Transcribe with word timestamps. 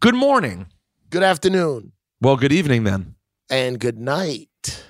Good 0.00 0.14
morning. 0.14 0.66
Good 1.10 1.22
afternoon. 1.22 1.92
Well, 2.20 2.36
good 2.36 2.52
evening 2.52 2.84
then. 2.84 3.14
And 3.50 3.78
good 3.78 3.98
night. 3.98 4.84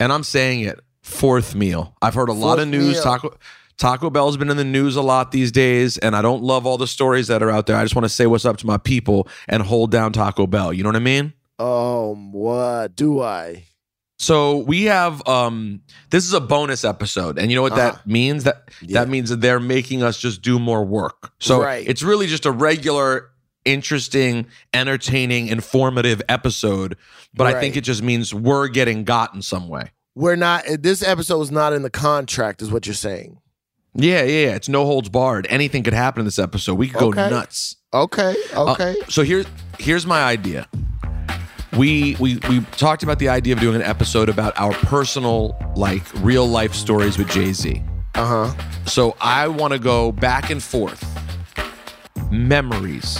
And 0.00 0.12
I'm 0.12 0.24
saying 0.24 0.60
it, 0.60 0.80
fourth 1.02 1.54
meal. 1.54 1.96
I've 2.02 2.14
heard 2.14 2.28
a 2.28 2.32
lot 2.32 2.58
of 2.58 2.68
news. 2.68 2.94
meal. 2.94 3.02
Taco 3.02 3.36
Taco 3.76 4.10
Bell's 4.10 4.36
been 4.36 4.50
in 4.50 4.56
the 4.56 4.64
news 4.64 4.96
a 4.96 5.02
lot 5.02 5.32
these 5.32 5.50
days, 5.50 5.98
and 5.98 6.14
I 6.14 6.22
don't 6.22 6.42
love 6.42 6.66
all 6.66 6.78
the 6.78 6.86
stories 6.86 7.26
that 7.28 7.42
are 7.42 7.50
out 7.50 7.66
there. 7.66 7.76
I 7.76 7.82
just 7.84 7.94
want 7.96 8.04
to 8.04 8.08
say 8.08 8.26
what's 8.26 8.44
up 8.44 8.56
to 8.58 8.66
my 8.66 8.76
people 8.78 9.28
and 9.48 9.62
hold 9.62 9.90
down 9.90 10.12
Taco 10.12 10.46
Bell. 10.46 10.72
You 10.72 10.82
know 10.82 10.88
what 10.90 10.96
I 10.96 11.00
mean? 11.00 11.32
Oh, 11.58 12.14
what 12.14 12.94
do 12.96 13.20
I? 13.20 13.64
So 14.18 14.58
we 14.58 14.84
have 14.84 15.26
um 15.28 15.80
this 16.10 16.24
is 16.24 16.32
a 16.32 16.40
bonus 16.40 16.84
episode, 16.84 17.38
and 17.38 17.50
you 17.50 17.56
know 17.56 17.62
what 17.62 17.72
Uh-huh. 17.72 17.92
that 17.92 18.06
means? 18.06 18.44
That 18.44 18.68
Yeah. 18.82 19.00
that 19.00 19.08
means 19.08 19.30
that 19.30 19.40
they're 19.40 19.60
making 19.60 20.02
us 20.02 20.18
just 20.18 20.42
do 20.42 20.58
more 20.58 20.84
work. 20.84 21.32
So 21.40 21.62
Right. 21.62 21.86
it's 21.88 22.02
really 22.02 22.26
just 22.26 22.46
a 22.46 22.52
regular, 22.52 23.30
interesting, 23.64 24.46
entertaining, 24.72 25.48
informative 25.48 26.22
episode. 26.28 26.96
But 27.34 27.46
I 27.48 27.60
think 27.60 27.76
it 27.76 27.82
just 27.82 28.02
means 28.02 28.32
we're 28.34 28.68
getting 28.68 29.04
got 29.04 29.34
in 29.34 29.42
some 29.42 29.68
way. 29.68 29.90
We're 30.14 30.36
not. 30.36 30.64
This 30.80 31.02
episode 31.02 31.40
is 31.42 31.50
not 31.50 31.72
in 31.72 31.82
the 31.82 31.90
contract, 31.90 32.62
is 32.62 32.70
what 32.70 32.86
you're 32.86 32.94
saying. 32.94 33.38
Yeah, 33.96 34.22
yeah, 34.22 34.46
yeah. 34.48 34.54
It's 34.54 34.68
no 34.68 34.84
holds 34.86 35.08
barred. 35.08 35.46
Anything 35.50 35.82
could 35.82 35.92
happen 35.94 36.20
in 36.20 36.24
this 36.24 36.38
episode. 36.38 36.74
We 36.74 36.88
could 36.88 37.00
go 37.00 37.10
nuts. 37.10 37.76
Okay. 37.92 38.34
Uh, 38.54 38.72
Okay. 38.72 38.94
so 39.08 39.22
here's 39.22 39.46
here's 39.78 40.04
my 40.06 40.22
idea. 40.22 40.68
We 41.76 42.16
we 42.20 42.36
we 42.48 42.60
talked 42.76 43.02
about 43.02 43.18
the 43.18 43.28
idea 43.28 43.54
of 43.54 43.60
doing 43.60 43.74
an 43.76 43.82
episode 43.82 44.28
about 44.28 44.52
our 44.56 44.72
personal, 44.72 45.56
like 45.76 46.02
real 46.22 46.46
life 46.46 46.74
stories 46.74 47.18
with 47.18 47.28
Jay 47.30 47.52
Z. 47.52 47.82
Uh 48.14 48.52
huh. 48.52 48.62
So 48.86 49.16
I 49.20 49.48
want 49.48 49.72
to 49.72 49.78
go 49.80 50.12
back 50.12 50.50
and 50.50 50.62
forth. 50.62 51.04
Memories. 52.30 53.18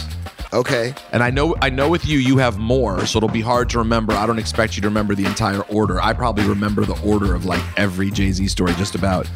Okay. 0.53 0.93
And 1.11 1.21
I 1.23 1.29
know 1.31 1.55
I 1.61 1.69
know 1.69 1.89
with 1.89 2.05
you 2.05 2.17
you 2.17 2.37
have 2.37 2.57
more, 2.57 3.05
so 3.05 3.17
it'll 3.17 3.29
be 3.29 3.41
hard 3.41 3.69
to 3.71 3.79
remember. 3.79 4.13
I 4.13 4.25
don't 4.25 4.39
expect 4.39 4.75
you 4.75 4.81
to 4.83 4.87
remember 4.87 5.15
the 5.15 5.25
entire 5.25 5.61
order. 5.63 6.01
I 6.01 6.13
probably 6.13 6.45
remember 6.47 6.85
the 6.85 6.99
order 7.03 7.35
of 7.35 7.45
like 7.45 7.61
every 7.77 8.11
Jay-Z 8.11 8.47
story 8.47 8.73
just 8.73 8.95
about. 8.95 9.29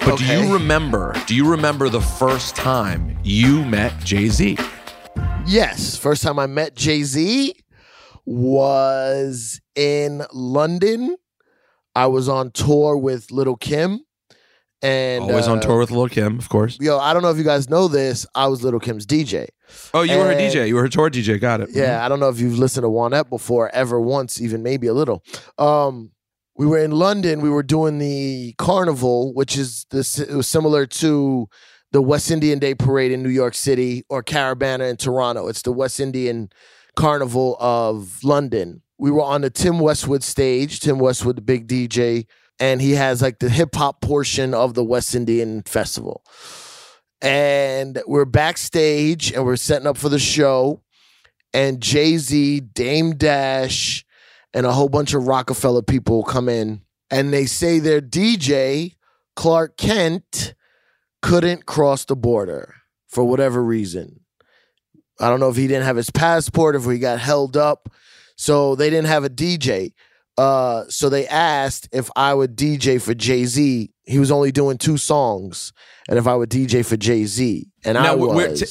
But 0.00 0.18
do 0.18 0.24
you 0.24 0.52
remember? 0.52 1.14
Do 1.26 1.34
you 1.34 1.48
remember 1.48 1.88
the 1.88 2.00
first 2.00 2.56
time 2.56 3.18
you 3.22 3.64
met 3.64 3.98
Jay-Z? 4.04 4.58
Yes. 5.46 5.96
First 5.96 6.22
time 6.22 6.38
I 6.38 6.46
met 6.46 6.74
Jay 6.74 7.02
Z 7.02 7.54
was 8.24 9.60
in 9.74 10.22
London. 10.32 11.16
I 11.94 12.06
was 12.06 12.28
on 12.28 12.50
tour 12.50 12.96
with 12.96 13.30
Little 13.30 13.56
Kim. 13.56 14.00
And 14.84 15.24
Always 15.24 15.48
on 15.48 15.58
uh, 15.58 15.62
tour 15.62 15.78
with 15.78 15.90
Lil 15.90 16.08
Kim, 16.08 16.38
of 16.38 16.50
course. 16.50 16.76
Yo, 16.78 16.98
I 16.98 17.14
don't 17.14 17.22
know 17.22 17.30
if 17.30 17.38
you 17.38 17.42
guys 17.42 17.70
know 17.70 17.88
this. 17.88 18.26
I 18.34 18.48
was 18.48 18.62
Little 18.62 18.78
Kim's 18.78 19.06
DJ. 19.06 19.46
Oh, 19.94 20.02
you 20.02 20.18
were 20.18 20.26
her 20.26 20.34
DJ. 20.34 20.68
You 20.68 20.74
were 20.74 20.82
her 20.82 20.88
tour 20.88 21.08
DJ. 21.08 21.40
Got 21.40 21.62
it. 21.62 21.70
Yeah, 21.72 22.04
I 22.04 22.08
don't 22.10 22.20
know 22.20 22.28
if 22.28 22.38
you've 22.38 22.58
listened 22.58 22.84
to 22.84 22.90
One 22.90 23.14
Up 23.14 23.30
before, 23.30 23.70
ever 23.74 23.98
once, 23.98 24.42
even 24.42 24.62
maybe 24.62 24.86
a 24.86 24.92
little. 24.92 25.24
Um, 25.56 26.10
we 26.54 26.66
were 26.66 26.76
in 26.76 26.90
London. 26.90 27.40
We 27.40 27.48
were 27.48 27.62
doing 27.62 27.96
the 27.98 28.54
carnival, 28.58 29.32
which 29.32 29.56
is 29.56 29.86
this. 29.90 30.18
It 30.18 30.34
was 30.34 30.46
similar 30.46 30.84
to 30.84 31.48
the 31.92 32.02
West 32.02 32.30
Indian 32.30 32.58
Day 32.58 32.74
Parade 32.74 33.10
in 33.10 33.22
New 33.22 33.30
York 33.30 33.54
City 33.54 34.04
or 34.10 34.22
Caribana 34.22 34.90
in 34.90 34.98
Toronto. 34.98 35.48
It's 35.48 35.62
the 35.62 35.72
West 35.72 35.98
Indian 35.98 36.50
Carnival 36.94 37.56
of 37.58 38.22
London. 38.22 38.82
We 38.98 39.10
were 39.10 39.22
on 39.22 39.40
the 39.40 39.50
Tim 39.50 39.78
Westwood 39.78 40.22
stage. 40.22 40.80
Tim 40.80 40.98
Westwood, 40.98 41.36
the 41.36 41.42
big 41.42 41.66
DJ, 41.66 42.26
and 42.58 42.80
he 42.80 42.92
has 42.92 43.20
like 43.20 43.38
the 43.38 43.48
hip 43.48 43.74
hop 43.74 44.00
portion 44.00 44.54
of 44.54 44.74
the 44.74 44.84
West 44.84 45.14
Indian 45.14 45.62
Festival. 45.62 46.24
And 47.20 48.02
we're 48.06 48.24
backstage 48.24 49.32
and 49.32 49.44
we're 49.44 49.56
setting 49.56 49.86
up 49.86 49.96
for 49.96 50.08
the 50.08 50.18
show 50.18 50.82
and 51.54 51.80
Jay 51.80 52.18
Z, 52.18 52.60
Dame 52.60 53.14
Dash, 53.16 54.04
and 54.52 54.66
a 54.66 54.72
whole 54.72 54.88
bunch 54.88 55.14
of 55.14 55.26
Roc-A-Fella 55.26 55.84
people 55.84 56.24
come 56.24 56.48
in, 56.48 56.82
and 57.10 57.32
they 57.32 57.46
say 57.46 57.78
their 57.78 58.00
DJ, 58.00 58.96
Clark 59.36 59.76
Kent, 59.76 60.54
couldn't 61.22 61.64
cross 61.64 62.04
the 62.04 62.16
border 62.16 62.74
for 63.08 63.24
whatever 63.24 63.62
reason. 63.62 64.20
I 65.20 65.28
don't 65.28 65.40
know 65.40 65.48
if 65.48 65.56
he 65.56 65.68
didn't 65.68 65.84
have 65.84 65.96
his 65.96 66.10
passport, 66.10 66.76
if 66.76 66.84
he 66.84 66.98
got 66.98 67.20
held 67.20 67.56
up. 67.56 67.88
So 68.36 68.74
they 68.74 68.90
didn't 68.90 69.06
have 69.06 69.24
a 69.24 69.30
DJ. 69.30 69.92
Uh, 70.36 70.84
so 70.88 71.08
they 71.08 71.26
asked 71.28 71.88
if 71.92 72.10
I 72.16 72.34
would 72.34 72.56
DJ 72.56 73.00
for 73.00 73.14
Jay 73.14 73.44
Z. 73.44 73.90
He 74.02 74.18
was 74.18 74.30
only 74.30 74.50
doing 74.52 74.78
two 74.78 74.96
songs, 74.96 75.72
and 76.08 76.18
if 76.18 76.26
I 76.26 76.34
would 76.34 76.50
DJ 76.50 76.84
for 76.84 76.96
Jay 76.96 77.24
Z, 77.24 77.66
and 77.84 77.94
Now, 77.94 78.12
I 78.12 78.14
was 78.16 78.60
t- 78.60 78.66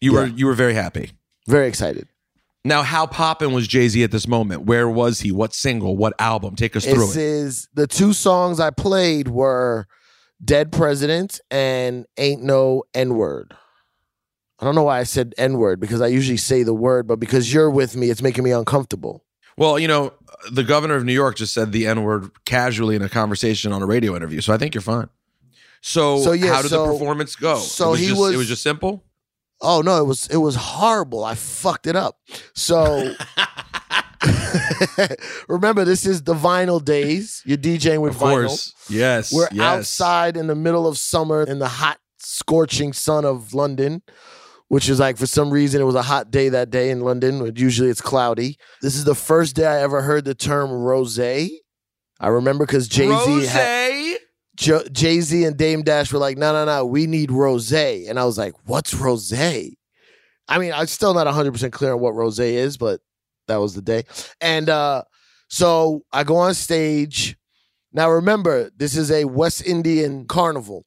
You 0.00 0.12
were 0.12 0.26
you 0.26 0.46
were 0.46 0.54
very 0.54 0.74
happy. 0.74 1.10
very 1.48 1.66
excited. 1.68 2.06
Now, 2.64 2.82
how 2.82 3.06
poppin' 3.06 3.52
was 3.52 3.66
Jay 3.66 3.88
Z 3.88 4.02
at 4.04 4.10
this 4.12 4.28
moment? 4.28 4.66
Where 4.66 4.88
was 4.88 5.20
he? 5.20 5.32
What 5.32 5.54
single? 5.54 5.96
What 5.96 6.12
album? 6.18 6.56
Take 6.56 6.76
us 6.76 6.84
through 6.84 7.06
This 7.06 7.16
it. 7.16 7.22
is 7.22 7.68
the 7.74 7.86
two 7.86 8.12
songs 8.12 8.60
I 8.60 8.70
played 8.70 9.28
were 9.28 9.86
Dead 10.44 10.70
President 10.70 11.40
and 11.50 12.06
Ain't 12.18 12.42
No 12.42 12.84
N 12.94 13.14
Word. 13.14 13.54
I 14.58 14.64
don't 14.66 14.74
know 14.74 14.82
why 14.84 15.00
I 15.00 15.04
said 15.04 15.34
N 15.38 15.56
word 15.58 15.80
because 15.80 16.02
I 16.02 16.08
usually 16.08 16.36
say 16.36 16.62
the 16.62 16.74
word, 16.74 17.06
but 17.06 17.16
because 17.18 17.52
you're 17.52 17.70
with 17.70 17.96
me, 17.96 18.10
it's 18.10 18.20
making 18.22 18.44
me 18.44 18.50
uncomfortable. 18.50 19.24
Well, 19.60 19.78
you 19.78 19.88
know, 19.88 20.14
the 20.50 20.64
governor 20.64 20.94
of 20.94 21.04
New 21.04 21.12
York 21.12 21.36
just 21.36 21.52
said 21.52 21.70
the 21.70 21.86
N 21.86 22.02
word 22.02 22.30
casually 22.46 22.96
in 22.96 23.02
a 23.02 23.10
conversation 23.10 23.72
on 23.74 23.82
a 23.82 23.86
radio 23.86 24.16
interview, 24.16 24.40
so 24.40 24.54
I 24.54 24.56
think 24.56 24.74
you're 24.74 24.80
fine. 24.80 25.10
So, 25.82 26.18
So, 26.22 26.32
yeah, 26.32 26.54
how 26.54 26.62
did 26.62 26.70
so- 26.70 26.86
the 26.86 26.92
performance 26.94 27.36
go? 27.36 27.58
so 27.58 27.90
was 27.90 28.00
he 28.00 28.06
just, 28.08 28.18
was- 28.20 28.34
It 28.34 28.38
was 28.38 28.48
just 28.48 28.62
simple. 28.62 29.04
Oh 29.60 29.82
no, 29.82 29.98
it 30.02 30.06
was 30.06 30.26
it 30.28 30.38
was 30.38 30.56
horrible. 30.56 31.22
I 31.22 31.34
fucked 31.34 31.86
it 31.86 31.94
up. 31.94 32.18
So 32.54 33.12
remember, 35.48 35.84
this 35.84 36.06
is 36.06 36.22
the 36.22 36.32
vinyl 36.34 36.82
days. 36.82 37.42
You're 37.44 37.58
DJing 37.58 38.00
with 38.00 38.14
Of 38.14 38.20
vinyl. 38.22 38.46
course, 38.48 38.74
yes. 38.88 39.30
We're 39.32 39.48
yes. 39.52 39.60
outside 39.60 40.36
in 40.38 40.46
the 40.46 40.54
middle 40.54 40.86
of 40.86 40.96
summer 40.96 41.42
in 41.42 41.58
the 41.58 41.68
hot, 41.68 41.98
scorching 42.18 42.94
sun 42.94 43.26
of 43.26 43.52
London, 43.52 44.00
which 44.70 44.88
is 44.88 45.00
like 45.00 45.16
for 45.16 45.26
some 45.26 45.50
reason 45.50 45.80
it 45.80 45.84
was 45.84 45.96
a 45.96 46.02
hot 46.02 46.30
day 46.30 46.48
that 46.48 46.70
day 46.70 46.90
in 46.90 47.00
London. 47.00 47.52
Usually 47.56 47.90
it's 47.90 48.00
cloudy. 48.00 48.56
This 48.80 48.94
is 48.94 49.02
the 49.02 49.16
first 49.16 49.56
day 49.56 49.66
I 49.66 49.82
ever 49.82 50.00
heard 50.00 50.24
the 50.24 50.34
term 50.34 50.70
rose. 50.70 51.18
I 51.18 51.48
remember 52.22 52.66
because 52.66 52.86
Jay 52.86 53.08
Z 53.08 53.46
had. 53.46 54.18
Jay 54.92 55.20
Z 55.20 55.44
and 55.44 55.56
Dame 55.56 55.82
Dash 55.82 56.12
were 56.12 56.20
like, 56.20 56.38
no, 56.38 56.52
no, 56.52 56.64
no, 56.64 56.86
we 56.86 57.08
need 57.08 57.32
rose. 57.32 57.72
And 57.72 58.16
I 58.16 58.24
was 58.24 58.38
like, 58.38 58.54
what's 58.66 58.94
rose? 58.94 59.32
I 59.32 60.58
mean, 60.58 60.72
I'm 60.72 60.86
still 60.86 61.14
not 61.14 61.26
100% 61.26 61.72
clear 61.72 61.94
on 61.94 62.00
what 62.00 62.14
rose 62.14 62.38
is, 62.38 62.76
but 62.76 63.00
that 63.48 63.56
was 63.56 63.74
the 63.74 63.82
day. 63.82 64.04
And 64.40 64.68
uh, 64.68 65.02
so 65.48 66.02
I 66.12 66.22
go 66.22 66.36
on 66.36 66.54
stage. 66.54 67.36
Now, 67.92 68.08
remember, 68.08 68.70
this 68.76 68.96
is 68.96 69.10
a 69.10 69.24
West 69.24 69.66
Indian 69.66 70.26
carnival. 70.26 70.84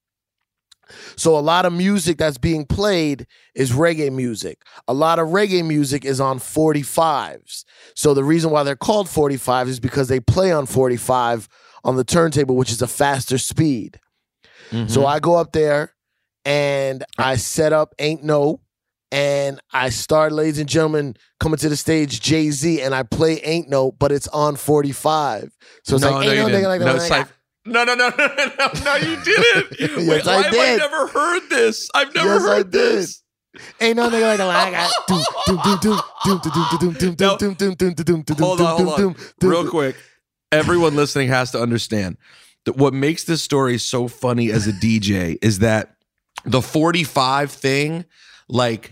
So 1.15 1.37
a 1.37 1.39
lot 1.39 1.65
of 1.65 1.73
music 1.73 2.17
that's 2.17 2.37
being 2.37 2.65
played 2.65 3.27
is 3.55 3.71
reggae 3.71 4.11
music. 4.11 4.61
A 4.87 4.93
lot 4.93 5.19
of 5.19 5.29
reggae 5.29 5.65
music 5.65 6.05
is 6.05 6.19
on 6.19 6.39
45s. 6.39 7.65
So 7.95 8.13
the 8.13 8.23
reason 8.23 8.51
why 8.51 8.63
they're 8.63 8.75
called 8.75 9.07
45s 9.07 9.67
is 9.67 9.79
because 9.79 10.07
they 10.07 10.19
play 10.19 10.51
on 10.51 10.65
45 10.65 11.47
on 11.83 11.95
the 11.95 12.03
turntable, 12.03 12.55
which 12.55 12.71
is 12.71 12.81
a 12.81 12.87
faster 12.87 13.37
speed. 13.37 13.99
Mhm. 14.71 14.89
So 14.89 15.05
I 15.05 15.19
go 15.19 15.35
up 15.35 15.51
there 15.51 15.93
and 16.45 17.03
I 17.17 17.35
set 17.35 17.73
up 17.73 17.93
Ain't 17.99 18.23
No. 18.23 18.59
And 19.11 19.59
I 19.71 19.89
start, 19.89 20.31
ladies 20.31 20.57
and 20.57 20.67
gentlemen, 20.67 21.15
coming 21.39 21.59
to 21.59 21.69
the 21.69 21.77
stage, 21.77 22.19
Jay 22.19 22.49
Z, 22.49 22.81
and 22.81 22.95
I 22.95 23.03
play 23.03 23.39
Ain't 23.41 23.69
No, 23.69 23.91
but 23.91 24.11
it's 24.11 24.27
on 24.29 24.55
45. 24.55 25.55
So 25.83 25.97
it's 25.97 26.03
no, 26.03 26.09
like, 26.09 26.25
no, 26.25 26.31
Ain't 26.31 26.51
No, 26.51 26.57
nigga, 26.57 26.67
like 26.67 26.81
no, 26.81 26.95
it's 26.95 27.11
like, 27.11 27.27
no, 27.65 27.83
no, 27.83 27.95
no, 27.95 28.09
no, 28.09 28.27
no, 28.27 28.69
no, 28.83 28.95
you 28.95 29.15
didn't. 29.23 29.79
Yes, 29.79 30.07
Wait, 30.07 30.27
I 30.27 30.35
why 30.35 30.43
have 30.43 30.53
I 30.53 30.55
did. 30.57 30.77
never 30.79 31.07
heard 31.07 31.49
this? 31.49 31.89
I've 31.93 32.13
never 32.13 32.27
Yes, 32.29 32.43
I 32.43 32.47
heard 32.57 32.71
did. 32.71 32.81
this. 32.97 33.23
Ain't 33.79 33.97
no 33.97 34.09
nigga 34.09 34.37
like. 34.39 34.73
I 34.73 34.89
doom, 35.07 35.23
doom, 35.45 35.59
Hold 38.39 38.61
on, 38.61 38.77
hold 38.77 38.99
on. 38.99 39.15
Real 39.41 39.69
quick. 39.69 39.95
Everyone 40.51 40.95
listening 40.95 41.29
has 41.29 41.51
to 41.51 41.61
understand 41.61 42.17
that 42.65 42.77
what 42.77 42.93
makes 42.93 43.23
this 43.23 43.41
story 43.41 43.77
so 43.77 44.07
funny 44.07 44.51
as 44.51 44.67
a 44.67 44.71
DJ 44.71 45.37
is 45.41 45.59
that 45.59 45.95
the 46.45 46.61
45 46.61 47.51
thing, 47.51 48.05
like, 48.47 48.91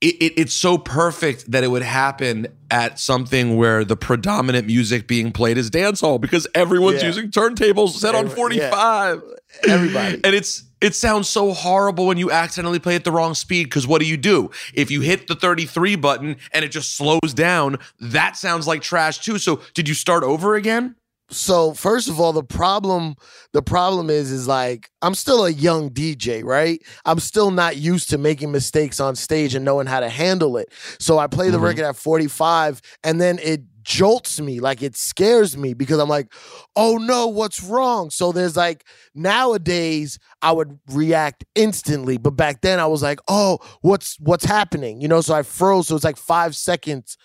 it, 0.00 0.14
it, 0.20 0.32
it's 0.40 0.54
so 0.54 0.78
perfect 0.78 1.50
that 1.50 1.62
it 1.64 1.68
would 1.68 1.82
happen 1.82 2.46
at 2.70 2.98
something 2.98 3.56
where 3.56 3.84
the 3.84 3.96
predominant 3.96 4.66
music 4.66 5.06
being 5.06 5.30
played 5.32 5.58
is 5.58 5.70
dancehall 5.70 6.20
because 6.20 6.46
everyone's 6.54 7.02
Yeah. 7.02 7.08
using 7.08 7.30
turntables 7.30 7.90
set 7.90 8.14
on 8.14 8.26
Every- 8.26 8.56
yeah. 8.56 8.70
45. 8.70 9.22
Everybody. 9.68 10.20
And 10.24 10.34
it's 10.34 10.64
it 10.80 10.94
sounds 10.94 11.28
so 11.28 11.52
horrible 11.52 12.06
when 12.06 12.16
you 12.16 12.30
accidentally 12.30 12.78
play 12.78 12.94
at 12.94 13.04
the 13.04 13.12
wrong 13.12 13.34
speed 13.34 13.64
because 13.64 13.86
what 13.86 14.00
do 14.00 14.06
you 14.06 14.16
do? 14.16 14.50
If 14.72 14.90
you 14.90 15.02
hit 15.02 15.26
the 15.26 15.34
33 15.34 15.96
button 15.96 16.36
and 16.54 16.64
it 16.64 16.68
just 16.70 16.96
slows 16.96 17.34
down, 17.34 17.78
that 18.00 18.36
sounds 18.38 18.66
like 18.66 18.80
trash 18.80 19.18
too. 19.18 19.38
So 19.38 19.60
did 19.74 19.88
you 19.88 19.94
start 19.94 20.22
over 20.24 20.54
again? 20.54 20.94
So 21.30 21.72
first 21.74 22.08
of 22.08 22.20
all, 22.20 22.32
the 22.32 22.42
problem 22.44 23.14
the 23.52 23.62
problem 23.62 24.10
is 24.10 24.30
is 24.30 24.48
like 24.48 24.90
I'm 25.02 25.14
still 25.14 25.44
a 25.46 25.50
young 25.50 25.90
DJ, 25.90 26.42
right? 26.44 26.80
I'm 27.04 27.18
still 27.20 27.50
not 27.50 27.76
used 27.76 28.10
to 28.10 28.18
making 28.18 28.50
mistakes 28.52 29.00
on 29.00 29.16
stage 29.16 29.54
and 29.54 29.64
knowing 29.64 29.86
how 29.86 30.00
to 30.00 30.08
handle 30.08 30.56
it. 30.56 30.68
So 30.98 31.18
I 31.18 31.26
play 31.26 31.50
the 31.50 31.58
Mhm. 31.58 31.62
record 31.62 31.84
at 31.84 31.96
45 31.96 32.80
and 33.04 33.20
then 33.20 33.38
it 33.42 33.62
jolts 33.82 34.40
me, 34.40 34.60
like 34.60 34.82
it 34.82 34.94
scares 34.96 35.56
me 35.56 35.72
because 35.72 35.98
I'm 35.98 36.08
like, 36.08 36.32
"Oh 36.76 36.96
no, 36.98 37.28
what's 37.28 37.62
wrong?" 37.62 38.10
So 38.10 38.30
there's 38.32 38.56
like 38.56 38.84
nowadays 39.14 40.18
I 40.42 40.52
would 40.52 40.78
react 40.90 41.44
instantly, 41.54 42.18
but 42.18 42.32
back 42.32 42.60
then 42.60 42.78
I 42.80 42.86
was 42.86 43.02
like, 43.02 43.20
"Oh, 43.28 43.58
what's 43.82 44.16
what's 44.20 44.44
happening?" 44.44 45.00
You 45.00 45.08
know, 45.08 45.20
so 45.22 45.34
I 45.34 45.42
froze, 45.42 45.88
so 45.88 45.96
it's 45.96 46.04
like 46.04 46.16
5 46.18 46.54
seconds 46.56 47.16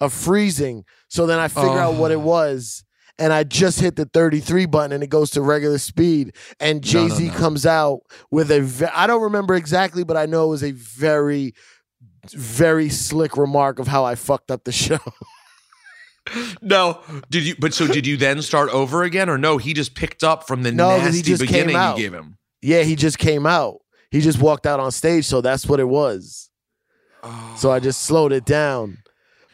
of 0.00 0.12
freezing. 0.12 0.84
So 1.08 1.26
then 1.26 1.38
I 1.38 1.48
figure 1.48 1.80
out 1.80 1.94
what 1.94 2.10
it 2.10 2.16
Oh. 2.16 2.20
was 2.20 2.84
and 3.20 3.32
I 3.32 3.44
just 3.44 3.78
hit 3.80 3.94
the 3.96 4.06
33 4.06 4.66
button 4.66 4.92
and 4.92 5.04
it 5.04 5.08
goes 5.10 5.30
to 5.32 5.42
regular 5.42 5.78
speed. 5.78 6.34
And 6.58 6.76
No, 6.78 6.80
Jay 6.80 7.06
no, 7.06 7.14
Z 7.14 7.28
no. 7.28 7.34
comes 7.34 7.66
out 7.66 8.00
with 8.30 8.50
a, 8.50 8.60
ve- 8.62 8.86
I 8.86 9.06
don't 9.06 9.22
remember 9.22 9.54
exactly, 9.54 10.02
but 10.02 10.16
I 10.16 10.26
know 10.26 10.46
it 10.46 10.48
was 10.48 10.64
a 10.64 10.72
very, 10.72 11.54
very 12.32 12.88
slick 12.88 13.36
remark 13.36 13.78
of 13.78 13.86
how 13.86 14.04
I 14.04 14.14
fucked 14.16 14.50
up 14.50 14.64
the 14.64 14.72
show. 14.72 14.98
No, 16.62 17.00
did 17.30 17.44
you? 17.44 17.56
But 17.58 17.74
so 17.74 17.86
did 17.88 18.06
you 18.06 18.16
then 18.16 18.40
start 18.42 18.68
over 18.70 19.02
again, 19.02 19.28
or 19.28 19.38
no? 19.38 19.56
He 19.58 19.72
just 19.72 19.94
picked 19.94 20.22
up 20.22 20.46
from 20.46 20.62
the 20.62 20.70
No, 20.70 20.90
'cause 20.90 21.00
he 21.14 21.20
nasty 21.20 21.22
just 21.22 21.40
came 21.46 21.66
beginning 21.66 21.90
you 21.96 21.96
gave 21.96 22.12
him. 22.14 22.36
yeah, 22.62 22.82
he 22.82 22.94
just 22.94 23.18
came 23.18 23.46
out. 23.46 23.78
He 24.12 24.20
just 24.20 24.38
walked 24.38 24.66
out 24.66 24.78
on 24.78 24.92
stage. 24.92 25.24
So 25.24 25.40
that's 25.40 25.66
what 25.66 25.80
it 25.80 25.88
was. 25.88 26.50
So 27.56 27.72
I 27.72 27.80
just 27.80 28.02
slowed 28.02 28.32
it 28.32 28.44
down. 28.44 28.98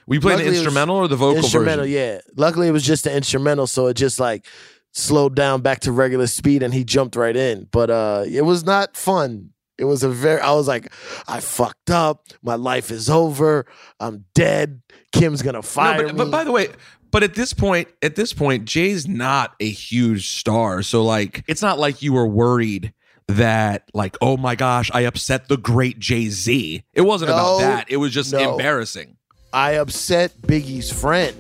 We 0.06 0.18
played 0.20 0.38
the 0.38 0.44
it 0.44 0.48
was 0.50 0.58
instrumental 0.58 0.96
or 0.96 1.08
the 1.08 1.16
vocal 1.16 1.38
instrumental, 1.38 1.84
version? 1.84 1.98
yeah. 1.98 2.20
Luckily, 2.36 2.68
it 2.68 2.72
was 2.72 2.84
just 2.84 3.04
the 3.04 3.14
instrumental, 3.14 3.66
so 3.66 3.86
it 3.88 3.94
just 3.94 4.20
like 4.20 4.46
slowed 4.92 5.34
down 5.34 5.62
back 5.62 5.80
to 5.80 5.92
regular 5.92 6.26
speed, 6.26 6.62
and 6.62 6.72
he 6.72 6.84
jumped 6.84 7.16
right 7.16 7.36
in. 7.36 7.68
But 7.70 7.90
uh, 7.90 8.24
it 8.26 8.42
was 8.42 8.64
not 8.64 8.96
fun. 8.96 9.50
It 9.78 9.84
was 9.84 10.02
a 10.02 10.08
very. 10.08 10.40
I 10.40 10.52
was 10.52 10.68
like, 10.68 10.92
I 11.28 11.40
fucked 11.40 11.90
up. 11.90 12.26
My 12.42 12.54
life 12.54 12.90
is 12.90 13.10
over. 13.10 13.66
I'm 14.00 14.24
dead. 14.34 14.80
Kim's 15.12 15.42
gonna 15.42 15.62
fire 15.62 15.98
No, 15.98 16.04
but, 16.04 16.12
me. 16.12 16.18
but 16.18 16.30
by 16.30 16.44
the 16.44 16.52
way, 16.52 16.68
but 17.10 17.22
at 17.22 17.34
this 17.34 17.52
point, 17.52 17.88
at 18.02 18.16
this 18.16 18.32
point, 18.32 18.64
Jay's 18.64 19.08
not 19.08 19.54
a 19.60 19.68
huge 19.68 20.28
star, 20.28 20.82
so 20.82 21.04
like, 21.04 21.44
it's 21.46 21.62
not 21.62 21.78
like 21.78 22.02
you 22.02 22.12
were 22.12 22.26
worried 22.26 22.92
that 23.28 23.84
like, 23.92 24.16
oh 24.20 24.36
my 24.36 24.54
gosh, 24.54 24.90
I 24.94 25.02
upset 25.02 25.48
the 25.48 25.56
great 25.56 25.98
Jay 25.98 26.28
Z. 26.28 26.84
It 26.94 27.00
wasn't 27.00 27.30
about 27.30 27.58
that. 27.58 27.90
It 27.90 27.96
was 27.96 28.12
just 28.12 28.32
no. 28.32 28.52
embarrassing. 28.52 29.15
I 29.56 29.76
upset 29.76 30.32
Biggie's 30.42 30.92
friend. 30.92 31.34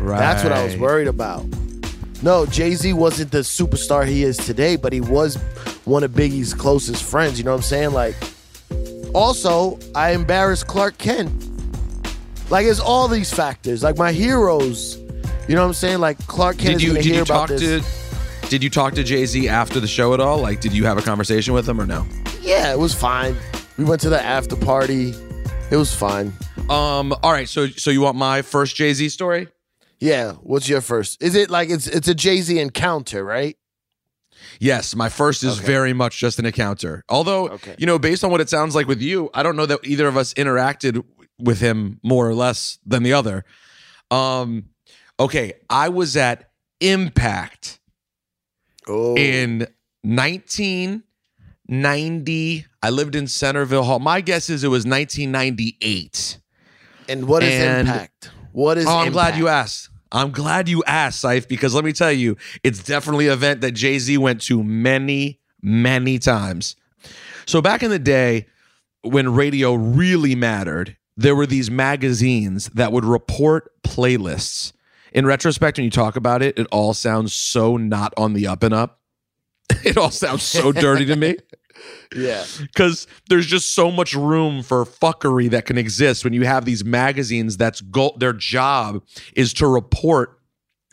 Right. 0.00 0.18
That's 0.18 0.42
what 0.42 0.52
I 0.52 0.64
was 0.64 0.76
worried 0.76 1.06
about. 1.06 1.46
No, 2.20 2.44
Jay 2.44 2.74
Z 2.74 2.92
wasn't 2.92 3.30
the 3.30 3.38
superstar 3.38 4.04
he 4.04 4.24
is 4.24 4.36
today, 4.36 4.74
but 4.74 4.92
he 4.92 5.00
was 5.00 5.36
one 5.84 6.02
of 6.02 6.10
Biggie's 6.10 6.54
closest 6.54 7.04
friends. 7.04 7.38
You 7.38 7.44
know 7.44 7.52
what 7.52 7.58
I'm 7.58 7.62
saying? 7.62 7.92
Like, 7.92 8.16
also, 9.14 9.78
I 9.94 10.10
embarrassed 10.10 10.66
Clark 10.66 10.98
Kent. 10.98 11.30
Like, 12.50 12.66
it's 12.66 12.80
all 12.80 13.06
these 13.06 13.32
factors. 13.32 13.84
Like, 13.84 13.96
my 13.96 14.10
heroes. 14.10 14.96
You 15.46 15.54
know 15.54 15.60
what 15.62 15.68
I'm 15.68 15.74
saying? 15.74 16.00
Like, 16.00 16.18
Clark 16.26 16.58
Kent 16.58 16.80
Did 16.80 16.82
you 16.82 16.94
did 16.94 17.06
you 17.06 17.24
talk 17.24 17.48
to? 17.48 17.80
Did 18.48 18.64
you 18.64 18.70
talk 18.70 18.94
to 18.94 19.04
Jay 19.04 19.24
Z 19.24 19.48
after 19.48 19.78
the 19.78 19.86
show 19.86 20.14
at 20.14 20.20
all? 20.20 20.38
Like, 20.38 20.60
did 20.60 20.72
you 20.72 20.84
have 20.86 20.98
a 20.98 21.02
conversation 21.02 21.54
with 21.54 21.68
him 21.68 21.80
or 21.80 21.86
no? 21.86 22.06
Yeah, 22.40 22.72
it 22.72 22.78
was 22.80 22.92
fine. 22.92 23.36
We 23.78 23.84
went 23.84 24.00
to 24.00 24.08
the 24.08 24.20
after 24.20 24.56
party. 24.56 25.14
It 25.70 25.76
was 25.76 25.94
fine. 25.94 26.32
Um. 26.72 27.12
All 27.22 27.32
right. 27.32 27.48
So 27.48 27.68
so 27.68 27.90
you 27.90 28.00
want 28.00 28.16
my 28.16 28.42
first 28.42 28.76
Jay 28.76 28.92
Z 28.94 29.08
story? 29.10 29.48
Yeah. 30.00 30.32
What's 30.42 30.68
your 30.68 30.80
first? 30.80 31.22
Is 31.22 31.34
it 31.34 31.50
like 31.50 31.68
it's 31.70 31.86
it's 31.86 32.08
a 32.08 32.14
Jay 32.14 32.40
Z 32.40 32.58
encounter, 32.58 33.24
right? 33.24 33.56
Yes, 34.58 34.96
my 34.96 35.08
first 35.08 35.44
is 35.44 35.58
Okay. 35.58 35.66
very 35.66 35.92
much 35.92 36.18
just 36.18 36.38
an 36.38 36.46
encounter. 36.46 37.04
Although, 37.08 37.48
Okay. 37.50 37.74
you 37.78 37.86
know, 37.86 37.98
based 37.98 38.24
on 38.24 38.30
what 38.30 38.40
it 38.40 38.48
sounds 38.48 38.74
like 38.74 38.88
with 38.88 39.00
you, 39.00 39.30
I 39.34 39.42
don't 39.42 39.56
know 39.56 39.66
that 39.66 39.80
either 39.84 40.08
of 40.08 40.16
us 40.16 40.34
interacted 40.34 41.04
with 41.38 41.60
him 41.60 42.00
more 42.02 42.28
or 42.28 42.34
less 42.34 42.78
than 42.84 43.02
the 43.02 43.12
other. 43.12 43.44
Um, 44.10 44.64
okay, 45.20 45.54
I 45.70 45.88
was 45.90 46.16
at 46.16 46.50
Impact 46.80 47.78
Oh, 48.88 49.14
in 49.16 49.68
1990. 50.02 52.66
I 52.82 52.90
lived 52.90 53.14
in 53.14 53.28
Centreville 53.28 53.84
Hall. 53.84 54.00
My 54.00 54.20
guess 54.20 54.50
is 54.50 54.64
it 54.64 54.68
was 54.68 54.84
1998. 54.84 56.38
And 57.08 57.26
what 57.26 57.42
is 57.42 57.54
and- 57.54 57.88
impact? 57.88 58.30
What 58.52 58.76
is? 58.76 58.86
Oh, 58.86 58.98
I'm 58.98 59.12
glad 59.12 59.36
you 59.36 59.48
asked. 59.48 59.88
I'm 60.12 60.30
glad 60.30 60.68
you 60.68 60.84
asked, 60.84 61.24
Saif, 61.24 61.48
because 61.48 61.74
let 61.74 61.84
me 61.84 61.92
tell 61.92 62.12
you, 62.12 62.36
it's 62.62 62.82
definitely 62.82 63.28
an 63.28 63.32
event 63.32 63.62
that 63.62 63.72
Jay 63.72 63.98
Z 63.98 64.18
went 64.18 64.42
to 64.42 64.62
many, 64.62 65.40
many 65.62 66.18
times. 66.18 66.76
So 67.46 67.62
back 67.62 67.82
in 67.82 67.90
the 67.90 67.98
day, 67.98 68.46
when 69.00 69.34
radio 69.34 69.72
really 69.72 70.34
mattered, 70.34 70.98
there 71.16 71.34
were 71.34 71.46
these 71.46 71.70
magazines 71.70 72.66
that 72.74 72.92
would 72.92 73.06
report 73.06 73.72
playlists. 73.82 74.72
In 75.12 75.26
retrospect, 75.26 75.78
when 75.78 75.84
you 75.84 75.90
talk 75.90 76.16
about 76.16 76.42
it, 76.42 76.58
it 76.58 76.66
all 76.70 76.92
sounds 76.94 77.32
so 77.32 77.78
not 77.78 78.12
on 78.18 78.34
the 78.34 78.46
up 78.46 78.62
and 78.62 78.74
up. 78.74 79.00
It 79.84 79.96
all 79.96 80.10
sounds 80.10 80.42
so 80.42 80.70
dirty 80.72 81.06
to 81.06 81.16
me 81.16 81.36
Yeah. 82.14 82.44
because 82.60 83.06
there's 83.28 83.46
just 83.46 83.74
so 83.74 83.90
much 83.90 84.14
room 84.14 84.62
for 84.62 84.84
fuckery 84.84 85.50
that 85.50 85.64
can 85.66 85.78
exist 85.78 86.24
when 86.24 86.32
you 86.34 86.44
have 86.44 86.64
these 86.64 86.84
magazines 86.84 87.56
that's 87.56 87.80
go- 87.80 88.14
their 88.18 88.32
job 88.34 89.02
is 89.34 89.52
to 89.54 89.66
report 89.66 90.38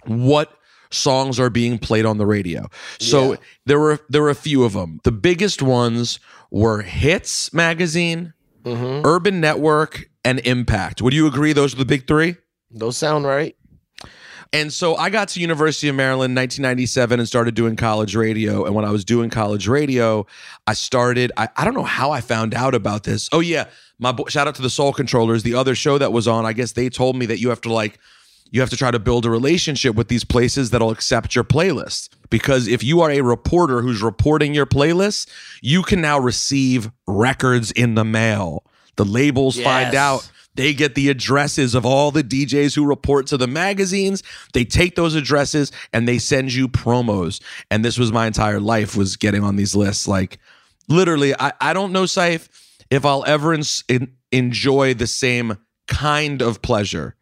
what 0.06 0.53
songs 0.91 1.39
are 1.39 1.50
being 1.50 1.77
played 1.77 2.06
on 2.06 2.18
the 2.18 2.25
radio. 2.25 2.68
So 3.00 3.31
Yeah. 3.33 3.38
there 3.65 3.80
were 3.80 4.00
there 4.09 4.21
were 4.21 4.30
a 4.30 4.36
few 4.36 4.63
of 4.63 4.74
them. 4.74 5.00
The 5.03 5.12
biggest 5.12 5.62
ones 5.62 6.19
were 6.51 6.81
Hits 6.81 7.53
magazine, 7.53 8.33
Mm-hmm. 8.63 9.06
Urban 9.07 9.39
Network, 9.39 10.09
and 10.25 10.39
Impact. 10.39 11.01
Would 11.01 11.13
you 11.13 11.27
agree 11.27 11.53
those 11.53 11.74
are 11.74 11.77
the 11.77 11.86
big 11.86 12.07
3? 12.07 12.36
Those 12.71 12.97
sound 12.97 13.25
right. 13.25 13.56
And 14.51 14.74
so 14.74 14.96
I 14.96 15.12
got 15.12 15.28
to 15.30 15.40
University 15.40 15.90
of 15.90 15.96
Maryland 15.96 16.31
in 16.31 16.42
1997 16.42 17.19
and 17.19 17.28
started 17.28 17.54
doing 17.54 17.75
college 17.75 18.16
radio. 18.16 18.66
And 18.66 18.74
when 18.74 18.84
I 18.84 18.90
was 18.90 19.06
doing 19.06 19.30
college 19.30 19.68
radio, 19.68 20.25
I 20.66 20.74
started. 20.74 21.31
I, 21.38 21.50
I 21.56 21.66
don't 21.66 21.75
know 21.75 21.84
how 21.84 22.12
I 22.12 22.22
found 22.22 22.56
out 22.56 22.74
about 22.74 23.04
this. 23.04 23.30
Oh 23.31 23.42
yeah, 23.42 23.68
my 24.00 24.12
bo- 24.12 24.25
shout 24.28 24.48
out 24.48 24.56
to 24.56 24.63
the 24.63 24.69
Soul 24.69 24.92
Controllers, 24.92 25.44
the 25.44 25.54
other 25.54 25.75
show 25.75 26.00
that 26.00 26.12
was 26.12 26.28
on. 26.28 26.46
I 26.48 26.54
guess 26.54 26.72
they 26.72 26.90
told 26.90 27.16
me 27.16 27.28
that 27.28 27.40
you 27.40 27.50
have 27.50 27.62
to 27.62 27.72
like, 27.72 28.00
you 28.50 28.60
have 28.62 28.72
to 28.72 28.78
try 28.78 28.90
to 28.90 28.98
build 28.98 29.25
a 29.28 29.30
relationship 29.30 29.96
with 29.96 30.07
these 30.07 30.24
places 30.24 30.72
that'll 30.72 30.90
accept 30.90 31.36
your 31.36 31.44
playlist. 31.44 32.10
Because 32.31 32.68
if 32.68 32.84
you 32.84 33.01
are 33.01 33.12
a 33.12 33.22
reporter 33.22 33.81
who's 33.81 34.01
reporting 34.01 34.56
your 34.56 34.66
playlist, 34.66 35.30
you 35.62 35.84
can 35.84 36.01
now 36.01 36.18
receive 36.18 36.90
records 37.06 37.72
in 37.72 37.94
the 37.94 38.06
mail. 38.06 38.63
The 38.96 39.06
labels 39.06 39.60
find 39.60 39.94
out 39.94 40.30
they 40.56 40.74
get 40.74 40.96
the 40.96 41.10
addresses 41.10 41.75
of 41.75 41.86
all 41.86 42.12
the 42.12 42.24
DJs 42.24 42.75
who 42.75 42.86
report 42.86 43.27
to 43.27 43.38
the 43.38 43.48
magazines. 43.48 44.24
They 44.53 44.65
take 44.65 44.96
those 44.96 45.15
addresses 45.15 45.72
and 45.94 46.08
they 46.08 46.18
send 46.18 46.53
you 46.53 46.68
promos. 46.68 47.41
And 47.72 47.86
this 47.86 47.98
was 47.98 48.12
my 48.12 48.27
entire 48.27 48.60
life 48.60 48.96
was 48.96 49.15
getting 49.15 49.44
on 49.44 49.56
these 49.56 49.75
lists. 49.75 50.08
Like 50.08 50.39
literally, 50.88 51.34
I, 51.39 51.53
I 51.62 51.74
don't 51.74 51.91
know, 51.94 52.03
Saif, 52.03 52.50
if 52.89 53.06
I'll 53.06 53.24
ever 53.25 53.58
enjoy 54.32 54.94
the 54.94 55.08
same 55.08 55.58
kind 55.88 56.41
of 56.41 56.62
pleasure 56.62 57.15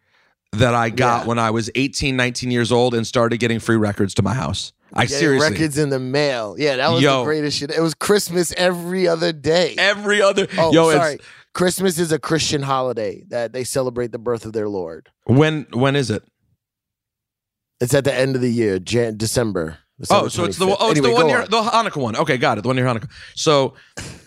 that 0.53 0.73
I 0.73 0.89
got 0.89 1.23
Yeah. 1.23 1.27
when 1.27 1.39
I 1.39 1.51
was 1.51 1.69
18, 1.75 2.15
19 2.15 2.51
years 2.51 2.71
old 2.71 2.93
and 2.93 3.05
started 3.05 3.39
getting 3.39 3.59
free 3.59 3.75
records 3.75 4.13
to 4.15 4.23
my 4.23 4.33
house. 4.33 4.73
I 4.93 5.05
seriously. 5.05 5.51
records 5.51 5.77
in 5.77 5.89
the 5.89 5.99
mail. 5.99 6.55
Yeah, 6.57 6.77
that 6.77 6.89
was 6.89 7.01
Yo. 7.01 7.19
the 7.19 7.25
greatest 7.25 7.57
shit. 7.57 7.71
It 7.71 7.81
was 7.81 7.93
Christmas 7.93 8.53
every 8.53 9.07
other 9.07 9.33
day. 9.33 9.75
Every 9.77 10.21
other 10.21 10.47
oh, 10.57 10.71
yo, 10.71 10.91
sorry. 10.91 11.19
Christmas 11.57 11.97
is 11.97 12.11
a 12.11 12.19
Christian 12.19 12.61
holiday 12.61 13.23
that 13.29 13.51
they 13.51 13.63
celebrate 13.63 14.11
the 14.11 14.19
birth 14.19 14.45
of 14.45 14.53
their 14.53 14.69
Lord. 14.69 15.09
when 15.25 15.65
when 15.73 15.95
is 15.95 16.11
it? 16.11 16.23
It's 17.81 17.95
at 17.95 18.03
the 18.03 18.13
end 18.13 18.35
of 18.35 18.41
the 18.43 18.51
year, 18.51 18.77
Jan- 18.77 19.17
December. 19.17 19.79
Oh, 20.11 20.27
so 20.27 20.43
it's 20.45 20.57
the 20.57 20.65
25th. 20.67 20.77
oh, 20.79 20.91
it's 20.91 20.99
Anyway, 20.99 21.07
the 21.09 21.13
one 21.15 21.21
go 21.23 21.27
near 21.27 21.41
on. 21.41 21.49
the 21.49 21.61
Hanukkah 21.61 22.01
one. 22.01 22.15
Okay, 22.15 22.37
got 22.37 22.57
it. 22.57 22.61
The 22.61 22.69
one 22.69 22.75
near 22.75 22.85
Hanukkah. 22.85 23.09
So, 23.33 23.73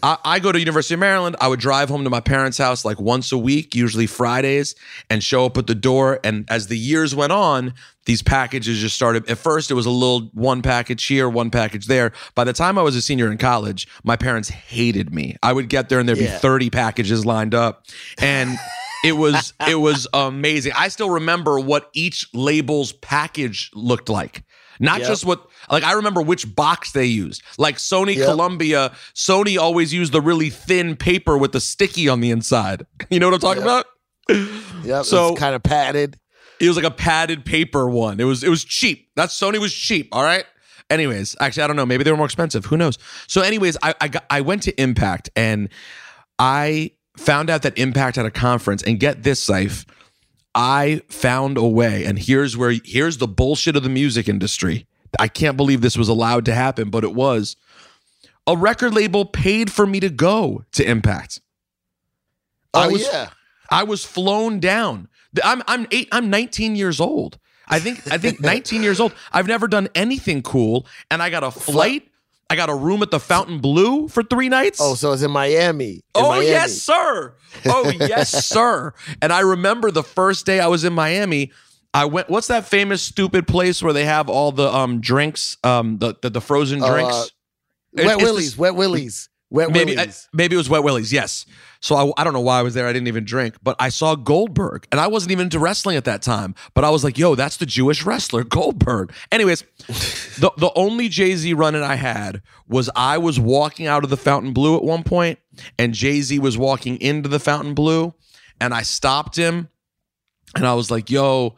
I, 0.03 0.17
I 0.25 0.39
go 0.41 0.51
to 0.51 0.59
University 0.59 0.95
of 0.95 1.01
Maryland. 1.01 1.37
I 1.41 1.47
would 1.47 1.61
drive 1.61 1.89
home 1.89 2.03
to 2.05 2.11
my 2.11 2.19
parents' 2.21 2.59
house 2.59 2.85
like 2.85 3.01
once 3.01 3.31
a 3.31 3.39
week, 3.39 3.75
usually 3.77 4.07
Fridays, 4.09 4.75
and 5.09 5.23
show 5.23 5.47
up 5.47 5.57
at 5.59 5.69
the 5.69 5.75
door. 5.77 6.19
And 6.25 6.45
as 6.51 6.67
the 6.67 6.77
years 6.77 7.15
went 7.15 7.31
on, 7.33 7.75
these 8.07 8.21
packages 8.21 8.81
just 8.81 8.97
started. 8.97 9.31
At 9.31 9.39
first, 9.39 9.71
it 9.71 9.75
was 9.75 9.87
a 9.87 9.91
little 9.91 10.23
one 10.35 10.61
package 10.63 11.07
here, 11.07 11.29
one 11.29 11.51
package 11.51 11.87
there. 11.87 12.13
By 12.35 12.43
the 12.43 12.53
time 12.53 12.77
I 12.77 12.83
was 12.83 12.97
a 12.97 13.03
senior 13.03 13.31
in 13.31 13.39
college, 13.39 13.87
my 14.03 14.17
parents 14.17 14.49
hated 14.49 15.15
me. 15.15 15.37
I 15.41 15.53
would 15.53 15.69
get 15.69 15.89
there 15.89 16.01
and 16.01 16.09
there'd 16.09 16.19
be 16.19 16.27
thirty 16.27 16.71
packages 16.71 17.25
lined 17.25 17.55
up, 17.55 17.87
and. 18.19 18.59
It 19.03 19.13
was 19.17 19.55
it 19.67 19.77
was 19.77 20.07
amazing. 20.13 20.73
I 20.77 20.89
still 20.89 21.09
remember 21.09 21.59
what 21.59 21.89
each 21.95 22.29
label's 22.35 22.93
package 22.93 23.71
looked 23.73 24.11
like. 24.11 24.43
Not 24.79 24.99
Yep. 24.99 25.09
just 25.09 25.25
what 25.25 25.47
like 25.71 25.85
I 25.85 25.93
remember 25.93 26.21
which 26.23 26.55
box 26.55 26.93
they 26.93 27.07
used. 27.07 27.43
Like 27.59 27.77
Sony 27.77 28.17
Yep. 28.17 28.27
Columbia, 28.27 28.93
Sony 29.15 29.59
always 29.59 29.93
used 29.93 30.13
the 30.13 30.21
really 30.21 30.51
thin 30.51 30.97
paper 30.97 31.37
with 31.39 31.53
the 31.53 31.61
sticky 31.61 32.09
on 32.09 32.21
the 32.21 32.31
inside. 32.31 32.87
You 33.11 33.21
know 33.21 33.29
what 33.31 33.35
I'm 33.35 33.41
talking 33.41 33.65
Yep. 33.65 33.87
about? 34.29 34.85
Yeah. 34.85 35.03
So- 35.03 35.35
kind 35.35 35.55
of 35.55 35.63
padded. 35.63 36.17
It 36.61 36.69
was 36.69 36.77
like 36.77 36.85
a 36.85 36.91
padded 36.91 37.45
paper 37.47 37.89
one. 37.89 38.21
It 38.21 38.25
was 38.25 38.45
it 38.45 38.51
was 38.51 38.65
cheap. 38.65 39.09
That 39.17 39.31
Sony 39.31 39.59
was 39.59 39.73
cheap. 39.73 40.09
All 40.13 40.23
right. 40.23 40.45
Anyways, 40.91 41.35
actually, 41.41 41.63
I 41.63 41.67
don't 41.69 41.77
know. 41.77 41.87
Maybe 41.87 42.05
they 42.05 42.11
were 42.11 42.17
more 42.19 42.27
expensive. 42.27 42.67
Who 42.67 42.77
knows? 42.77 42.99
So, 43.29 43.41
anyways, 43.41 43.77
I 43.83 43.95
I, 44.01 44.09
got, 44.09 44.25
I 44.29 44.41
went 44.43 44.65
to 44.65 44.79
Impact 44.79 45.31
and 45.37 45.69
I 46.39 46.91
found 47.17 47.49
out 47.49 47.63
that 47.63 47.79
Impact 47.79 48.17
had 48.17 48.27
a 48.27 48.31
conference. 48.31 48.83
And 48.83 49.01
get 49.01 49.23
this, 49.23 49.47
Saif, 49.49 49.87
I 50.55 51.01
found 51.09 51.57
a 51.57 51.67
way. 51.67 52.05
And 52.05 52.19
here's 52.19 52.57
where 52.57 52.75
here's 52.85 53.19
the 53.19 53.29
bullshit 53.29 53.75
of 53.77 53.83
the 53.83 53.89
music 53.89 54.29
industry. 54.29 54.87
I 55.19 55.29
can't 55.29 55.57
believe 55.57 55.81
this 55.81 55.97
was 55.97 56.09
allowed 56.09 56.45
to 56.47 56.55
happen, 56.55 56.91
but 56.91 57.05
it 57.05 57.15
was. 57.15 57.57
A 58.47 58.57
record 58.57 58.95
label 58.95 59.25
paid 59.25 59.71
for 59.73 59.87
me 59.87 60.01
to 60.01 60.09
go 60.09 60.65
to 60.73 60.89
Impact. 60.89 61.41
Oh 62.75 62.81
I 62.81 62.87
was 62.89 63.03
yeah. 63.03 63.31
I 63.71 63.83
was 63.85 64.05
flown 64.05 64.61
down. 64.61 65.09
I'm 65.45 65.63
I'm 65.67 65.87
eight. 65.91 66.09
I'm 66.13 66.31
19 66.31 66.77
years 66.77 67.01
old. 67.01 67.39
I 67.69 67.79
think 67.81 68.11
I 68.13 68.19
think 68.19 68.41
19 68.41 68.83
years 68.83 69.01
old. 69.01 69.13
I've 69.33 69.47
never 69.47 69.69
done 69.69 69.89
anything 69.95 70.43
cool, 70.43 70.87
and 71.11 71.23
I 71.23 71.31
got 71.31 71.45
a 71.45 71.51
flight. 71.51 72.07
I 72.49 72.57
got 72.57 72.69
a 72.69 72.75
room 72.75 73.01
at 73.03 73.13
the 73.13 73.21
Fontainebleau 73.21 74.09
for 74.09 74.25
three 74.25 74.49
nights. 74.49 74.81
Oh, 74.83 74.95
so 74.97 75.13
it's 75.13 75.23
in 75.23 75.31
Miami. 75.31 75.93
In 75.93 76.03
Oh 76.17 76.31
Miami. 76.31 76.47
yes, 76.47 76.83
sir. 76.83 77.35
Oh 77.67 77.89
yes, 77.91 78.31
sir. 78.47 78.93
And 79.23 79.33
I 79.33 79.41
remember 79.41 79.93
the 79.93 80.03
first 80.03 80.47
day 80.47 80.59
I 80.59 80.67
was 80.67 80.83
in 80.83 80.93
Miami. 80.93 81.53
I 81.93 82.05
went. 82.05 82.29
What's 82.31 82.47
that 82.49 82.67
famous 82.67 83.03
stupid 83.03 83.47
place 83.49 83.83
where 83.83 83.93
they 83.93 84.05
have 84.05 84.29
all 84.29 84.53
the 84.53 84.73
um 84.73 85.01
drinks, 85.01 85.57
um 85.65 85.99
the 85.99 86.15
the, 86.23 86.31
the 86.31 86.41
frozen 86.41 86.83
Uh, 86.83 86.91
drinks? 86.93 87.33
It- 87.95 88.07
Wet 88.07 88.19
Willies. 88.19 88.51
this- 88.53 88.59
Wet 88.59 88.75
Willies. 88.75 89.29
Wet 89.53 89.73
maybe 89.73 89.99
I, 89.99 90.03
Willies. 90.03 90.29
maybe 90.33 90.55
it 90.55 90.59
was 90.59 90.69
Wet 90.71 90.85
Willie's. 90.85 91.13
Yes. 91.13 91.45
So 91.81 91.97
I, 91.97 92.21
I 92.21 92.23
don't 92.25 92.33
know 92.35 92.41
why 92.41 92.61
I 92.61 92.63
was 92.63 92.75
there. 92.75 92.87
I 92.87 92.93
didn't 92.93 93.09
even 93.09 93.25
drink, 93.25 93.57
but 93.65 93.75
I 93.81 93.89
saw 93.89 94.15
Goldberg, 94.15 94.87
and 94.93 95.01
I 95.01 95.09
wasn't 95.09 95.33
even 95.33 95.47
into 95.47 95.59
wrestling 95.59 95.97
at 95.97 96.05
that 96.05 96.23
time. 96.23 96.55
But 96.75 96.85
I 96.85 96.91
was 96.91 97.03
like, 97.03 97.19
"Yo, 97.19 97.35
that's 97.35 97.57
the 97.57 97.67
Jewish 97.67 98.05
wrestler 98.05 98.45
Goldberg." 98.59 99.13
Anyways, 99.33 99.65
the 100.39 100.53
the 100.57 100.71
only 100.77 101.09
Jay 101.09 101.35
Z 101.35 101.53
run 101.55 101.75
in 101.75 101.83
I 101.83 101.97
had 101.97 102.43
was 102.69 102.89
I 102.95 103.19
was 103.19 103.41
walking 103.41 103.89
out 103.89 104.05
of 104.05 104.11
the 104.11 104.17
Fontainebleau 104.17 104.77
at 104.77 104.85
one 104.85 105.03
point, 105.03 105.41
and 105.81 105.95
Jay 105.95 106.21
Z 106.21 106.39
was 106.39 106.57
walking 106.57 107.01
into 107.01 107.29
the 107.29 107.41
Fontainebleau, 107.41 108.15
and 108.61 108.73
I 108.73 108.83
stopped 108.83 109.35
him, 109.35 109.69
and 110.55 110.65
I 110.65 110.75
was 110.75 110.93
like, 110.93 111.11
"Yo." 111.11 111.57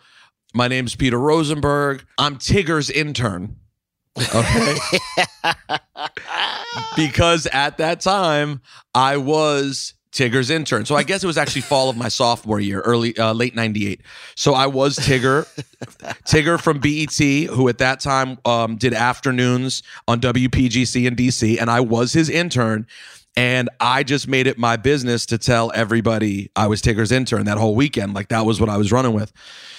My 0.55 0.69
name's 0.69 0.95
Peter 0.95 1.19
Rosenberg. 1.19 2.05
I'm 2.19 2.37
Tigger's 2.37 2.91
intern. 2.91 3.57
Okay. 4.35 4.77
because 6.97 7.47
at 7.47 7.79
that 7.79 8.01
time 8.01 8.61
I 8.95 9.17
was 9.17 9.95
Tigger's 10.13 10.51
intern. 10.51 10.85
So 10.85 10.95
I 10.95 11.05
guess 11.05 11.25
it 11.25 11.27
was 11.27 11.39
actually 11.39 11.63
fall 11.63 11.89
of 11.89 11.97
my 11.97 12.09
sophomore 12.09 12.61
year, 12.61 12.81
early 12.81 13.17
uh, 13.17 13.33
late 13.33 13.55
98. 13.55 14.03
So 14.37 14.53
I 14.53 14.67
was 14.67 14.99
Tigger 14.99 15.47
Tigger 16.25 16.61
from 16.61 16.81
BET 16.81 17.57
who 17.57 17.69
at 17.69 17.79
that 17.79 18.01
time 18.01 18.39
um, 18.45 18.77
did 18.77 18.93
afternoons 18.93 19.83
on 20.07 20.21
WPGC 20.21 21.07
in 21.07 21.17
DC 21.17 21.59
and 21.59 21.71
I 21.71 21.81
was 21.81 22.13
his 22.13 22.29
intern 22.29 22.87
and 23.35 23.71
I 23.81 24.03
just 24.03 24.29
made 24.29 24.47
it 24.47 24.59
my 24.59 24.77
business 24.77 25.25
to 25.27 25.39
tell 25.39 25.73
everybody 25.75 26.51
I 26.55 26.67
was 26.67 26.83
Tigger's 26.83 27.11
intern 27.11 27.47
that 27.47 27.57
whole 27.57 27.75
weekend 27.75 28.13
like 28.13 28.29
that 28.29 28.45
was 28.45 28.61
what 28.61 28.69
I 28.69 28.77
was 28.77 28.93
running 28.93 29.15
with. 29.15 29.33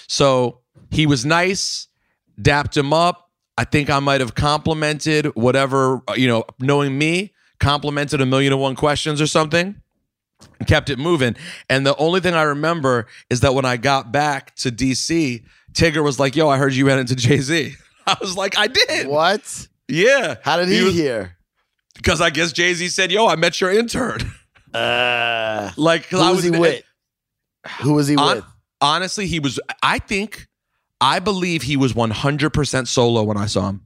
So 0.07 0.61
he 0.91 1.05
was 1.05 1.25
nice, 1.25 1.87
dapped 2.41 2.75
him 2.77 2.93
up. 2.93 3.29
I 3.57 3.65
think 3.65 3.89
I 3.89 3.99
might 3.99 4.21
have 4.21 4.33
complimented 4.35 5.27
whatever, 5.35 6.01
uh, 6.07 6.13
you 6.13 6.27
know, 6.27 6.43
knowing 6.59 6.97
me, 6.97 7.33
complimented 7.59 8.19
a 8.21 8.25
million 8.25 8.51
and 8.53 8.61
one 8.61 8.75
questions 8.75 9.21
or 9.21 9.27
something 9.27 9.75
and 10.59 10.67
kept 10.67 10.89
it 10.89 10.97
moving. 10.99 11.35
And 11.69 11.85
the 11.85 11.95
only 11.97 12.19
thing 12.19 12.33
I 12.33 12.43
remember 12.43 13.07
is 13.29 13.41
that 13.41 13.53
when 13.53 13.65
I 13.65 13.77
got 13.77 14.11
back 14.11 14.55
to 14.57 14.71
DC, 14.71 15.43
Tigger 15.73 16.03
was 16.03 16.19
like, 16.19 16.35
Yo, 16.35 16.49
I 16.49 16.57
heard 16.57 16.73
you 16.73 16.87
ran 16.87 16.99
into 16.99 17.15
Jay 17.15 17.37
Z. 17.37 17.75
I 18.07 18.17
was 18.19 18.35
like, 18.35 18.57
I 18.57 18.67
did. 18.67 19.07
What? 19.07 19.67
Yeah. 19.87 20.35
How 20.41 20.57
did 20.57 20.67
he, 20.69 20.81
was- 20.83 20.95
hear? 20.95 21.37
Because 21.95 22.21
I 22.21 22.31
guess 22.31 22.51
Jay 22.51 22.73
Z 22.73 22.89
said, 22.89 23.11
Yo, 23.11 23.27
I 23.27 23.35
met 23.35 23.59
your 23.61 23.71
intern. 23.71 24.19
Uh, 24.73 25.69
like, 25.77 26.05
who 26.05 26.17
I 26.17 26.31
was 26.31 26.43
he 26.43 26.49
with? 26.49 26.83
Who 27.83 27.93
was 27.93 28.07
he 28.07 28.15
with? 28.15 28.43
honestly, 28.81 29.27
he 29.27 29.39
was, 29.39 29.59
I 29.83 29.99
think, 29.99 30.47
I 31.03 31.19
believe 31.19 31.63
he 31.63 31.75
was 31.75 31.91
100% 31.91 32.87
solo 32.87 33.23
when 33.23 33.35
I 33.35 33.45
saw 33.45 33.69
him. 33.69 33.81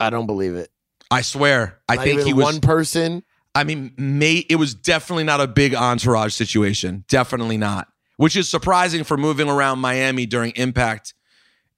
I 0.00 0.08
don't 0.08 0.26
believe 0.26 0.54
it. 0.54 0.70
I 1.10 1.20
swear. 1.20 1.78
I 1.90 1.96
Not 1.96 2.04
think 2.04 2.22
he 2.22 2.32
was 2.32 2.44
one 2.44 2.60
person. 2.60 3.22
I 3.54 3.64
mean, 3.64 3.92
may 3.98 4.36
it 4.48 4.56
was 4.56 4.74
definitely 4.74 5.24
not 5.24 5.42
a 5.42 5.46
big 5.46 5.74
entourage 5.74 6.32
situation. 6.32 7.04
Definitely 7.06 7.58
not. 7.58 7.88
Which 8.16 8.34
is 8.34 8.48
surprising 8.48 9.04
for 9.04 9.18
moving 9.18 9.48
around 9.48 9.78
Miami 9.80 10.24
during 10.24 10.52
Impact 10.52 11.12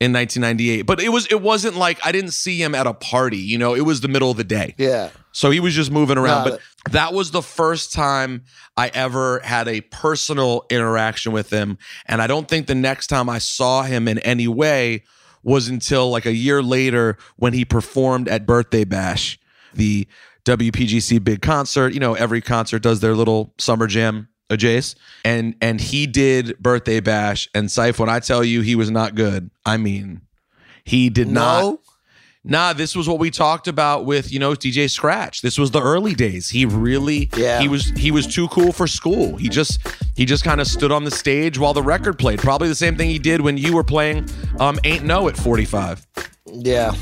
in 0.01 0.13
1998. 0.13 0.83
But 0.83 1.01
it 1.01 1.09
was 1.09 1.27
it 1.27 1.43
wasn't 1.43 1.77
like 1.77 1.99
I 2.07 2.13
didn't 2.13 2.31
see 2.31 2.63
him 2.63 2.77
at 2.77 2.87
a 2.87 2.95
party, 2.95 3.39
you 3.39 3.59
know, 3.59 3.75
it 3.75 3.81
was 3.81 4.03
the 4.03 4.09
middle 4.09 4.31
of 4.31 4.37
the 4.37 4.45
day. 4.45 4.77
Yeah. 4.79 5.11
So 5.33 5.51
he 5.51 5.59
was 5.59 5.75
just 5.75 5.91
moving 5.91 6.17
around. 6.17 6.49
But 6.49 6.61
that 6.91 7.13
was 7.13 7.31
the 7.31 7.43
first 7.43 7.93
time 7.93 8.45
I 8.77 8.91
ever 8.95 9.41
had 9.41 9.69
a 9.69 9.81
personal 9.83 10.67
interaction 10.71 11.33
with 11.33 11.51
him. 11.51 11.79
And 12.07 12.21
I 12.21 12.27
don't 12.27 12.49
think 12.49 12.67
the 12.67 12.75
next 12.75 13.07
time 13.07 13.29
I 13.29 13.39
saw 13.39 13.83
him 13.83 14.07
in 14.07 14.19
any 14.21 14.49
way 14.49 15.05
was 15.43 15.69
until 15.69 16.11
like 16.11 16.27
a 16.27 16.35
year 16.35 16.63
later 16.63 17.17
when 17.37 17.53
he 17.53 17.65
performed 17.65 18.29
at 18.29 18.47
Birthday 18.47 18.85
Bash, 18.85 19.39
the 19.75 20.07
WPGC 20.45 21.23
big 21.23 21.43
concert. 21.43 21.95
You 21.95 22.01
know, 22.01 22.15
every 22.15 22.41
concert 22.41 22.81
does 22.81 23.01
their 23.01 23.15
little 23.15 23.55
summer 23.59 23.87
jam. 23.87 24.29
A 24.51 24.57
Jace 24.59 24.95
and 25.25 25.55
and 25.63 25.81
he 25.81 26.07
did 26.07 26.59
birthday 26.59 27.01
bash 27.01 27.49
and 27.55 27.71
Syph. 27.71 27.99
When 27.99 28.11
I 28.11 28.21
tell 28.21 28.45
you 28.45 28.61
he 28.61 28.75
was 28.75 28.91
not 28.91 29.15
good, 29.15 29.51
I 29.65 29.79
mean 29.79 30.21
he 30.85 31.09
did 31.09 31.29
not 31.29 31.63
No. 31.63 31.81
Nah, 32.47 32.75
this 32.75 32.95
was 32.95 33.09
what 33.09 33.19
we 33.19 33.31
talked 33.31 33.69
about 33.69 34.05
with 34.05 34.31
you 34.31 34.39
know 34.39 34.53
DJ 34.53 34.91
Scratch. 34.91 35.41
This 35.41 35.59
was 35.59 35.71
the 35.71 35.81
early 35.81 36.15
days. 36.15 36.51
He 36.51 36.67
really, 36.67 37.31
Yeah. 37.37 37.59
he 37.61 37.69
was 37.69 37.87
he 37.97 38.11
was 38.11 38.27
too 38.27 38.49
cool 38.49 38.71
for 38.71 38.87
school. 38.87 39.37
He 39.37 39.49
just 39.49 39.81
he 40.15 40.27
just 40.27 40.45
kind 40.45 40.61
of 40.61 40.67
stood 40.67 40.93
on 40.93 41.05
the 41.05 41.11
stage 41.11 41.59
while 41.59 41.73
the 41.73 41.83
record 41.83 42.19
played. 42.19 42.39
Probably 42.41 42.69
the 42.69 42.75
same 42.75 42.97
thing 42.97 43.09
he 43.09 43.19
did 43.19 43.41
when 43.41 43.57
you 43.57 43.75
were 43.75 43.85
playing 43.85 44.29
um, 44.61 44.79
Ain't 44.85 45.05
No 45.05 45.27
at 45.29 45.37
45. 45.39 46.07
Yeah. 46.53 46.93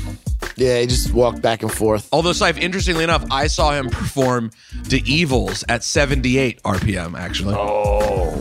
Yeah. 0.55 0.79
He 0.79 0.87
just 0.87 1.13
walked 1.13 1.41
back 1.41 1.61
and 1.61 1.71
forth. 1.71 2.07
Although, 2.13 2.31
Syph, 2.33 2.57
interestingly 2.57 3.03
enough, 3.03 3.25
I 3.29 3.47
saw 3.47 3.73
him 3.73 3.89
perform 3.89 4.49
The 4.87 5.03
Evils 5.05 5.65
at 5.67 5.83
78 5.83 6.61
RPM. 6.63 7.19
Actually, 7.19 7.55
Oh. 7.57 8.31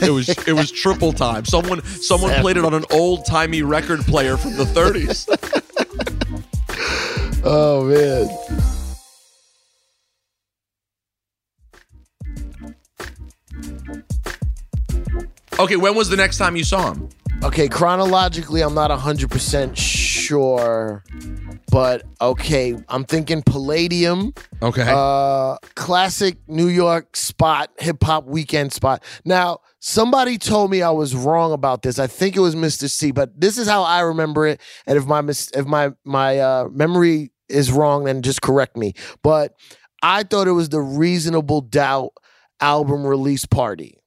it 0.00 0.10
was 0.10 0.28
it 0.28 0.52
was 0.52 0.70
triple 0.70 1.12
time. 1.12 1.44
Someone 1.46 1.82
someone 1.84 2.32
played 2.40 2.56
it 2.58 2.64
on 2.64 2.74
an 2.74 2.84
old 2.92 3.26
timey 3.26 3.62
record 3.62 4.00
player 4.02 4.36
from 4.36 4.56
the 4.56 4.64
30s. 4.64 5.26
Oh 7.46 7.84
man. 7.84 8.28
Okay, 15.58 15.76
when 15.76 15.94
was 15.94 16.08
the 16.08 16.16
next 16.16 16.38
time 16.38 16.56
you 16.56 16.64
saw 16.64 16.92
him? 16.92 17.08
Okay, 17.42 17.68
chronologically, 17.68 18.62
I'm 18.62 18.74
not 18.74 18.90
100% 18.90 19.76
sure, 19.76 21.04
but 21.70 22.02
okay, 22.20 22.74
I'm 22.88 23.04
thinking 23.04 23.42
Palladium, 23.42 24.32
Okay, 24.62 24.86
uh, 24.88 25.58
classic 25.74 26.38
New 26.48 26.68
York 26.68 27.14
spot, 27.16 27.70
hip 27.78 28.02
hop 28.02 28.24
weekend 28.24 28.72
spot. 28.72 29.04
Now, 29.26 29.58
somebody 29.78 30.38
told 30.38 30.70
me 30.70 30.80
I 30.80 30.90
was 30.90 31.14
wrong 31.14 31.52
about 31.52 31.82
this. 31.82 31.98
I 31.98 32.06
think 32.06 32.34
it 32.34 32.40
was 32.40 32.54
Mr. 32.54 32.88
C, 32.88 33.10
but 33.10 33.38
this 33.38 33.58
is 33.58 33.68
how 33.68 33.82
I 33.82 34.00
remember 34.00 34.46
it. 34.46 34.60
And 34.86 34.96
if 34.96 35.04
my 35.04 35.20
mis- 35.20 35.50
if 35.54 35.66
my 35.66 35.92
my 36.04 36.38
uh, 36.38 36.68
memory 36.72 37.30
is 37.48 37.72
wrong, 37.72 38.04
then 38.04 38.22
just 38.22 38.42
correct 38.42 38.76
me. 38.76 38.94
But 39.22 39.54
I 40.02 40.22
thought 40.22 40.48
it 40.48 40.52
was 40.52 40.68
the 40.68 40.80
Reasonable 40.80 41.62
Doubt 41.62 42.12
album 42.60 43.06
release 43.06 43.46
party 43.46 43.98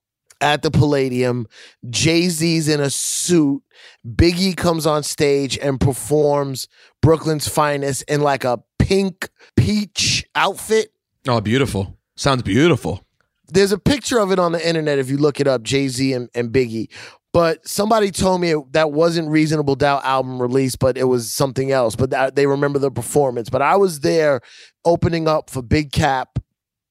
at 0.41 0.61
the 0.61 0.71
Palladium. 0.71 1.47
Jay 1.89 2.29
Z's 2.29 2.67
in 2.67 2.79
a 2.79 2.89
suit. 2.89 3.63
Biggie 4.07 4.55
comes 4.55 4.85
on 4.85 5.03
stage 5.03 5.57
and 5.57 5.79
performs 5.79 6.67
Brooklyn's 7.01 7.47
finest 7.47 8.03
in 8.03 8.21
like 8.21 8.43
a 8.43 8.59
pink 8.79 9.29
peach 9.55 10.25
outfit. 10.35 10.91
oh, 11.27 11.41
beautiful. 11.41 11.97
Sounds 12.15 12.41
beautiful. 12.41 13.03
There's 13.49 13.71
a 13.71 13.77
picture 13.77 14.19
of 14.19 14.31
it 14.31 14.39
on 14.39 14.51
the 14.51 14.67
internet 14.67 14.99
if 14.99 15.09
you 15.09 15.17
look 15.17 15.39
it 15.39 15.47
up, 15.47 15.63
Jay 15.63 15.87
Z 15.87 16.13
and, 16.13 16.29
and 16.33 16.51
Biggie. 16.51 16.89
But 17.37 17.67
somebody 17.67 18.09
told 18.09 18.41
me 18.41 18.53
it, 18.53 18.73
that 18.73 18.91
wasn't 18.91 19.29
Reasonable 19.29 19.75
Doubt 19.75 20.03
album 20.03 20.41
release, 20.41 20.75
but 20.75 20.97
it 20.97 21.03
was 21.03 21.31
something 21.31 21.71
else. 21.71 21.95
But 21.95 22.09
that, 22.09 22.35
they 22.35 22.47
remember 22.47 22.79
the 22.79 22.89
performance. 22.89 23.47
But 23.47 23.61
I 23.61 23.75
was 23.75 23.99
there 23.99 24.41
opening 24.85 25.27
up 25.27 25.51
for 25.51 25.61
Big 25.61 25.91
Kap, 25.91 26.39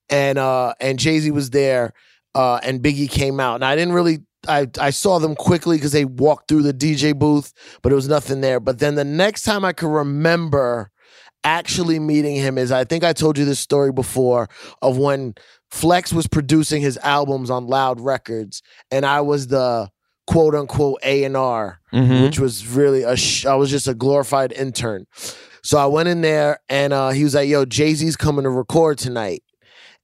and 0.08 0.38
uh, 0.38 0.74
and 0.78 1.00
Jay 1.00 1.18
Z 1.18 1.32
was 1.32 1.50
there, 1.50 1.94
uh, 2.36 2.60
and 2.62 2.80
Biggie 2.80 3.10
came 3.10 3.40
out. 3.40 3.56
And 3.56 3.64
I 3.64 3.74
didn't 3.74 3.94
really, 3.94 4.20
I 4.46 4.68
I 4.78 4.90
saw 4.90 5.18
them 5.18 5.34
quickly 5.34 5.78
because 5.78 5.90
they 5.90 6.04
walked 6.04 6.46
through 6.46 6.62
the 6.62 6.72
DJ 6.72 7.12
booth, 7.18 7.52
but 7.82 7.90
it 7.90 7.96
was 7.96 8.06
nothing 8.06 8.40
there. 8.40 8.60
But 8.60 8.78
then 8.78 8.94
the 8.94 9.04
next 9.04 9.42
time 9.42 9.64
I 9.64 9.72
could 9.72 9.90
remember 9.90 10.92
actually 11.42 11.98
meeting 11.98 12.36
him 12.36 12.56
is 12.56 12.70
I 12.70 12.84
think 12.84 13.02
I 13.02 13.12
told 13.14 13.36
you 13.36 13.44
this 13.44 13.58
story 13.58 13.90
before 13.90 14.48
of 14.80 14.96
when 14.96 15.34
Flex 15.72 16.12
was 16.12 16.28
producing 16.28 16.82
his 16.82 16.98
albums 16.98 17.50
on 17.50 17.66
Loud 17.66 18.00
Records, 18.00 18.62
and 18.92 19.04
I 19.04 19.22
was 19.22 19.48
the 19.48 19.90
quote 20.26 20.54
unquote 20.54 20.98
A 21.04 21.24
and 21.24 21.36
R, 21.36 21.80
Mhm. 21.92 22.22
which 22.24 22.38
was 22.38 22.66
really 22.66 23.02
a. 23.02 23.16
Sh- 23.16 23.46
I 23.46 23.54
was 23.54 23.70
just 23.70 23.88
a 23.88 23.94
glorified 23.94 24.52
intern. 24.52 25.06
So 25.62 25.78
I 25.78 25.86
went 25.86 26.08
in 26.08 26.20
there 26.20 26.60
and 26.68 26.92
uh, 26.92 27.10
he 27.10 27.24
was 27.24 27.34
like, 27.34 27.48
"Yo, 27.48 27.64
Jay 27.64 27.94
Z's 27.94 28.16
coming 28.16 28.44
to 28.44 28.50
record 28.50 28.98
tonight." 28.98 29.42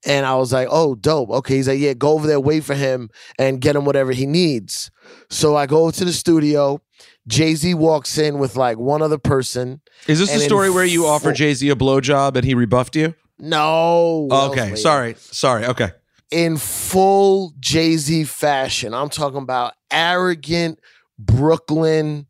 And 0.05 0.25
I 0.25 0.35
was 0.35 0.51
like, 0.51 0.67
"Oh, 0.69 0.95
dope. 0.95 1.29
Okay." 1.29 1.55
He's 1.55 1.67
like, 1.67 1.79
"Yeah, 1.79 1.93
go 1.93 2.09
over 2.13 2.27
there, 2.27 2.39
wait 2.39 2.63
for 2.65 2.73
him, 2.75 3.09
and 3.39 3.61
get 3.61 3.75
him 3.75 3.85
whatever 3.85 4.11
he 4.11 4.25
needs." 4.25 4.91
So 5.29 5.55
I 5.55 5.65
go 5.65 5.91
to 5.91 6.05
the 6.05 6.11
studio. 6.13 6.81
Jay 7.25 7.55
Z 7.55 7.73
walks 7.75 8.17
in 8.17 8.37
with 8.39 8.57
like 8.57 8.77
one 8.77 9.01
other 9.01 9.17
person. 9.17 9.79
Is 10.07 10.19
this 10.19 10.31
the 10.33 10.39
story 10.39 10.69
where 10.69 10.83
you 10.83 11.05
offered 11.07 11.29
full- 11.29 11.33
Jay 11.35 11.53
Z 11.53 11.69
a 11.69 11.75
blowjob 11.75 12.35
and 12.35 12.43
he 12.45 12.53
rebuffed 12.53 12.95
you? 12.97 13.13
No. 13.39 14.27
was 14.29 14.51
okay, 14.51 14.75
sorry, 14.75 15.15
sorry. 15.17 15.65
Okay, 15.65 15.91
in 16.33 16.57
full 16.57 17.53
Jay 17.59 17.95
Z 17.95 18.23
fashion. 18.23 18.95
I'm 18.95 19.09
talking 19.09 19.37
about 19.37 19.73
arrogant 19.91 20.79
Brooklyn, 21.19 22.25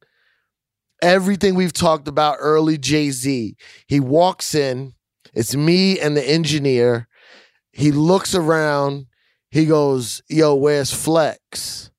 everything 1.02 1.56
we've 1.56 1.72
talked 1.72 2.10
about 2.10 2.36
early 2.42 2.78
Jay 2.78 3.12
Z. 3.12 3.56
He 3.88 4.00
walks 4.02 4.54
in, 4.54 4.94
it's 5.34 5.56
me 5.56 6.02
and 6.02 6.18
the 6.18 6.30
engineer. 6.30 7.08
He 7.72 7.94
looks 7.94 8.36
around, 8.36 9.08
he 9.50 9.66
goes, 9.66 10.22
Yo, 10.28 10.54
where's 10.54 10.94
Flex? 10.94 11.90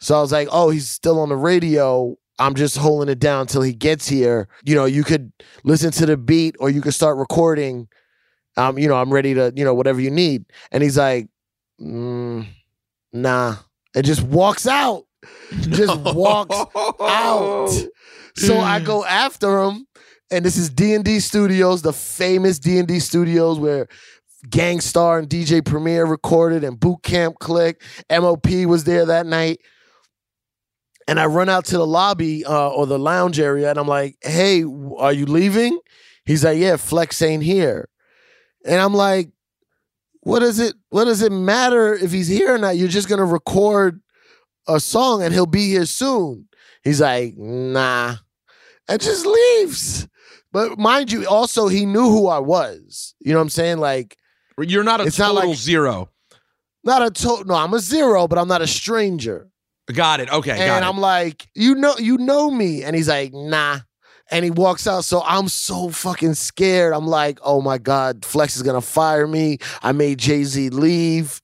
So 0.00 0.16
I 0.16 0.22
was 0.22 0.32
like, 0.32 0.48
Oh, 0.50 0.70
he's 0.70 0.88
still 0.88 1.20
on 1.20 1.28
the 1.28 1.36
radio. 1.36 2.16
I'm 2.38 2.54
just 2.54 2.78
holding 2.78 3.12
it 3.12 3.18
down 3.18 3.48
till 3.48 3.60
he 3.60 3.74
gets 3.74 4.08
here. 4.08 4.48
You 4.64 4.74
know, 4.74 4.86
you 4.86 5.04
could 5.04 5.30
listen 5.62 5.90
to 5.90 6.06
the 6.06 6.16
beat 6.16 6.56
or 6.58 6.70
you 6.70 6.80
could 6.80 6.94
start 6.94 7.18
recording. 7.18 7.86
Um, 8.56 8.78
you 8.78 8.88
know, 8.88 8.94
I'm 8.96 9.12
ready 9.12 9.34
to, 9.34 9.52
you 9.54 9.62
know, 9.62 9.74
whatever 9.74 10.00
you 10.00 10.10
need. 10.10 10.46
And 10.72 10.82
he's 10.82 10.96
like, 10.96 11.28
mm, 11.80 12.46
nah. 13.12 13.56
And 13.94 14.04
just 14.04 14.22
walks 14.22 14.66
out. 14.66 15.04
Just 15.60 16.00
walks 16.14 16.56
out. 17.00 17.70
So 18.36 18.58
I 18.58 18.80
go 18.80 19.04
after 19.04 19.62
him, 19.62 19.86
and 20.30 20.44
this 20.44 20.56
is 20.56 20.70
D 20.70 20.94
and 20.94 21.04
D 21.04 21.20
Studios, 21.20 21.82
the 21.82 21.92
famous 21.92 22.58
D 22.58 22.78
and 22.78 22.86
D 22.86 23.00
Studios 23.00 23.58
where 23.58 23.88
Gang 24.48 24.80
Starr 24.80 25.18
and 25.18 25.28
DJ 25.28 25.64
Premier 25.64 26.06
recorded, 26.06 26.64
and 26.64 26.78
Boot 26.78 27.02
Camp 27.02 27.38
Click. 27.40 27.82
MOP 28.10 28.48
was 28.66 28.84
there 28.84 29.04
that 29.06 29.26
night, 29.26 29.60
and 31.06 31.20
I 31.20 31.26
run 31.26 31.48
out 31.48 31.66
to 31.66 31.76
the 31.78 31.86
lobby 31.86 32.44
uh, 32.44 32.70
or 32.70 32.86
the 32.86 32.98
lounge 32.98 33.38
area, 33.38 33.68
and 33.68 33.78
I'm 33.78 33.88
like, 33.88 34.16
"Hey, 34.22 34.62
are 34.98 35.12
you 35.12 35.26
leaving?" 35.26 35.78
He's 36.24 36.44
like, 36.44 36.58
"Yeah, 36.58 36.76
Flex 36.76 37.20
ain't 37.20 37.42
here," 37.42 37.88
and 38.64 38.80
I'm 38.80 38.94
like, 38.94 39.30
"What 40.22 40.40
does 40.40 40.58
it? 40.58 40.74
What 40.90 41.04
does 41.04 41.22
it 41.22 41.32
matter 41.32 41.94
if 41.94 42.12
he's 42.12 42.28
here 42.28 42.54
or 42.54 42.58
not? 42.58 42.76
You're 42.76 42.88
just 42.88 43.08
gonna 43.08 43.24
record 43.24 44.00
a 44.68 44.78
song, 44.80 45.22
and 45.22 45.32
he'll 45.34 45.46
be 45.46 45.68
here 45.68 45.86
soon." 45.86 46.48
He's 46.84 47.00
like, 47.00 47.36
"Nah," 47.36 48.16
and 48.88 49.00
just 49.00 49.26
leaves. 49.26 50.06
But 50.52 50.78
mind 50.78 51.12
you, 51.12 51.26
also 51.26 51.68
he 51.68 51.86
knew 51.86 52.08
who 52.10 52.26
I 52.26 52.38
was. 52.40 53.14
You 53.20 53.32
know 53.32 53.38
what 53.38 53.42
I'm 53.44 53.50
saying? 53.50 53.78
Like, 53.78 54.16
you're 54.58 54.82
not 54.84 55.00
a 55.00 55.04
It's 55.04 55.18
not 55.18 55.32
total 55.34 55.50
like- 55.50 55.58
zero. 55.58 56.10
not 56.82 57.02
a 57.02 57.10
total. 57.10 57.44
No, 57.44 57.54
I'm 57.54 57.72
a 57.74 57.78
zero, 57.78 58.26
but 58.26 58.38
I'm 58.38 58.48
not 58.48 58.62
a 58.62 58.66
stranger. 58.66 59.48
Got 59.92 60.20
it. 60.20 60.30
Okay, 60.32 60.56
got 60.56 60.76
and. 60.76 60.84
I'm 60.84 60.98
like, 60.98 61.48
you 61.54 61.74
know, 61.74 61.94
you 61.98 62.16
know 62.18 62.50
me. 62.50 62.82
And 62.84 62.94
he's 62.96 63.08
like, 63.08 63.32
nah. 63.32 63.80
And 64.30 64.44
he 64.44 64.50
walks 64.50 64.86
out. 64.86 65.04
So 65.04 65.22
I'm 65.24 65.48
so 65.48 65.90
fucking 65.90 66.34
scared. 66.34 66.92
I'm 66.94 67.06
like, 67.06 67.38
oh 67.42 67.60
my 67.60 67.78
God, 67.78 68.24
Flex 68.24 68.56
is 68.56 68.62
gonna 68.62 68.80
fire 68.80 69.26
me. 69.26 69.58
I 69.82 69.92
made 69.92 70.18
Jay-Z 70.18 70.70
leave. 70.70 71.40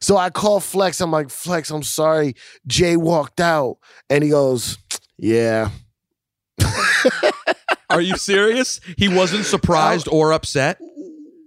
So 0.00 0.16
I 0.16 0.30
call 0.30 0.60
Flex. 0.60 1.00
I'm 1.00 1.10
like, 1.10 1.30
Flex, 1.30 1.70
I'm 1.70 1.82
sorry. 1.82 2.34
Jay 2.66 2.96
walked 2.96 3.40
out. 3.40 3.78
And 4.08 4.24
he 4.24 4.30
goes, 4.30 4.78
Yeah. 5.18 5.70
Are 7.90 8.00
you 8.00 8.16
serious? 8.16 8.80
He 8.96 9.08
wasn't 9.08 9.44
surprised 9.44 10.08
or 10.08 10.32
upset. 10.32 10.78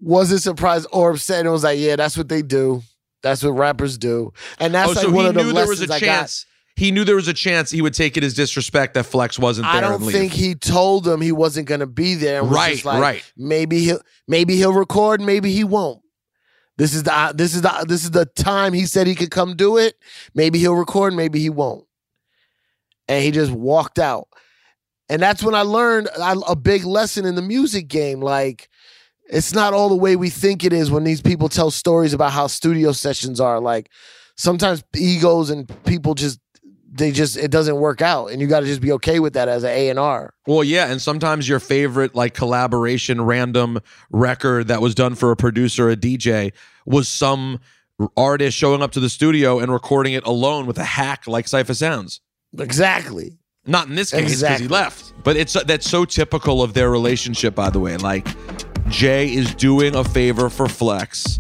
Wasn't 0.02 0.42
surprised 0.42 0.88
or 0.92 1.12
upset. 1.12 1.40
And 1.40 1.48
it 1.48 1.52
was 1.52 1.64
like, 1.64 1.80
Yeah, 1.80 1.96
that's 1.96 2.18
what 2.18 2.30
they 2.30 2.42
do. 2.42 2.84
That's 3.24 3.42
what 3.44 3.52
rappers 3.52 3.98
do. 3.98 4.34
And 4.60 4.74
that's 4.74 4.90
oh, 4.90 4.94
like 4.94 5.04
so 5.04 5.12
one 5.12 5.24
he 5.24 5.30
of 5.30 5.36
the 5.36 5.44
knew 5.44 5.54
there 5.54 5.68
was 5.68 5.80
lessons 5.80 5.92
a 5.92 5.94
I 5.94 6.00
got. 6.00 6.46
He 6.76 6.90
knew 6.92 7.04
there 7.04 7.16
was 7.16 7.28
a 7.28 7.34
chance 7.34 7.70
he 7.70 7.82
would 7.82 7.94
take 7.94 8.18
it 8.18 8.24
as 8.24 8.34
disrespect 8.34 8.96
that 8.96 9.04
Flex 9.04 9.38
wasn't 9.38 9.68
there 9.68 9.76
I 9.76 9.82
don't 9.82 10.02
think 10.02 10.32
he 10.32 10.56
told 10.56 11.04
them 11.04 11.22
he 11.22 11.32
wasn't 11.32 11.68
gonna 11.68 11.86
be 11.86 12.16
there. 12.16 12.44
was 12.44 12.52
right, 12.52 12.74
just 12.74 12.86
like, 12.86 13.02
right. 13.02 13.32
maybe 13.38 13.80
he'll 13.80 14.02
maybe 14.28 14.56
he'll 14.56 14.74
record, 14.74 15.22
maybe 15.22 15.52
he 15.52 15.64
won't. 15.64 16.02
This 16.78 16.96
is 16.96 17.04
the 17.04 17.14
uh, 17.14 17.32
this 17.34 17.54
is 17.54 17.62
the 17.62 17.72
uh, 17.72 17.84
this 17.84 18.04
is 18.04 18.12
the 18.12 18.26
time 18.26 18.74
he 18.74 18.86
said 18.86 19.06
he 19.06 19.16
could 19.16 19.30
come 19.30 19.56
do 19.56 19.78
it. 19.78 19.96
Maybe 20.34 20.58
he'll 20.58 20.76
record, 20.76 21.14
maybe 21.14 21.40
he 21.40 21.50
won't. 21.50 21.86
And 23.08 23.24
he 23.24 23.32
just 23.32 23.52
walked 23.52 24.00
out. 24.00 24.28
And 25.10 25.22
that's 25.22 25.44
when 25.44 25.54
I 25.54 25.62
learned 25.62 26.08
uh, 26.18 26.36
a 26.48 26.52
a 26.52 26.56
big 26.56 26.86
lesson 26.86 27.26
in 27.26 27.36
the 27.36 27.44
music 27.44 27.88
game. 27.88 28.20
Like, 28.22 28.70
it's 29.30 29.54
not 29.54 29.74
all 29.74 29.90
the 29.90 29.96
way 29.96 30.16
we 30.16 30.32
think 30.32 30.64
it 30.64 30.74
is 30.74 30.90
when 30.90 31.04
these 31.04 31.22
people 31.22 31.50
tell 31.50 31.70
stories 31.70 32.14
about 32.14 32.32
how 32.32 32.48
studio 32.48 32.92
sessions 32.94 33.40
are. 33.40 33.60
Like, 33.60 33.92
sometimes 34.36 34.84
egos 34.96 35.52
and 35.52 35.70
people 35.86 36.16
just 36.16 36.40
they 36.96 37.12
just 37.12 37.38
it 37.38 37.50
doesn't 37.52 37.78
work 37.78 38.02
out, 38.02 38.28
and 38.28 38.40
you 38.40 38.48
got 38.48 38.60
to 38.62 38.66
just 38.66 38.82
be 38.82 38.92
okay 38.94 39.20
with 39.20 39.34
that 39.34 39.48
as 39.50 39.64
an 39.64 39.72
A 39.72 39.90
and 39.90 39.98
R. 40.00 40.34
Well, 40.48 40.64
yeah, 40.64 40.92
and 40.92 41.02
sometimes 41.02 41.50
your 41.50 41.60
favorite 41.60 42.14
like 42.16 42.34
collaboration 42.34 43.22
random 43.22 43.80
record 44.12 44.68
that 44.68 44.82
was 44.82 44.94
done 44.94 45.16
for 45.16 45.32
a 45.32 45.36
producer, 45.36 45.90
a 45.90 45.96
DJ, 45.96 46.54
was 46.86 47.08
some 47.08 47.60
artist 48.18 48.58
showing 48.58 48.82
up 48.82 48.92
to 48.92 49.00
the 49.00 49.10
studio 49.10 49.60
and 49.60 49.72
recording 49.72 50.14
it 50.14 50.26
alone 50.26 50.66
with 50.66 50.78
a 50.78 50.84
hack 50.84 51.28
like 51.28 51.46
Cipha 51.46 51.76
Sounds. 51.76 52.22
Exactly. 52.58 53.38
Not 53.66 53.88
in 53.88 53.96
this 53.96 54.12
case 54.12 54.20
because 54.22 54.34
Exactly. 54.34 54.68
he 54.68 54.74
left. 54.74 55.14
But 55.24 55.38
it's 55.38 55.54
that's 55.54 55.90
so 55.90 56.06
typical 56.06 56.62
of 56.62 56.74
their 56.74 56.92
relationship, 56.92 57.56
by 57.56 57.70
the 57.70 57.80
way. 57.80 57.98
Like 57.98 58.28
Jay 58.90 59.34
is 59.34 59.56
doing 59.56 59.96
a 59.96 60.04
favor 60.04 60.50
for 60.50 60.68
Flex. 60.68 61.40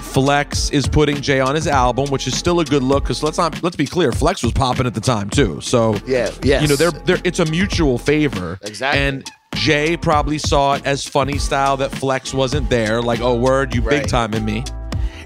Flex 0.00 0.70
is 0.70 0.88
putting 0.88 1.20
Jay 1.20 1.40
on 1.40 1.54
his 1.54 1.66
album, 1.66 2.10
which 2.10 2.26
is 2.26 2.36
still 2.36 2.60
a 2.60 2.64
good 2.64 2.82
look. 2.82 3.04
Because 3.04 3.22
let's 3.22 3.38
not 3.38 3.62
let's 3.62 3.76
be 3.76 3.86
clear, 3.86 4.12
Flex 4.12 4.42
was 4.42 4.52
popping 4.52 4.86
at 4.86 4.94
the 4.94 5.00
time 5.00 5.30
too. 5.30 5.60
So 5.60 5.94
Yeah. 6.06 6.30
Yes. 6.42 6.62
you 6.62 6.68
know, 6.68 6.76
they're 6.76 6.90
they're 6.90 7.20
it's 7.24 7.38
a 7.38 7.46
mutual 7.46 7.98
favor. 7.98 8.58
Exactly. 8.62 9.00
And 9.00 9.30
Jay 9.54 9.96
probably 9.96 10.38
saw 10.38 10.74
it 10.74 10.86
as 10.86 11.04
funny 11.06 11.38
style 11.38 11.76
that 11.78 11.92
Flex 11.92 12.32
wasn't 12.34 12.68
there. 12.70 13.02
Like, 13.02 13.20
oh 13.20 13.34
word, 13.36 13.74
you 13.74 13.82
big 13.82 13.90
Right. 14.00 14.08
time 14.08 14.34
in 14.34 14.44
me. 14.44 14.64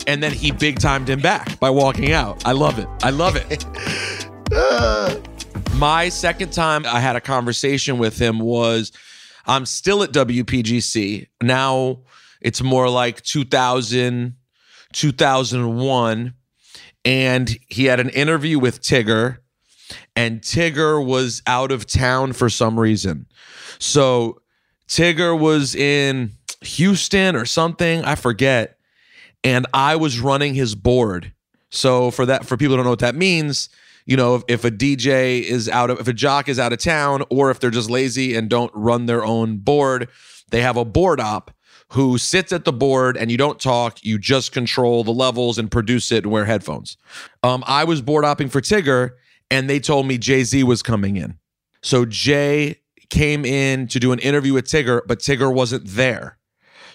And 0.06 0.22
then 0.22 0.32
he 0.32 0.50
big 0.50 0.78
timed 0.80 1.08
him 1.08 1.20
back 1.20 1.58
by 1.60 1.70
walking 1.70 2.12
out. 2.12 2.42
I 2.46 2.52
love 2.52 2.78
it. 2.78 2.88
I 3.02 3.10
love 3.10 3.36
it. 3.36 3.64
Uh, 4.52 5.14
My 5.76 6.08
second 6.08 6.52
time 6.52 6.84
I 6.86 7.00
had 7.00 7.16
a 7.16 7.20
conversation 7.20 7.98
with 7.98 8.18
him 8.20 8.38
was 8.38 8.92
I'm 9.46 9.66
still 9.66 10.02
at 10.02 10.12
WPGC. 10.12 11.26
Now 11.42 12.00
it's 12.40 12.62
more 12.62 12.88
like 12.88 13.22
2000, 13.22 14.34
2001. 14.94 16.34
And 17.04 17.58
he 17.68 17.84
had 17.84 18.00
an 18.00 18.08
interview 18.10 18.58
with 18.58 18.80
Tigger, 18.80 19.38
and 20.16 20.40
Tigger 20.40 21.04
was 21.04 21.42
out 21.46 21.70
of 21.70 21.86
town 21.86 22.32
for 22.32 22.48
some 22.48 22.80
reason. 22.80 23.26
So 23.78 24.40
Tigger 24.88 25.38
was 25.38 25.74
in 25.74 26.32
Houston 26.62 27.36
or 27.36 27.44
something, 27.44 28.02
I 28.04 28.14
forget. 28.14 28.78
And 29.42 29.66
I 29.74 29.96
was 29.96 30.20
running 30.20 30.54
his 30.54 30.74
board. 30.74 31.32
So 31.70 32.10
for 32.10 32.24
that, 32.24 32.46
for 32.46 32.56
people 32.56 32.72
who 32.72 32.76
don't 32.76 32.84
know 32.84 32.90
what 32.90 33.00
that 33.00 33.14
means, 33.14 33.68
you 34.06 34.16
know, 34.16 34.36
if, 34.36 34.42
if 34.48 34.64
a 34.64 34.70
DJ 34.70 35.42
is 35.42 35.68
out 35.68 35.90
of, 35.90 36.00
if 36.00 36.08
a 36.08 36.12
jock 36.14 36.48
is 36.48 36.58
out 36.58 36.72
of 36.72 36.78
town, 36.78 37.24
or 37.30 37.50
if 37.50 37.60
they're 37.60 37.70
just 37.70 37.90
lazy 37.90 38.34
and 38.34 38.48
don't 38.48 38.70
run 38.74 39.06
their 39.06 39.24
own 39.24 39.58
board, 39.58 40.08
they 40.50 40.62
have 40.62 40.76
a 40.76 40.84
board 40.84 41.20
op 41.20 41.50
who 41.94 42.18
sits 42.18 42.52
at 42.52 42.64
the 42.64 42.72
board 42.72 43.16
and 43.16 43.30
you 43.30 43.36
don't 43.36 43.60
talk, 43.60 44.04
you 44.04 44.18
just 44.18 44.50
control 44.50 45.04
the 45.04 45.12
levels 45.12 45.58
and 45.58 45.70
produce 45.70 46.10
it 46.10 46.24
and 46.24 46.32
wear 46.32 46.44
headphones. 46.44 46.96
Um, 47.44 47.62
I 47.68 47.84
was 47.84 48.02
board 48.02 48.24
opping 48.24 48.50
for 48.50 48.60
Tigger, 48.60 49.10
and 49.48 49.70
they 49.70 49.78
told 49.78 50.08
me 50.08 50.18
Jay 50.18 50.42
Z 50.42 50.64
was 50.64 50.82
coming 50.82 51.16
in. 51.16 51.38
So 51.82 52.04
Jay 52.04 52.80
came 53.10 53.44
in 53.44 53.86
to 53.88 54.00
do 54.00 54.10
an 54.10 54.18
interview 54.18 54.54
with 54.54 54.64
Tigger, 54.64 55.02
but 55.06 55.20
Tigger 55.20 55.54
wasn't 55.54 55.86
there. 55.86 56.36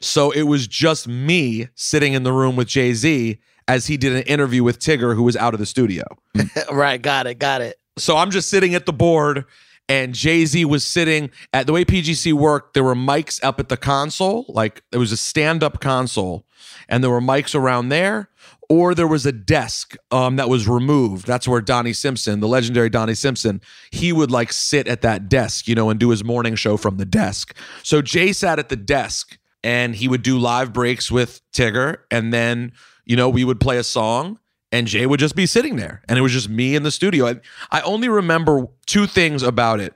So 0.02 0.32
it 0.32 0.44
was 0.44 0.68
just 0.68 1.08
me 1.08 1.70
sitting 1.76 2.12
in 2.12 2.24
the 2.24 2.34
room 2.34 2.58
with 2.58 2.68
Jay 2.68 2.94
Z 2.94 3.40
as 3.70 3.88
he 3.88 3.96
did 3.96 4.14
an 4.14 4.24
interview 4.24 4.66
with 4.66 4.80
Tigger, 4.80 5.16
who 5.16 5.24
was 5.24 5.38
out 5.38 5.54
of 5.54 5.62
the 5.62 5.66
studio. 5.66 6.04
right. 6.72 7.02
Got 7.02 7.28
it. 7.28 7.40
Got 7.40 7.62
it. 7.62 7.80
So 7.98 8.18
I'm 8.18 8.32
just 8.32 8.50
sitting 8.50 8.76
at 8.76 8.86
the 8.86 8.94
board, 8.94 9.46
and 9.90 10.14
Jay 10.14 10.46
Z 10.46 10.64
was 10.66 10.86
sitting 10.86 11.32
at 11.52 11.66
the 11.66 11.74
way 11.74 11.84
PGC 11.84 12.32
worked. 12.32 12.76
There 12.76 12.84
were 12.84 12.96
mics 12.96 13.44
up 13.44 13.60
at 13.60 13.68
the 13.68 13.76
console, 13.76 14.46
like 14.48 14.84
it 14.92 14.98
was 14.98 15.12
a 15.12 15.18
stand 15.18 15.64
up 15.64 15.82
console, 15.82 16.46
and 16.88 17.04
there 17.04 17.12
were 17.12 17.20
mics 17.20 17.56
around 17.56 17.90
there. 17.90 18.30
Or 18.72 18.94
there 18.94 19.08
was 19.08 19.26
a 19.26 19.32
desk 19.32 19.96
um, 20.12 20.36
that 20.36 20.48
was 20.48 20.68
removed. 20.68 21.26
That's 21.26 21.48
where 21.48 21.60
Donnie 21.60 21.92
Simpson, 21.92 22.40
the 22.40 22.48
legendary 22.48 22.92
Donnie 22.92 23.16
Simpson, 23.16 23.62
he 23.90 24.14
would 24.14 24.30
like 24.30 24.54
sit 24.54 24.88
at 24.88 25.02
that 25.02 25.28
desk, 25.28 25.68
you 25.68 25.74
know, 25.74 25.90
and 25.90 26.00
do 26.00 26.12
his 26.12 26.24
morning 26.24 26.54
show 26.54 26.78
from 26.78 26.98
the 26.98 27.06
desk. 27.06 27.56
So 27.82 28.04
Jay 28.04 28.32
sat 28.32 28.60
at 28.60 28.70
the 28.70 28.76
desk 28.76 29.40
and 29.64 29.96
he 29.96 30.08
would 30.08 30.22
do 30.22 30.38
live 30.38 30.72
breaks 30.72 31.10
with 31.10 31.42
Tigger. 31.52 31.98
And 32.12 32.32
then, 32.32 32.74
you 33.06 33.16
know, 33.16 33.28
we 33.28 33.44
would 33.44 33.60
play 33.60 33.80
a 33.80 33.84
song 33.84 34.38
and 34.72 34.88
Jay 34.88 35.06
would 35.06 35.20
just 35.20 35.36
be 35.36 35.46
sitting 35.46 35.76
there, 35.76 36.02
and 36.08 36.18
it 36.18 36.22
was 36.22 36.32
just 36.32 36.50
me 36.50 36.76
in 36.76 36.84
the 36.84 36.92
studio. 36.92 37.28
I, 37.28 37.40
I 37.72 37.82
only 37.82 38.10
remember 38.10 38.68
two 38.86 39.08
things 39.08 39.44
about 39.44 39.80
it. 39.80 39.94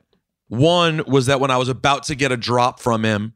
One 0.48 1.04
was 1.08 1.28
that 1.28 1.40
when 1.40 1.52
I 1.52 1.58
was 1.58 1.70
about 1.70 2.04
to 2.04 2.16
get 2.16 2.32
a 2.32 2.38
drop 2.38 2.80
from 2.80 3.04
him, 3.04 3.34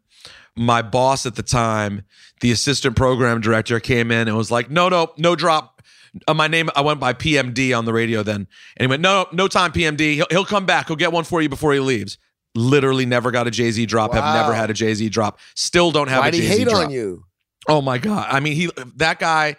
my 0.56 0.82
boss 0.82 1.26
at 1.26 1.36
the 1.36 1.44
time, 1.44 2.04
the 2.42 2.52
assistant 2.52 2.96
program 2.96 3.42
director, 3.42 3.80
came 3.80 4.12
in 4.12 4.28
and 4.28 4.36
was 4.36 4.52
like, 4.52 4.70
"No, 4.70 4.90
no, 4.90 5.14
no 5.18 5.36
drop." 5.36 5.82
Uh, 6.28 6.34
my 6.34 6.48
name, 6.48 6.70
I 6.76 6.82
went 6.82 7.00
by 7.00 7.14
PMD 7.14 7.78
on 7.78 7.86
the 7.86 7.94
radio 7.94 8.24
then, 8.24 8.48
and 8.76 8.82
he 8.82 8.88
went, 8.88 9.02
"No, 9.02 9.28
no 9.32 9.48
time, 9.48 9.72
PMD. 9.72 10.16
He'll, 10.16 10.28
he'll 10.30 10.46
come 10.46 10.66
back. 10.66 10.88
He'll 10.88 10.96
get 10.96 11.12
one 11.12 11.24
for 11.24 11.42
you 11.42 11.50
before 11.50 11.74
he 11.74 11.80
leaves." 11.80 12.18
Literally 12.56 13.06
never 13.06 13.30
got 13.30 13.46
a 13.46 13.52
Jay 13.52 13.70
Z 13.70 13.86
drop. 13.86 14.14
Have 14.14 14.34
never 14.34 14.54
had 14.54 14.72
a 14.72 14.74
Jay 14.74 14.92
Z 14.94 15.10
drop. 15.10 15.40
Still 15.56 15.92
don't 15.92 16.08
have 16.08 16.22
Why 16.22 16.30
a 16.30 16.32
Jay 16.32 16.42
Z 16.42 16.48
hate 16.60 16.68
on 16.68 16.90
you? 16.90 17.24
Oh 17.68 17.82
my 17.82 18.00
god! 18.00 18.28
I 18.32 18.40
mean, 18.40 18.54
he 18.54 18.70
that 18.96 19.20
guy, 19.20 19.58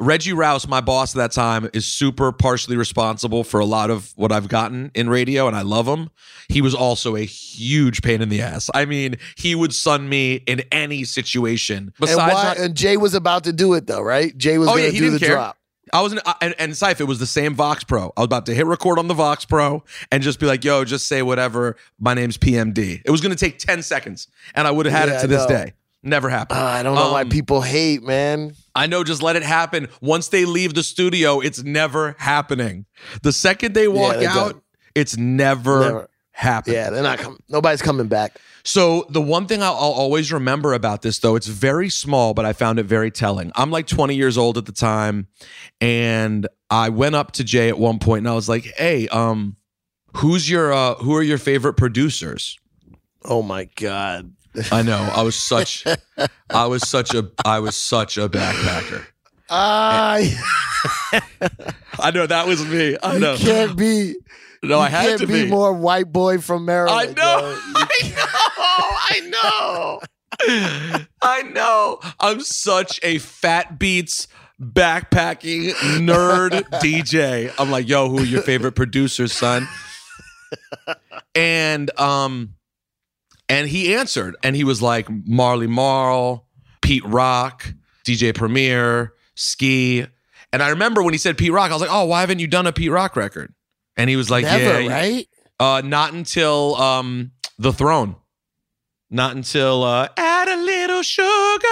Reggie 0.00 0.32
Rouse, 0.32 0.68
my 0.68 0.80
boss 0.80 1.14
at 1.14 1.18
that 1.18 1.32
time, 1.32 1.68
is 1.72 1.84
super 1.86 2.30
partially 2.30 2.76
responsible 2.76 3.42
for 3.42 3.58
a 3.58 3.64
lot 3.64 3.90
of 3.90 4.12
what 4.16 4.30
I've 4.30 4.48
gotten 4.48 4.90
in 4.94 5.08
radio, 5.10 5.48
and 5.48 5.56
I 5.56 5.62
love 5.62 5.86
him. 5.88 6.10
He 6.48 6.60
was 6.60 6.74
also 6.74 7.16
a 7.16 7.20
huge 7.24 8.00
pain 8.02 8.22
in 8.22 8.28
the 8.28 8.40
ass. 8.40 8.70
I 8.74 8.84
mean, 8.84 9.16
he 9.36 9.54
would 9.56 9.74
sun 9.74 10.08
me 10.08 10.34
in 10.46 10.62
any 10.70 11.02
situation. 11.04 11.92
Besides, 11.98 12.18
and, 12.20 12.32
why, 12.32 12.42
not- 12.44 12.58
and 12.58 12.74
Jay 12.76 12.96
was 12.96 13.14
about 13.14 13.44
to 13.44 13.52
do 13.52 13.74
it 13.74 13.86
though, 13.88 14.00
right? 14.02 14.36
Jay 14.38 14.56
was 14.58 14.68
Oh, 14.68 14.72
going 14.76 14.84
to 14.84 14.90
he 14.92 14.98
do 14.98 15.04
didn't 15.06 15.20
the 15.20 15.26
care. 15.26 15.34
drop. 15.34 15.56
I 15.92 16.02
was 16.02 16.12
in, 16.12 16.20
and, 16.42 16.54
and 16.58 16.76
Syph, 16.76 17.00
it 17.00 17.04
was 17.04 17.18
the 17.18 17.26
same 17.26 17.54
Vox 17.54 17.82
Pro. 17.82 18.12
I 18.14 18.20
was 18.20 18.26
about 18.26 18.44
to 18.46 18.54
hit 18.54 18.66
record 18.66 18.98
on 18.98 19.08
the 19.08 19.14
Vox 19.14 19.46
Pro 19.46 19.82
and 20.12 20.22
just 20.22 20.38
be 20.38 20.44
like, 20.44 20.62
"Yo, 20.62 20.84
just 20.84 21.08
say 21.08 21.22
whatever. 21.22 21.76
My 21.98 22.12
name's 22.12 22.36
PMD." 22.36 23.00
It 23.06 23.10
was 23.10 23.22
going 23.22 23.34
to 23.34 23.38
take 23.42 23.58
ten 23.58 23.82
seconds, 23.82 24.28
and 24.54 24.66
I 24.68 24.70
would 24.70 24.84
have 24.84 24.94
had 24.94 25.08
Yeah, 25.08 25.14
it 25.14 25.18
I 25.18 25.20
to 25.22 25.26
this 25.28 25.42
know. 25.44 25.48
day. 25.48 25.72
Never 26.02 26.28
happened. 26.28 26.60
Uh, 26.60 26.64
I 26.64 26.82
don't 26.82 26.94
know 26.94 27.12
why 27.12 27.22
Um, 27.22 27.28
people 27.28 27.60
hate, 27.60 28.02
man. 28.04 28.54
I 28.74 28.86
know, 28.86 29.02
just 29.02 29.22
let 29.22 29.34
it 29.36 29.42
happen. 29.42 29.88
Once 30.00 30.28
they 30.28 30.44
leave 30.44 30.74
the 30.74 30.82
studio, 30.84 31.40
it's 31.40 31.62
never 31.64 32.14
happening. 32.18 32.86
The 33.22 33.32
second 33.32 33.74
they 33.74 33.88
walk 33.88 34.16
they 34.16 34.26
out, 34.26 34.50
don't. 34.52 34.62
it's 34.94 35.16
never, 35.16 35.80
Never. 35.80 36.10
happening. 36.30 36.76
Yeah, 36.76 36.90
they're 36.90 37.02
not 37.02 37.18
coming. 37.18 37.42
Nobody's 37.48 37.82
coming 37.82 38.06
back. 38.06 38.38
So 38.62 39.06
the 39.10 39.20
one 39.20 39.46
thing 39.46 39.60
I'll, 39.62 39.72
I'll 39.74 39.92
always 39.92 40.32
remember 40.32 40.72
about 40.74 41.02
this, 41.02 41.18
though, 41.18 41.34
it's 41.34 41.46
very 41.48 41.88
small, 41.88 42.32
but 42.32 42.44
I 42.44 42.52
found 42.52 42.78
it 42.78 42.84
very 42.84 43.10
telling. 43.10 43.50
I'm 43.56 43.70
like 43.72 43.86
20 43.88 44.14
years 44.14 44.38
old 44.38 44.56
at 44.56 44.66
the 44.66 44.72
time, 44.72 45.26
and 45.80 46.46
I 46.70 46.90
went 46.90 47.14
up 47.16 47.32
to 47.32 47.44
Jay 47.44 47.68
at 47.68 47.78
one 47.78 47.98
point, 47.98 48.20
and 48.20 48.28
I 48.28 48.34
was 48.34 48.48
like, 48.48 48.64
"Hey, 48.76 49.08
um, 49.08 49.56
who's 50.18 50.48
your 50.48 50.72
uh, 50.72 50.94
who 50.96 51.14
are 51.16 51.22
your 51.22 51.38
favorite 51.38 51.74
producers?" 51.74 52.56
Oh 53.24 53.42
my 53.42 53.64
god. 53.76 54.32
I 54.72 54.82
know 54.82 54.98
I 55.14 55.22
was 55.22 55.36
such, 55.36 55.84
I 56.50 56.66
was 56.66 56.88
such 56.88 57.14
a, 57.14 57.30
I 57.44 57.60
was 57.60 57.76
such 57.76 58.18
a 58.18 58.28
backpacker. 58.28 59.04
I 59.50 60.36
I 61.98 62.10
know 62.10 62.26
that 62.26 62.46
was 62.46 62.64
me. 62.66 62.96
I 63.02 63.14
you 63.14 63.18
know. 63.18 63.36
can't 63.36 63.76
be. 63.76 64.14
No, 64.62 64.76
you 64.76 64.82
I 64.82 64.88
had 64.88 65.06
can't 65.06 65.20
to 65.20 65.26
be, 65.26 65.44
be. 65.44 65.50
more 65.50 65.72
white 65.72 66.12
boy 66.12 66.38
from 66.38 66.64
Maryland. 66.64 67.18
I 67.18 67.22
know. 67.22 67.58
I 67.74 69.20
know. 69.30 70.00
I 70.40 71.00
know. 71.00 71.06
I 71.22 71.42
know. 71.42 72.00
I'm 72.20 72.40
such 72.40 73.00
a 73.02 73.18
fat 73.18 73.78
beats 73.78 74.28
backpacking 74.60 75.70
nerd 76.00 76.50
DJ. 76.82 77.52
I'm 77.58 77.70
like, 77.70 77.88
yo, 77.88 78.08
who 78.08 78.18
are 78.18 78.24
your 78.24 78.42
favorite 78.42 78.72
producers, 78.72 79.32
son? 79.32 79.68
And 81.34 81.96
um, 81.98 82.54
and 83.48 83.68
he 83.68 83.94
answered, 83.94 84.36
and 84.42 84.54
he 84.54 84.64
was 84.64 84.82
like 84.82 85.08
Marley 85.10 85.66
Marl, 85.66 86.46
Pete 86.82 87.04
Rock, 87.04 87.72
DJ 88.04 88.34
Premier, 88.34 89.14
Ski. 89.34 90.06
And 90.52 90.62
I 90.62 90.70
remember 90.70 91.02
when 91.02 91.14
he 91.14 91.18
said 91.18 91.36
Pete 91.38 91.52
Rock, 91.52 91.70
I 91.70 91.74
was 91.74 91.80
like, 91.82 91.92
oh, 91.92 92.06
why 92.06 92.20
haven't 92.20 92.38
you 92.38 92.46
done 92.46 92.66
a 92.66 92.72
Pete 92.72 92.90
Rock 92.90 93.16
record? 93.16 93.52
And 93.96 94.08
he 94.08 94.16
was 94.16 94.30
like, 94.30 94.44
Never, 94.44 94.80
yeah, 94.80 94.88
right? 94.92 95.28
uh, 95.58 95.82
not 95.84 96.12
until 96.12 96.76
um, 96.76 97.32
the 97.58 97.72
throne. 97.72 98.16
Not 99.10 99.34
until 99.34 99.82
uh, 99.82 100.08
add 100.16 100.48
a 100.48 100.56
little 100.56 101.02
sugar. 101.02 101.66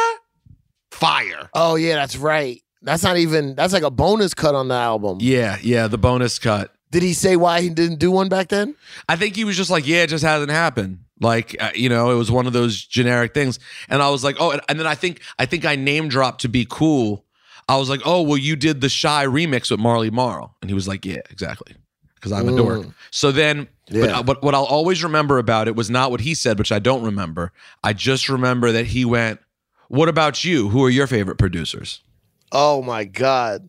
Fire. 0.91 1.51
Oh 1.55 1.75
yeah, 1.75 1.97
that's 1.97 2.17
right. 2.17 2.63
That's 2.83 3.03
not 3.03 3.17
even. 3.19 3.55
That's 3.55 3.73
like 3.73 3.83
a 3.83 3.91
bonus 3.91 4.33
cut 4.33 4.55
on 4.55 4.69
the 4.69 4.75
album. 4.75 5.19
Yeah, 5.21 5.59
yeah, 5.63 5.87
the 5.89 5.99
bonus 5.99 6.39
cut. 6.39 6.73
Did 6.91 7.03
he 7.03 7.13
say 7.13 7.37
why 7.37 7.61
he 7.61 7.69
didn't 7.69 7.99
do 7.99 8.11
one 8.11 8.29
back 8.29 8.49
then? 8.49 8.75
I 9.09 9.17
think 9.17 9.37
he 9.37 9.45
was 9.45 9.57
just 9.57 9.71
like, 9.71 9.87
yeah, 9.87 10.05
it 10.05 10.07
just 10.09 10.25
hasn't 10.25 10.51
happened. 10.51 11.01
Like, 11.21 11.57
uh, 11.61 11.71
you 11.75 11.89
know, 11.89 12.11
it 12.11 12.15
was 12.17 12.31
one 12.31 12.47
of 12.47 12.53
those 12.53 12.85
generic 12.85 13.33
things. 13.33 13.59
And 13.89 14.03
I 14.03 14.11
was 14.11 14.23
like, 14.23 14.37
oh, 14.39 14.51
and, 14.51 14.61
and 14.69 14.79
then 14.79 14.87
I 14.87 14.95
think 14.95 15.21
I 15.39 15.47
think 15.47 15.65
I 15.65 15.75
name 15.77 16.09
dropped 16.09 16.43
to 16.43 16.49
be 16.49 16.67
cool. 16.69 17.25
I 17.69 17.77
was 17.79 17.89
like, 17.89 18.03
oh, 18.05 18.23
well, 18.23 18.37
you 18.37 18.55
did 18.55 18.81
the 18.81 18.89
Shy 18.89 19.25
remix 19.27 19.71
with 19.71 19.81
Marley 19.81 20.11
Marl, 20.11 20.55
and 20.61 20.71
he 20.71 20.75
was 20.75 20.87
like, 20.87 21.05
yeah, 21.05 21.21
exactly, 21.31 21.75
because 22.15 22.31
I'm 22.33 22.49
a 22.49 22.53
Mm. 22.53 22.57
dork. 22.57 22.87
So 23.11 23.33
then, 23.33 23.67
but, 23.87 23.95
Yeah. 23.97 24.19
uh, 24.19 24.23
but 24.23 24.43
what 24.43 24.55
I'll 24.55 24.65
always 24.65 25.03
remember 25.03 25.39
about 25.39 25.67
it 25.69 25.75
was 25.75 25.91
not 25.91 26.11
what 26.13 26.21
he 26.21 26.35
said, 26.35 26.59
which 26.59 26.71
I 26.71 26.79
don't 26.79 27.03
remember. 27.03 27.53
I 27.83 27.93
just 27.93 28.29
remember 28.29 28.71
that 28.73 28.87
he 28.89 29.05
went, 29.05 29.41
"What 29.89 30.09
about 30.09 30.45
you? 30.45 30.69
Who 30.69 30.85
are 30.85 30.91
your 30.91 31.07
favorite 31.09 31.39
producers?" 31.39 32.03
Oh 32.53 32.83
my 32.83 33.05
god. 33.05 33.69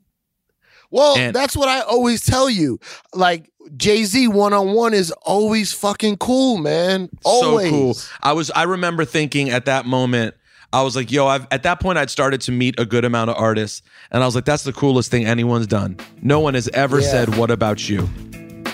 Well, 0.92 1.18
And- 1.18 1.36
that's 1.36 1.56
what 1.58 1.68
I 1.68 1.82
always 1.82 2.24
tell 2.24 2.50
you. 2.50 2.80
Like 3.14 3.50
Jay 3.76 4.04
Z 4.04 4.28
one 4.30 4.54
on 4.54 4.74
one 4.74 4.94
is 4.94 5.12
always 5.24 5.74
fucking 5.74 6.18
cool, 6.18 6.58
man. 6.58 7.10
Always. 7.24 7.70
So 7.70 7.72
cool. 7.72 7.98
I 8.24 8.34
was. 8.34 8.52
I 8.52 8.64
remember 8.64 9.04
thinking 9.06 9.50
at 9.50 9.66
that 9.66 9.86
moment. 9.86 10.36
I 10.74 10.82
was 10.84 10.96
like, 10.98 11.12
yo, 11.12 11.28
I've 11.28 11.48
at 11.52 11.64
that 11.64 11.80
point 11.80 11.98
I'd 11.98 12.10
started 12.10 12.42
to 12.42 12.52
meet 12.52 12.78
a 12.80 12.86
good 12.86 13.06
amount 13.06 13.30
of 13.30 13.38
artists, 13.38 13.82
and 14.12 14.22
I 14.22 14.26
was 14.26 14.36
like, 14.36 14.46
that's 14.46 14.64
the 14.64 14.74
coolest 14.74 15.10
thing 15.10 15.26
anyone's 15.26 15.66
done. 15.68 15.98
No 16.22 16.40
one 16.42 16.54
has 16.56 16.68
ever 16.70 17.00
Yeah. 17.00 17.10
said, 17.10 17.38
"What 17.38 17.52
about 17.52 17.88
you?" 17.88 18.08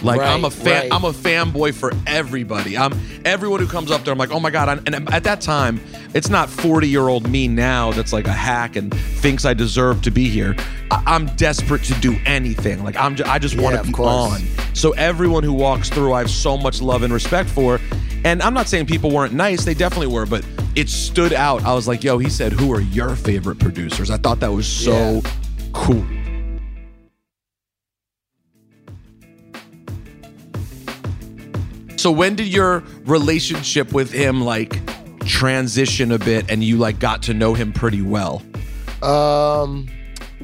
Like 0.02 0.20
I'm 0.20 0.44
a 0.44 0.50
fan. 0.50 0.82
right. 0.90 0.94
I'm 0.94 1.06
a 1.06 1.14
fanboy 1.14 1.74
for 1.76 1.92
everybody. 2.08 2.78
I'm 2.78 2.92
everyone 3.24 3.62
who 3.62 3.68
comes 3.68 3.90
up 3.90 4.04
there. 4.04 4.12
I'm 4.12 4.18
like, 4.18 4.32
oh 4.32 4.40
my 4.40 4.50
god! 4.50 4.84
And 4.86 5.10
at 5.14 5.24
that 5.24 5.40
time, 5.40 5.80
it's 6.14 6.30
not 6.30 6.50
40 6.50 6.90
year 6.90 7.08
old 7.08 7.30
me 7.30 7.48
now 7.48 7.92
that's 7.94 8.12
like 8.12 8.28
a 8.28 8.34
hack 8.34 8.76
and 8.76 8.94
thinks 8.94 9.46
I 9.46 9.54
deserve 9.54 10.02
to 10.02 10.12
be 10.12 10.28
here. 10.30 10.56
I, 10.92 11.04
I'm 11.06 11.28
desperate 11.38 11.84
to 11.86 11.94
do 12.02 12.18
anything. 12.26 12.84
Like 12.84 12.98
I'm. 12.98 13.16
Just, 13.16 13.30
I 13.30 13.40
just 13.40 13.58
want 13.58 13.76
to 13.76 13.82
of 13.82 13.88
be 13.88 13.94
on. 13.94 14.42
So 14.74 14.92
everyone 14.94 15.44
who 15.44 15.54
walks 15.54 15.90
through, 15.90 16.14
I 16.14 16.20
have 16.20 16.30
so 16.30 16.58
much 16.58 16.82
love 16.82 17.04
and 17.04 17.14
respect 17.14 17.50
for. 17.50 17.80
And 18.26 18.42
I'm 18.42 18.54
not 18.54 18.68
saying 18.68 18.86
people 18.88 19.12
weren't 19.12 19.34
nice; 19.34 19.66
they 19.66 19.74
definitely 19.74 20.08
were, 20.08 20.26
but 20.26 20.46
it 20.76 20.90
stood 20.90 21.34
out. 21.34 21.64
I 21.64 21.74
was 21.74 21.88
like, 21.88 22.04
"Yo," 22.04 22.18
he 22.18 22.30
said, 22.30 22.54
"Who 22.54 22.74
are 22.74 22.82
your 22.82 23.16
favorite 23.16 23.60
producers?" 23.60 24.10
I 24.10 24.18
thought 24.18 24.40
that 24.40 24.52
was 24.52 24.66
so 24.68 25.22
Yeah. 25.24 25.32
cool. 25.74 26.06
So 31.98 32.12
when 32.12 32.36
did 32.36 32.48
your 32.48 32.84
relationship 33.06 33.94
with 33.94 34.12
him 34.12 34.42
like 34.42 34.82
transition 35.26 36.12
a 36.12 36.20
bit, 36.20 36.50
and 36.50 36.64
you 36.64 36.78
like 36.78 37.00
got 37.00 37.24
to 37.24 37.34
know 37.34 37.54
him 37.54 37.72
pretty 37.72 38.02
well? 38.02 38.42
Um, 39.02 39.88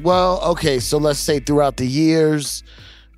well, 0.02 0.40
okay, 0.42 0.78
so 0.80 0.96
let's 0.96 1.18
say 1.18 1.38
throughout 1.40 1.76
the 1.76 1.86
years, 1.86 2.62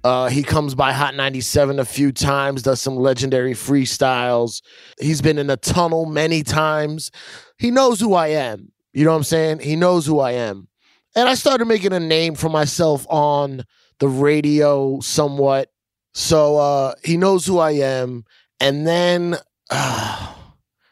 uh, 0.04 0.28
he 0.28 0.42
comes 0.42 0.74
by 0.74 0.92
Hot 0.92 1.14
97 1.14 1.78
a 1.78 1.84
few 1.84 2.10
times, 2.10 2.62
does 2.62 2.80
some 2.80 2.96
legendary 2.96 3.52
freestyles. 3.52 4.62
He's 5.00 5.22
been 5.22 5.38
in 5.38 5.48
a 5.48 5.56
tunnel 5.56 6.06
many 6.06 6.42
times. 6.42 7.10
He 7.56 7.70
knows 7.70 8.00
who 8.00 8.14
I 8.14 8.28
am. 8.28 8.72
You 8.92 9.04
know 9.04 9.12
what 9.12 9.18
I'm 9.18 9.24
saying? 9.24 9.60
He 9.60 9.76
knows 9.76 10.06
who 10.06 10.18
I 10.18 10.32
am. 10.32 10.68
And 11.14 11.28
I 11.28 11.34
started 11.34 11.66
making 11.66 11.92
a 11.92 12.00
name 12.00 12.34
for 12.34 12.48
myself 12.48 13.06
on 13.08 13.64
the 14.00 14.08
radio 14.08 14.98
somewhat. 15.00 15.70
So 16.14 16.58
uh, 16.58 16.94
he 17.04 17.16
knows 17.16 17.46
who 17.46 17.58
I 17.58 17.72
am. 17.72 18.24
And 18.60 18.86
then, 18.86 19.36
uh, 19.70 20.34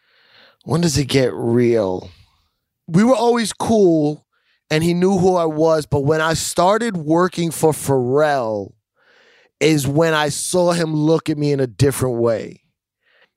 when 0.64 0.83
does 0.83 0.96
it 0.96 1.07
get 1.07 1.33
real? 1.35 2.11
We 2.87 3.03
were 3.03 3.14
always 3.14 3.53
cool 3.53 4.25
and 4.70 4.85
he 4.85 4.94
knew 4.94 5.18
who 5.18 5.35
I 5.35 5.46
was. 5.46 5.87
But 5.87 6.01
when 6.01 6.20
I 6.20 6.35
started 6.35 6.96
working 6.96 7.51
for 7.51 7.73
Pharrell, 7.73 8.73
is 9.61 9.87
when 9.87 10.14
I 10.14 10.31
saw 10.31 10.73
him 10.73 10.94
look 10.94 11.29
at 11.29 11.38
me 11.38 11.53
in 11.53 11.61
a 11.61 11.66
different 11.66 12.16
way. 12.16 12.62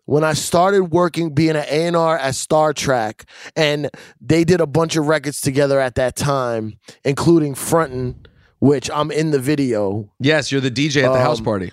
When 0.05 0.23
I 0.23 0.33
started 0.33 0.85
working, 0.85 1.33
being 1.33 1.55
an 1.55 1.65
A&R 1.69 2.17
at 2.17 2.35
Star 2.35 2.73
Trak, 2.73 3.23
and 3.55 3.89
they 4.19 4.43
did 4.43 4.59
a 4.59 4.67
bunch 4.67 4.97
of 4.97 5.07
records 5.07 5.39
together 5.39 5.79
at 5.79 5.95
that 5.95 6.17
time, 6.17 6.77
including 7.05 7.55
Frontin', 7.55 8.25
which 8.59 8.89
I'm 8.93 9.11
in 9.11 9.31
the 9.31 9.39
video. 9.39 10.11
Yes, 10.19 10.51
you're 10.51 10.59
the 10.61 10.71
DJ 10.71 11.03
at 11.03 11.13
the 11.13 11.19
house 11.21 11.39
Um, 11.39 11.45
party. 11.45 11.71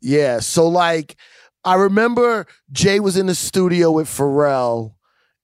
Yeah. 0.00 0.40
So 0.40 0.66
like 0.66 1.16
I 1.64 1.74
remember 1.74 2.46
Jay 2.72 2.98
was 3.00 3.16
in 3.16 3.26
the 3.26 3.34
studio 3.34 3.92
with 3.92 4.08
Pharrell 4.08 4.94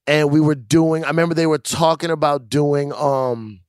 and 0.07 0.31
we 0.31 0.39
were 0.41 0.55
doing 0.55 1.03
I 1.05 1.09
remember 1.09 1.35
they 1.35 1.45
were 1.45 1.59
talking 1.59 2.09
about 2.09 2.49
doing 2.49 2.91
um 2.93 3.59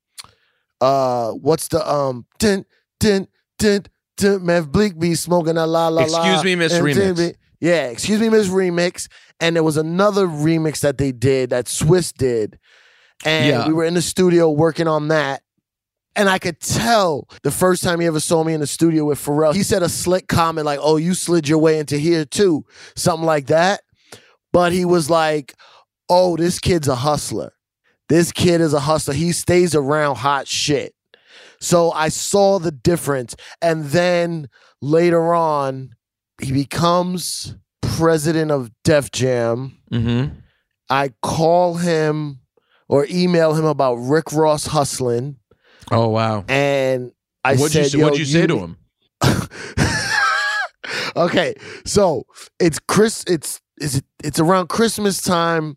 uh 0.80 1.32
what's 1.32 1.68
the 1.68 1.86
um 1.86 2.24
dent 2.38 2.66
dent 3.00 3.28
dun 3.58 3.84
dun 4.18 4.40
Mev 4.40 4.70
Bleak 4.70 4.98
be 4.98 5.14
smoking 5.14 5.56
a 5.56 5.66
la 5.66 5.88
la 5.88 6.04
la. 6.04 6.22
Excuse 6.24 6.44
me, 6.44 6.54
Miss 6.54 6.72
Remix. 6.74 7.34
Yeah, 7.60 7.86
excuse 7.86 8.20
me, 8.20 8.28
Miss 8.28 8.48
Remix. 8.48 9.08
And 9.40 9.56
there 9.56 9.62
was 9.64 9.76
another 9.76 10.26
remix 10.26 10.80
that 10.80 10.98
they 10.98 11.10
did 11.12 11.50
that 11.50 11.66
Swizz 11.66 12.12
did. 12.12 12.58
And 13.24 13.46
Yeah. 13.48 13.66
we 13.66 13.72
were 13.72 13.84
in 13.84 13.94
the 13.94 14.02
studio 14.02 14.50
working 14.50 14.86
on 14.86 15.08
that. 15.08 15.42
And 16.14 16.28
I 16.28 16.38
could 16.38 16.60
tell 16.60 17.28
the 17.42 17.50
first 17.50 17.82
time 17.82 18.00
he 18.00 18.06
ever 18.06 18.20
saw 18.20 18.42
me 18.44 18.52
in 18.52 18.60
the 18.60 18.66
studio 18.66 19.04
with 19.04 19.18
Pharrell, 19.24 19.54
he 19.54 19.62
said 19.62 19.82
a 19.82 19.88
slick 19.88 20.26
comment 20.28 20.66
like, 20.66 20.80
Oh, 20.82 20.96
you 20.96 21.14
slid 21.14 21.48
your 21.48 21.58
way 21.58 21.78
into 21.78 21.96
here 21.98 22.24
too. 22.24 22.64
Something 22.96 23.26
like 23.26 23.46
that. 23.46 23.80
But 24.52 24.72
he 24.72 24.84
was 24.84 25.08
like, 25.10 25.54
Oh, 26.08 26.36
this 26.36 26.58
kid's 26.58 26.88
a 26.88 26.96
hustler. 26.96 27.52
This 28.08 28.32
kid 28.32 28.60
is 28.60 28.72
a 28.72 28.80
hustler. 28.80 29.14
He 29.14 29.32
stays 29.32 29.74
around 29.74 30.16
hot 30.16 30.48
shit. 30.48 30.94
So 31.60 31.90
I 31.92 32.08
saw 32.08 32.58
the 32.58 32.70
difference. 32.70 33.34
And 33.60 33.86
then 33.86 34.48
later 34.80 35.34
on, 35.34 35.94
he 36.40 36.52
becomes 36.52 37.56
president 37.82 38.50
of 38.50 38.70
Def 38.84 39.10
Jam. 39.10 39.78
Mm-hmm. 39.92 40.34
I 40.88 41.10
call 41.22 41.74
him 41.74 42.40
or 42.88 43.06
email 43.10 43.54
him 43.54 43.64
about 43.64 43.94
Rick 43.94 44.32
Ross 44.32 44.66
hustling. 44.66 45.36
Oh 45.90 46.08
wow. 46.08 46.44
And 46.48 47.12
I 47.44 47.56
what'd 47.56 47.72
said, 47.72 47.92
you, 47.92 48.04
what'd 48.04 48.18
you 48.18 48.24
say 48.24 48.46
to 48.46 48.58
him? 48.58 48.76
okay, 51.16 51.54
so 51.84 52.24
it's 52.60 52.78
Chris. 52.78 53.24
It's 53.26 53.60
is 53.78 53.96
it? 53.96 54.04
It's 54.22 54.38
around 54.38 54.68
Christmas 54.68 55.20
time, 55.22 55.76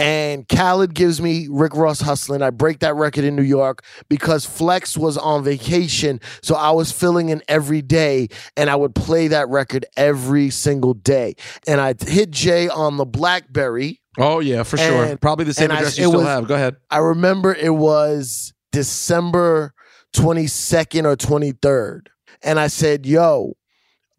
and 0.00 0.48
Khaled 0.48 0.94
gives 0.94 1.20
me 1.20 1.46
Rick 1.50 1.74
Ross 1.76 2.00
hustling. 2.00 2.42
I 2.42 2.50
break 2.50 2.78
that 2.80 2.94
record 2.94 3.24
in 3.24 3.36
New 3.36 3.42
York 3.42 3.84
because 4.08 4.46
Flex 4.46 4.96
was 4.96 5.16
on 5.18 5.44
vacation, 5.44 6.20
so 6.42 6.54
I 6.54 6.70
was 6.70 6.90
filling 6.92 7.28
in 7.28 7.42
every 7.48 7.82
day, 7.82 8.28
and 8.56 8.70
I 8.70 8.76
would 8.76 8.94
play 8.94 9.28
that 9.28 9.48
record 9.48 9.84
every 9.96 10.50
single 10.50 10.94
day. 10.94 11.34
And 11.66 11.80
I 11.80 11.94
hit 11.98 12.30
Jay 12.30 12.68
on 12.68 12.96
the 12.96 13.04
BlackBerry. 13.04 14.00
Oh 14.18 14.40
yeah, 14.40 14.62
for 14.64 14.76
sure. 14.76 15.16
Probably 15.18 15.44
the 15.44 15.54
same 15.54 15.64
and 15.64 15.74
I- 15.74 15.76
address 15.78 15.98
you 15.98 16.06
still 16.08 16.18
was- 16.20 16.26
have. 16.26 16.48
Go 16.48 16.54
ahead. 16.54 16.76
I 16.90 16.98
remember 16.98 17.54
it 17.54 17.74
was 17.74 18.52
December 18.72 19.72
22nd 20.14 21.04
or 21.04 21.16
23rd. 21.16 22.08
And 22.42 22.58
I 22.58 22.68
said, 22.68 23.04
yo, 23.06 23.52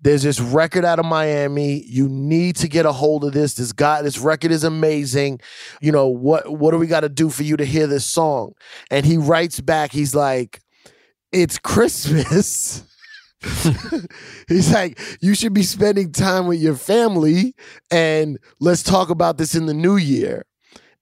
there's 0.02 0.24
this 0.24 0.40
record 0.40 0.84
out 0.84 1.00
of 1.00 1.06
Miami. 1.06 1.84
You 1.88 2.10
need 2.10 2.56
to 2.58 2.68
get 2.68 2.86
a 2.86 2.92
hold 2.92 3.24
of 3.24 3.34
this. 3.34 3.54
This 3.54 3.72
guy, 3.72 4.02
this 4.02 4.18
record 4.18 4.52
is 4.52 4.64
amazing. 4.64 5.40
You 5.80 5.92
know, 5.92 6.08
what 6.08 6.52
what 6.58 6.72
do 6.72 6.78
we 6.78 6.88
got 6.88 7.02
to 7.02 7.10
do 7.10 7.30
for 7.30 7.44
you 7.44 7.56
to 7.58 7.66
hear 7.66 7.88
this 7.88 8.06
song? 8.06 8.54
And 8.90 9.06
he 9.06 9.18
writes 9.18 9.62
back, 9.62 9.92
he's 9.92 10.16
like, 10.16 10.62
It's 11.32 11.60
Christmas. 11.60 12.84
he's 14.48 14.72
like, 14.72 15.00
you 15.20 15.34
should 15.34 15.54
be 15.54 15.64
spending 15.64 16.12
time 16.12 16.46
with 16.46 16.60
your 16.62 16.76
family 16.76 17.56
and 17.90 18.38
let's 18.60 18.84
talk 18.84 19.10
about 19.10 19.40
this 19.40 19.56
in 19.56 19.66
the 19.66 19.74
new 19.74 19.98
year. 19.98 20.46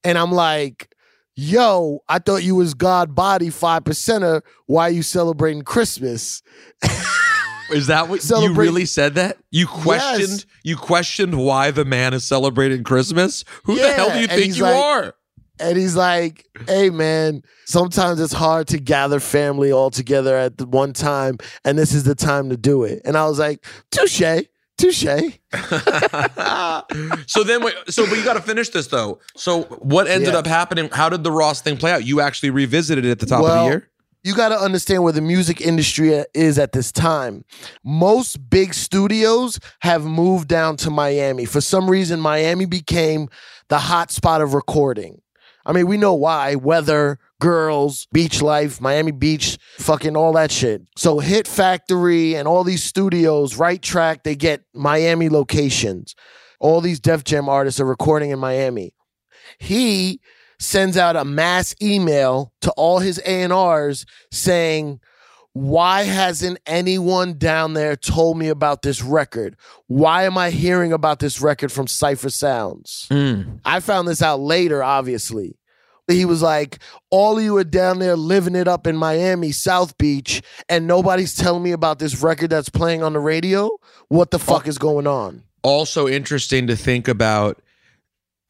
And 0.04 0.16
I'm 0.16 0.32
like, 0.32 0.94
yo, 1.36 2.00
I 2.08 2.18
thought 2.18 2.42
you 2.42 2.54
was 2.54 2.72
God 2.72 3.14
body 3.14 3.50
five 3.50 3.84
percenter. 3.84 4.40
Why 4.64 4.84
are 4.84 4.90
you 4.90 5.02
celebrating 5.02 5.62
Christmas? 5.62 6.42
Is 7.72 7.86
that 7.88 8.08
what 8.08 8.28
you 8.28 8.52
really 8.54 8.84
said? 8.86 9.14
That 9.14 9.38
you 9.50 9.66
questioned? 9.66 10.28
Yes. 10.28 10.46
You 10.64 10.76
questioned 10.76 11.34
why 11.36 11.70
the 11.70 11.84
man 11.84 12.14
is 12.14 12.24
celebrating 12.24 12.84
Christmas? 12.84 13.44
Who 13.64 13.76
the 13.76 13.92
hell 13.92 14.10
do 14.10 14.16
you 14.18 14.26
and 14.28 14.30
think 14.32 14.56
you 14.56 14.62
like- 14.64 14.74
are? 14.74 15.14
And 15.62 15.76
he's 15.76 15.94
like, 15.94 16.46
hey 16.66 16.88
man, 16.88 17.42
sometimes 17.66 18.18
it's 18.18 18.32
hard 18.32 18.66
to 18.68 18.78
gather 18.78 19.20
family 19.20 19.70
all 19.70 19.90
together 19.90 20.34
at 20.34 20.56
the 20.56 20.64
one 20.66 20.94
time, 20.94 21.36
and 21.66 21.78
this 21.78 21.92
is 21.92 22.04
the 22.04 22.14
time 22.14 22.48
to 22.48 22.56
do 22.56 22.84
it. 22.84 23.02
And 23.04 23.14
I 23.14 23.26
was 23.28 23.38
like, 23.38 23.62
touche, 23.90 24.22
touche. 24.78 25.04
so 27.26 27.44
then, 27.44 27.62
wait, 27.62 27.74
so 27.88 28.06
but 28.08 28.16
you 28.16 28.24
got 28.24 28.34
to 28.34 28.42
finish 28.42 28.70
this 28.70 28.86
though. 28.86 29.20
So 29.36 29.64
what 29.80 30.06
ended 30.06 30.32
Yeah. 30.32 30.38
up 30.38 30.46
happening? 30.46 30.88
How 30.90 31.08
did 31.10 31.24
the 31.24 31.32
Ross 31.32 31.60
thing 31.60 31.76
play 31.76 31.92
out? 31.92 32.04
You 32.06 32.22
actually 32.22 32.50
revisited 32.50 33.04
it 33.04 33.10
at 33.10 33.18
the 33.18 33.26
top 33.26 33.44
of 33.44 33.50
the 33.50 33.64
year. 33.64 33.89
You 34.22 34.34
got 34.34 34.50
to 34.50 34.58
understand 34.58 35.02
where 35.02 35.12
the 35.12 35.20
music 35.20 35.60
industry 35.60 36.24
is 36.34 36.58
at 36.58 36.72
this 36.72 36.92
time. 36.92 37.44
Most 37.82 38.50
big 38.50 38.74
studios 38.74 39.58
have 39.80 40.04
moved 40.04 40.48
down 40.48 40.76
to 40.78 40.90
Miami. 40.90 41.44
For 41.44 41.60
some 41.60 41.88
reason, 41.88 42.20
Miami 42.20 42.66
became 42.66 43.28
the 43.68 43.78
hot 43.78 44.10
spot 44.10 44.42
of 44.42 44.54
recording. 44.54 45.22
I 45.64 45.72
mean, 45.72 45.86
we 45.86 45.96
know 45.96 46.14
why 46.14 46.54
weather, 46.54 47.18
girls, 47.38 48.06
beach 48.12 48.40
life, 48.42 48.80
Miami 48.80 49.12
Beach, 49.12 49.58
fucking 49.76 50.16
all 50.16 50.32
that 50.32 50.50
shit. 50.50 50.82
So, 50.96 51.18
Hit 51.18 51.46
Factory 51.46 52.34
and 52.34 52.48
all 52.48 52.64
these 52.64 52.82
studios, 52.82 53.56
Right 53.56 53.80
Track, 53.80 54.22
they 54.24 54.36
get 54.36 54.64
Miami 54.74 55.28
locations. 55.28 56.14
All 56.60 56.80
these 56.80 57.00
Def 57.00 57.24
Jam 57.24 57.48
artists 57.48 57.80
are 57.80 57.86
recording 57.86 58.30
in 58.30 58.38
Miami. 58.38 58.92
He 59.58 60.20
sends 60.60 60.96
out 60.96 61.16
a 61.16 61.24
mass 61.24 61.74
email 61.82 62.52
to 62.60 62.70
all 62.72 63.00
his 63.00 63.20
A&Rs 63.26 64.06
saying, 64.30 65.00
why 65.52 66.04
hasn't 66.04 66.60
anyone 66.64 67.36
down 67.36 67.72
there 67.72 67.96
told 67.96 68.38
me 68.38 68.48
about 68.48 68.82
this 68.82 69.02
record? 69.02 69.56
Why 69.88 70.24
am 70.24 70.38
I 70.38 70.50
hearing 70.50 70.92
about 70.92 71.18
this 71.18 71.40
record 71.40 71.72
from 71.72 71.86
Cipha 71.86 72.30
Sounds? 72.30 73.08
Mm. 73.10 73.58
I 73.64 73.80
found 73.80 74.06
this 74.06 74.22
out 74.22 74.38
later, 74.38 74.82
obviously. 74.82 75.56
He 76.06 76.24
was 76.24 76.42
like, 76.42 76.78
All 77.10 77.38
of 77.38 77.44
you 77.44 77.56
are 77.56 77.64
down 77.64 77.98
there 77.98 78.16
living 78.16 78.54
it 78.54 78.68
up 78.68 78.86
in 78.86 78.96
Miami, 78.96 79.52
South 79.52 79.96
Beach, 79.98 80.42
and 80.68 80.86
nobody's 80.86 81.34
telling 81.34 81.62
me 81.62 81.72
about 81.72 81.98
this 81.98 82.22
record 82.22 82.50
that's 82.50 82.68
playing 82.68 83.02
on 83.02 83.12
the 83.12 83.20
radio. 83.20 83.70
What 84.08 84.30
the 84.30 84.38
fuck 84.38 84.68
is 84.68 84.78
going 84.78 85.06
on? 85.06 85.44
Also 85.62 86.08
interesting 86.08 86.66
to 86.68 86.76
think 86.76 87.06
about 87.08 87.60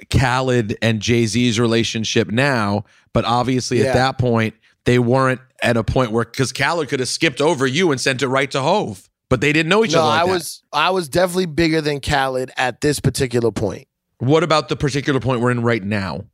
Khaled 0.08 0.76
and 0.80 1.00
Jay 1.00 1.26
Z's 1.26 1.58
relationship 1.60 2.30
now, 2.30 2.84
but 3.12 3.24
obviously 3.24 3.80
Yeah. 3.80 3.86
at 3.88 3.94
that 3.94 4.18
point 4.18 4.54
they 4.86 4.98
weren't 4.98 5.40
at 5.62 5.76
a 5.76 5.84
point 5.84 6.10
where 6.10 6.24
because 6.24 6.52
Khaled 6.52 6.88
could 6.88 7.00
have 7.00 7.08
skipped 7.08 7.40
over 7.40 7.66
you 7.66 7.90
and 7.92 8.00
sent 8.00 8.22
it 8.22 8.28
right 8.28 8.50
to 8.50 8.60
Hove, 8.62 9.08
but 9.28 9.40
they 9.42 9.52
didn't 9.52 9.68
know 9.68 9.84
each 9.84 9.92
No, 9.92 10.00
other. 10.00 10.08
Like 10.08 10.22
I 10.22 10.26
that. 10.26 10.32
was 10.32 10.62
I 10.72 10.90
was 10.90 11.08
definitely 11.08 11.46
bigger 11.46 11.80
than 11.80 12.00
Khaled 12.00 12.50
at 12.56 12.80
this 12.80 12.98
particular 13.00 13.50
point. 13.50 13.86
What 14.18 14.42
about 14.42 14.68
the 14.68 14.76
particular 14.76 15.20
point 15.20 15.40
we're 15.40 15.50
in 15.50 15.62
right 15.62 15.82
now? 15.82 16.24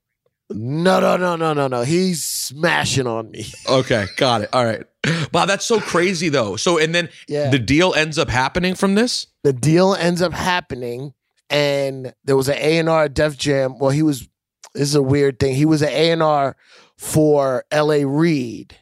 No, 0.49 1.01
no, 1.01 1.17
no, 1.17 1.35
no, 1.35 1.53
no, 1.55 1.67
no. 1.67 1.83
He's 1.83 2.23
smashing 2.23 3.07
on 3.09 3.31
me. 3.33 3.47
Okay, 3.69 4.07
got 4.17 4.43
it. 4.43 4.49
All 4.53 4.65
right. 4.65 4.85
Wow, 5.33 5.45
that's 5.47 5.65
so 5.65 5.81
crazy 5.81 6.29
though. 6.29 6.55
So 6.57 6.79
and 6.79 6.95
then 6.95 7.09
Yeah. 7.29 7.51
the 7.51 7.59
deal 7.59 7.95
ends 7.95 8.17
up 8.19 8.29
happening 8.31 8.75
from 8.77 8.95
this? 8.95 9.27
the 9.43 9.53
deal 9.53 9.95
ends 9.95 10.23
up 10.23 10.33
happening 10.33 11.15
and 11.51 12.15
there 12.25 12.37
was 12.37 12.49
an 12.49 12.57
A&R 12.59 13.05
at 13.05 13.15
Def 13.15 13.37
Jam. 13.37 13.79
Well, 13.79 13.91
he 13.91 14.03
was 14.03 14.29
this 14.75 14.89
is 14.89 14.95
a 14.95 15.03
weird 15.03 15.39
thing. 15.39 15.55
He 15.55 15.65
was 15.65 15.81
an 15.83 15.89
A&R 15.91 16.55
for 16.99 17.65
LA 17.73 18.01
Reid. 18.05 18.77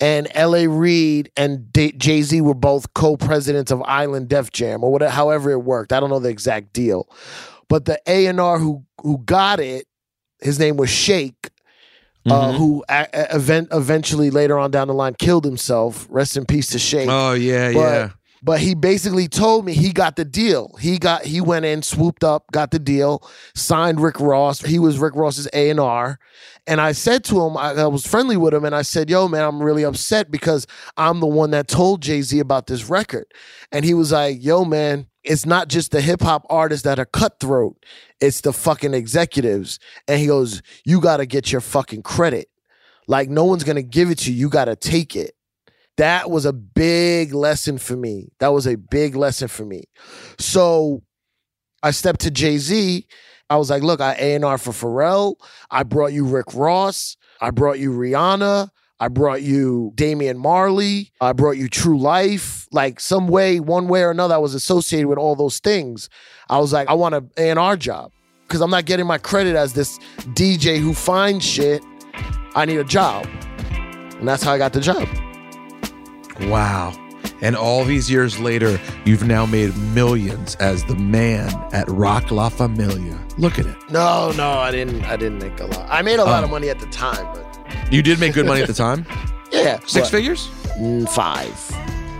And 0.00 0.28
LA 0.34 0.64
Reid 0.68 1.30
and 1.36 1.72
D- 1.72 1.92
Jay-Z 1.92 2.40
were 2.40 2.52
both 2.54 2.92
co-presidents 2.94 3.70
of 3.70 3.80
Island 3.82 4.28
Def 4.28 4.50
Jam 4.50 4.82
or 4.84 4.90
whatever 4.92 5.10
however 5.12 5.50
it 5.52 5.60
worked. 5.62 5.92
I 5.92 6.00
don't 6.00 6.10
know 6.10 6.18
the 6.18 6.28
exact 6.28 6.72
deal. 6.72 7.08
But 7.68 7.84
the 7.86 8.00
A&R 8.06 8.58
who 8.58 8.84
who 9.02 9.18
got 9.18 9.60
it, 9.60 9.86
his 10.42 10.58
name 10.58 10.76
was 10.76 10.90
Shake. 10.90 11.50
Uh, 12.26 12.52
Mhm. 12.52 12.56
who 12.56 12.84
a- 12.88 13.06
a- 13.12 13.36
event 13.36 13.68
eventually 13.70 14.30
later 14.30 14.58
on 14.58 14.70
down 14.70 14.88
the 14.88 14.94
line 14.94 15.14
killed 15.18 15.44
himself. 15.44 16.06
Rest 16.08 16.38
in 16.38 16.46
peace 16.46 16.68
to 16.70 16.78
Shake. 16.78 17.08
Oh 17.10 17.32
yeah, 17.34 17.72
But- 17.72 17.78
yeah. 17.80 18.08
But 18.44 18.60
he 18.60 18.74
basically 18.74 19.26
told 19.26 19.64
me 19.64 19.72
he 19.72 19.90
got 19.90 20.16
the 20.16 20.24
deal. 20.24 20.76
He 20.78 20.98
got 20.98 21.24
he 21.24 21.40
went 21.40 21.64
in, 21.64 21.80
swooped 21.80 22.22
up, 22.22 22.44
got 22.52 22.72
the 22.72 22.78
deal, 22.78 23.26
signed 23.54 24.00
Rick 24.00 24.20
Ross. 24.20 24.60
He 24.60 24.78
was 24.78 24.98
Rick 24.98 25.14
Ross's 25.16 25.48
A 25.54 25.70
and 25.70 25.80
R. 25.80 26.18
And 26.66 26.78
I 26.78 26.92
said 26.92 27.24
to 27.24 27.40
him, 27.40 27.56
I, 27.56 27.70
I 27.70 27.86
was 27.86 28.06
friendly 28.06 28.36
with 28.36 28.52
him, 28.52 28.66
and 28.66 28.74
I 28.74 28.82
said, 28.82 29.08
"Yo, 29.08 29.28
man, 29.28 29.44
I'm 29.44 29.62
really 29.62 29.82
upset 29.82 30.30
because 30.30 30.66
I'm 30.98 31.20
the 31.20 31.26
one 31.26 31.52
that 31.52 31.68
told 31.68 32.02
Jay 32.02 32.20
Z 32.20 32.38
about 32.38 32.66
this 32.66 32.90
record." 32.90 33.24
And 33.72 33.82
he 33.82 33.94
was 33.94 34.12
like, 34.12 34.44
"Yo, 34.44 34.66
man, 34.66 35.06
it's 35.22 35.46
not 35.46 35.68
just 35.68 35.90
the 35.90 36.02
hip 36.02 36.20
hop 36.20 36.44
artists 36.50 36.84
that 36.84 36.98
are 36.98 37.06
cutthroat; 37.06 37.82
it's 38.20 38.42
the 38.42 38.52
fucking 38.52 38.92
executives." 38.92 39.78
And 40.06 40.20
he 40.20 40.26
goes, 40.26 40.60
"You 40.84 41.00
got 41.00 41.16
to 41.16 41.24
get 41.24 41.50
your 41.50 41.62
fucking 41.62 42.02
credit. 42.02 42.50
Like 43.06 43.30
no 43.30 43.44
one's 43.44 43.64
gonna 43.64 43.82
give 43.82 44.10
it 44.10 44.18
to 44.18 44.32
you. 44.32 44.38
You 44.38 44.48
got 44.50 44.66
to 44.66 44.76
take 44.76 45.16
it." 45.16 45.34
That 45.96 46.30
was 46.30 46.44
a 46.44 46.52
big 46.52 47.32
lesson 47.32 47.78
for 47.78 47.96
me. 47.96 48.32
That 48.40 48.48
was 48.48 48.66
a 48.66 48.76
big 48.76 49.14
lesson 49.14 49.48
for 49.48 49.64
me. 49.64 49.84
So 50.38 51.02
I 51.82 51.92
stepped 51.92 52.20
to 52.20 52.30
Jay 52.30 52.58
Z. 52.58 53.06
I 53.50 53.56
was 53.56 53.70
like, 53.70 53.82
look, 53.82 54.00
I 54.00 54.14
A&R 54.14 54.58
for 54.58 54.72
Pharrell. 54.72 55.36
I 55.70 55.82
brought 55.82 56.12
you 56.12 56.24
Rick 56.24 56.54
Ross. 56.54 57.16
I 57.40 57.50
brought 57.50 57.78
you 57.78 57.92
Rihanna. 57.92 58.70
I 59.00 59.08
brought 59.08 59.42
you 59.42 59.92
Damian 59.96 60.38
Marley. 60.38 61.12
I 61.20 61.32
brought 61.32 61.58
you 61.58 61.68
True 61.68 61.98
Life. 61.98 62.66
Like 62.72 63.00
some 63.00 63.28
way, 63.28 63.60
one 63.60 63.86
way 63.86 64.02
or 64.02 64.10
another, 64.10 64.34
I 64.34 64.38
was 64.38 64.54
associated 64.54 65.08
with 65.08 65.18
all 65.18 65.36
those 65.36 65.58
things. 65.58 66.08
I 66.48 66.58
was 66.58 66.72
like, 66.72 66.88
I 66.88 66.94
want 66.94 67.14
an 67.14 67.30
A&R 67.36 67.76
job 67.76 68.12
because 68.48 68.60
I'm 68.60 68.70
not 68.70 68.84
getting 68.86 69.06
my 69.06 69.18
credit 69.18 69.56
as 69.56 69.74
this 69.74 69.98
DJ 70.34 70.78
who 70.78 70.94
finds 70.94 71.44
shit. 71.44 71.82
I 72.54 72.64
need 72.64 72.78
a 72.78 72.84
job. 72.84 73.26
And 74.18 74.26
that's 74.26 74.42
how 74.42 74.52
I 74.52 74.58
got 74.58 74.72
the 74.72 74.80
job. 74.80 75.08
Wow. 76.42 76.92
And 77.40 77.56
all 77.56 77.84
these 77.84 78.10
years 78.10 78.38
later, 78.38 78.78
you've 79.04 79.24
now 79.26 79.46
made 79.46 79.76
millions 79.94 80.54
as 80.56 80.84
the 80.84 80.94
man 80.94 81.48
at 81.72 81.88
Roc 81.88 82.30
La 82.30 82.48
Familia. 82.48 83.18
Look 83.38 83.58
at 83.58 83.66
it. 83.66 83.76
No, 83.90 84.30
no, 84.32 84.50
I 84.52 84.70
didn't. 84.70 85.04
I 85.04 85.16
didn't 85.16 85.38
make 85.38 85.58
a 85.60 85.64
lot. 85.66 85.86
I 85.90 86.02
made 86.02 86.18
a 86.18 86.24
lot 86.24 86.42
Oh. 86.42 86.44
of 86.46 86.50
money 86.50 86.68
at 86.70 86.78
the 86.78 86.86
time, 86.86 87.26
but 87.34 87.92
You 87.92 88.02
did 88.02 88.20
make 88.20 88.34
good 88.34 88.46
money 88.46 88.60
at 88.62 88.66
the 88.68 88.74
time? 88.74 89.06
Yeah, 89.52 89.78
Six 89.86 90.08
but- 90.08 90.16
figures? 90.16 90.48
Mm, 90.78 91.08
five. 91.08 91.48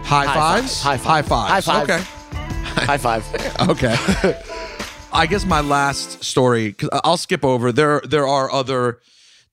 High, 0.05 0.25
High 0.27 0.35
fives? 0.61 0.83
five. 0.83 1.03
High 1.03 1.23
five. 1.23 1.49
High 1.49 1.61
fives. 1.61 2.05
Five. 2.07 2.87
High 2.87 2.99
five. 2.99 3.69
Okay. 3.69 3.97
Okay. 4.25 4.41
I 5.13 5.27
guess 5.27 5.45
my 5.45 5.61
last 5.61 6.23
story, 6.25 6.73
'cause 6.73 6.91
I'll 7.05 7.17
skip 7.17 7.45
over. 7.45 7.73
There, 7.73 8.01
there 8.05 8.27
are 8.27 8.51
other. 8.53 8.99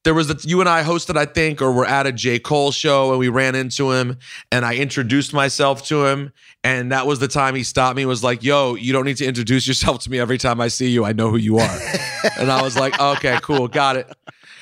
There 0.03 0.13
was 0.13 0.27
that 0.29 0.43
you 0.45 0.59
and 0.61 0.69
I 0.69 0.83
hosted, 0.83 1.15
I 1.15 1.25
think, 1.25 1.61
or 1.61 1.71
we're 1.71 1.85
at 1.85 2.07
a 2.07 2.11
J. 2.11 2.39
Cole 2.39 2.71
show 2.71 3.11
and 3.11 3.19
we 3.19 3.29
ran 3.29 3.53
into 3.53 3.91
him 3.91 4.17
and 4.51 4.65
I 4.65 4.75
introduced 4.75 5.33
myself 5.33 5.85
to 5.87 6.05
him. 6.05 6.31
And 6.63 6.91
that 6.91 7.05
was 7.05 7.19
the 7.19 7.27
time 7.27 7.55
he 7.55 7.63
stopped 7.63 7.95
me 7.97 8.05
was 8.05 8.23
like, 8.23 8.43
Yo, 8.43 8.75
you 8.75 8.93
don't 8.93 9.05
need 9.05 9.17
to 9.17 9.25
introduce 9.25 9.67
yourself 9.67 9.99
to 9.99 10.11
me 10.11 10.19
every 10.19 10.37
time 10.37 10.59
I 10.59 10.69
see 10.69 10.89
you. 10.89 11.05
I 11.05 11.13
know 11.13 11.29
who 11.29 11.37
you 11.37 11.57
are. 11.57 11.79
and 12.39 12.51
I 12.51 12.61
was 12.63 12.75
like, 12.77 12.99
Okay, 12.99 13.37
cool, 13.41 13.67
got 13.67 13.95
it. 13.95 14.11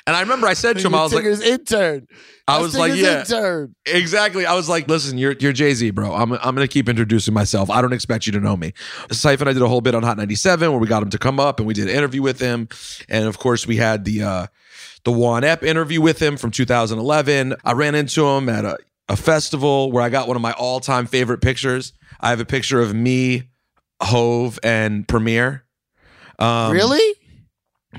And 0.09 0.15
I 0.15 0.21
remember 0.21 0.47
I 0.47 0.53
said 0.53 0.77
to 0.79 0.87
him, 0.87 0.95
I 0.95 1.03
was 1.03 1.13
like, 1.13 1.23
intern. 1.23 2.07
I 2.47 2.59
was 2.59 2.75
like, 2.75 2.95
yeah. 2.95 3.19
Intern. 3.19 3.75
Exactly. 3.85 4.43
I 4.43 4.55
was 4.55 4.67
like, 4.67 4.87
listen, 4.87 5.19
you're 5.19 5.33
you're 5.33 5.53
Jay 5.53 5.71
Z, 5.75 5.91
bro. 5.91 6.13
I'm 6.15 6.33
I'm 6.33 6.55
gonna 6.55 6.67
keep 6.67 6.89
introducing 6.89 7.31
myself. 7.31 7.69
I 7.69 7.79
don't 7.79 7.93
expect 7.93 8.25
you 8.25 8.31
to 8.31 8.39
know 8.39 8.57
me. 8.57 8.73
Syph 9.11 9.39
and 9.39 9.47
I 9.49 9.53
did 9.53 9.61
a 9.61 9.67
whole 9.67 9.81
bit 9.81 9.93
on 9.93 10.01
Hot 10.01 10.17
97 10.17 10.71
where 10.71 10.79
we 10.79 10.87
got 10.87 11.03
him 11.03 11.11
to 11.11 11.19
come 11.19 11.39
up 11.39 11.59
and 11.59 11.67
we 11.67 11.75
did 11.75 11.87
an 11.89 11.95
interview 11.95 12.23
with 12.23 12.39
him, 12.39 12.67
and 13.07 13.25
of 13.25 13.37
course 13.37 13.67
we 13.67 13.75
had 13.75 14.03
the 14.03 14.23
uh, 14.23 14.47
the 15.09 15.17
Juan 15.17 15.43
Ep 15.43 15.63
interview 15.63 16.01
with 16.01 16.21
him 16.21 16.37
from 16.37 16.51
2011. 16.51 17.55
I 17.65 17.71
ran 17.71 17.95
into 17.95 18.27
him 18.27 18.47
at 18.47 18.63
a, 18.63 18.77
a 19.07 19.15
festival 19.15 19.91
where 19.91 20.03
I 20.03 20.09
got 20.09 20.27
one 20.27 20.35
of 20.35 20.41
my 20.41 20.51
all 20.51 20.79
time 20.79 21.07
favorite 21.07 21.39
pictures. 21.39 21.93
I 22.19 22.29
have 22.29 22.39
a 22.39 22.45
picture 22.45 22.79
of 22.79 22.93
me, 22.93 23.49
Hove, 24.03 24.59
and 24.61 25.07
Premier. 25.07 25.65
Um, 26.37 26.73
really? 26.73 27.15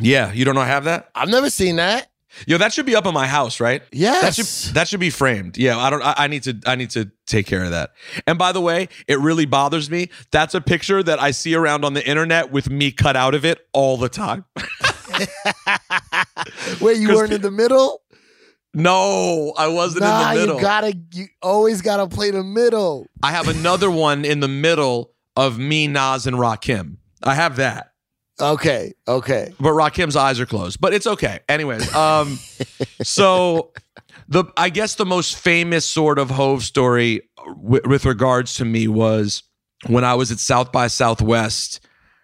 Yeah. 0.00 0.32
You 0.32 0.44
don't 0.44 0.54
know 0.54 0.60
I 0.60 0.68
have 0.68 0.84
that? 0.84 1.10
I've 1.16 1.28
never 1.28 1.50
seen 1.50 1.76
that. 1.76 2.06
Yo, 2.46 2.58
that 2.58 2.72
should 2.72 2.86
be 2.86 2.94
up 2.94 3.06
in 3.06 3.12
my 3.12 3.26
house, 3.26 3.58
right? 3.58 3.82
Yes. 3.90 4.22
That 4.22 4.34
should 4.36 4.74
that 4.76 4.86
should 4.86 5.00
be 5.00 5.10
framed. 5.10 5.58
Yeah, 5.58 5.76
I 5.76 5.90
don't. 5.90 6.00
I, 6.00 6.14
I 6.16 6.26
need 6.28 6.44
to. 6.44 6.60
I 6.64 6.76
need 6.76 6.90
to 6.90 7.10
take 7.26 7.44
care 7.44 7.64
of 7.64 7.72
that. 7.72 7.90
And 8.24 8.38
by 8.38 8.52
the 8.52 8.60
way, 8.60 8.88
it 9.08 9.18
really 9.18 9.46
bothers 9.46 9.90
me. 9.90 10.10
That's 10.30 10.54
a 10.54 10.60
picture 10.60 11.02
that 11.02 11.20
I 11.20 11.32
see 11.32 11.56
around 11.56 11.84
on 11.84 11.94
the 11.94 12.08
internet 12.08 12.52
with 12.52 12.70
me 12.70 12.92
cut 12.92 13.16
out 13.16 13.34
of 13.34 13.44
it 13.44 13.66
all 13.72 13.96
the 13.96 14.08
time. 14.08 14.44
Wait, 16.80 16.98
you 16.98 17.08
weren't 17.14 17.32
in 17.32 17.42
the 17.42 17.50
middle? 17.50 18.02
no, 18.72 19.52
I 19.56 19.68
wasn't 19.68 20.04
nah, 20.04 20.30
in 20.30 20.34
the 20.34 20.40
middle. 20.40 20.56
you 20.56 20.62
gotta. 20.62 20.96
You 21.12 21.26
always 21.42 21.82
gotta 21.82 22.06
play 22.06 22.30
the 22.30 22.44
middle. 22.44 23.06
I 23.22 23.32
have 23.32 23.48
another 23.48 23.90
one 23.90 24.24
in 24.24 24.40
the 24.40 24.48
middle 24.48 25.12
of 25.36 25.58
me, 25.58 25.86
Nas, 25.86 26.26
and 26.26 26.36
Rakim. 26.36 26.96
I 27.22 27.34
have 27.34 27.56
that. 27.56 27.90
Okay. 28.40 28.94
Okay. 29.06 29.52
but 29.60 29.70
Rakim's 29.70 30.16
eyes 30.16 30.40
are 30.40 30.46
closed. 30.46 30.80
But 30.80 30.94
it's 30.94 31.06
okay. 31.06 31.40
Anyways, 31.48 31.94
um, 31.94 32.38
so 33.02 33.72
the 34.28 34.44
I 34.56 34.70
guess 34.70 34.94
the 34.94 35.06
most 35.06 35.36
famous 35.36 35.86
sort 35.86 36.18
of 36.18 36.30
Hove 36.30 36.62
story 36.62 37.22
with, 37.56 37.86
with 37.86 38.04
regards 38.04 38.54
to 38.54 38.64
me 38.64 38.88
was 38.88 39.42
when 39.86 40.04
I 40.04 40.14
was 40.14 40.30
at 40.30 40.38
South 40.38 40.72
by 40.72 40.86
Southwest. 40.86 41.80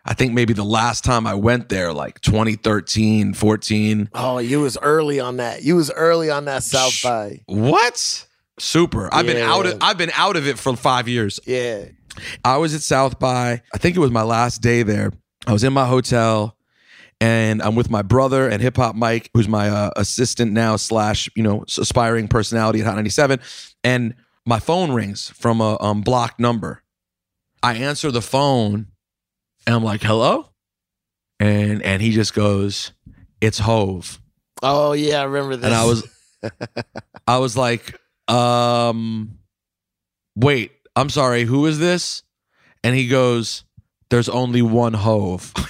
I 0.07 0.15
think 0.15 0.33
maybe 0.33 0.53
the 0.53 0.65
last 0.65 1.05
time 1.05 1.27
I 1.27 1.35
went 1.35 1.69
there, 1.69 1.93
like 1.93 2.21
2013, 2.21 3.35
14. 3.35 4.11
Oh, 4.15 4.39
you 4.39 4.61
was 4.61 4.79
early 4.81 5.19
on 5.19 5.39
that. 5.39 5.65
You 5.65 5.77
was 5.77 5.91
early 5.91 6.31
on 6.31 6.45
that 6.45 6.63
South 6.63 6.93
Shh. 6.93 7.03
by. 7.03 7.41
What? 7.47 8.27
Super. 8.59 9.13
I've 9.13 9.27
been 9.27 9.37
out 9.37 9.67
of 9.67 9.79
I've 9.83 9.99
been 9.99 10.13
out 10.15 10.37
of 10.37 10.47
it 10.47 10.59
for 10.59 10.77
five 10.77 11.09
years. 11.09 11.41
Yeah. 11.45 11.87
I 12.45 12.57
was 12.57 12.75
at 12.75 12.81
South 12.81 13.19
by, 13.19 13.63
I 13.75 13.79
think 13.79 13.97
it 13.97 14.01
was 14.01 14.11
my 14.11 14.23
last 14.23 14.63
day 14.63 14.83
there. 14.83 15.13
I 15.47 15.53
was 15.53 15.65
in 15.65 15.73
my 15.73 15.87
hotel 15.87 16.57
and 17.21 17.61
I'm 17.61 17.75
with 17.75 17.91
my 17.91 18.03
brother 18.03 18.49
and 18.49 18.63
Hip 18.63 18.77
Hop 18.77 18.95
Mike, 18.95 19.31
who's 19.35 19.49
my 19.49 19.69
uh, 19.69 19.91
assistant 19.97 20.53
now, 20.53 20.77
slash, 20.77 21.29
you 21.35 21.43
know, 21.43 21.65
aspiring 21.79 22.29
personality 22.29 22.81
at 22.81 22.87
Hot 22.87 22.95
97. 22.97 23.41
And 23.85 24.15
my 24.47 24.59
phone 24.61 24.93
rings 24.93 25.31
from 25.31 25.61
a 25.61 25.77
um, 25.81 26.01
blocked 26.01 26.41
number. 26.41 26.83
I 27.63 27.75
answer 27.75 28.11
the 28.11 28.23
phone 28.23 28.87
and 29.67 29.75
I'm 29.75 29.85
like, 29.85 30.03
hello? 30.03 30.49
And 31.41 31.83
and 31.83 32.01
he 32.01 32.13
just 32.13 32.35
goes, 32.35 32.93
it's 33.41 33.59
Hove. 33.59 34.21
Oh 34.63 34.93
yeah, 34.93 35.21
I 35.21 35.25
remember 35.25 35.57
this. 35.57 35.67
And 35.67 35.75
I 35.75 35.85
was 35.85 36.09
I 37.27 37.39
was 37.39 37.57
like, 37.57 37.99
um, 38.29 39.39
wait, 40.35 40.73
I'm 40.95 41.11
sorry, 41.11 41.45
who 41.45 41.67
is 41.67 41.79
this? 41.79 42.23
And 42.83 42.97
he 42.97 43.09
goes, 43.09 43.65
There's 44.11 44.29
only 44.29 44.63
one 44.63 44.95
hove. 44.95 45.53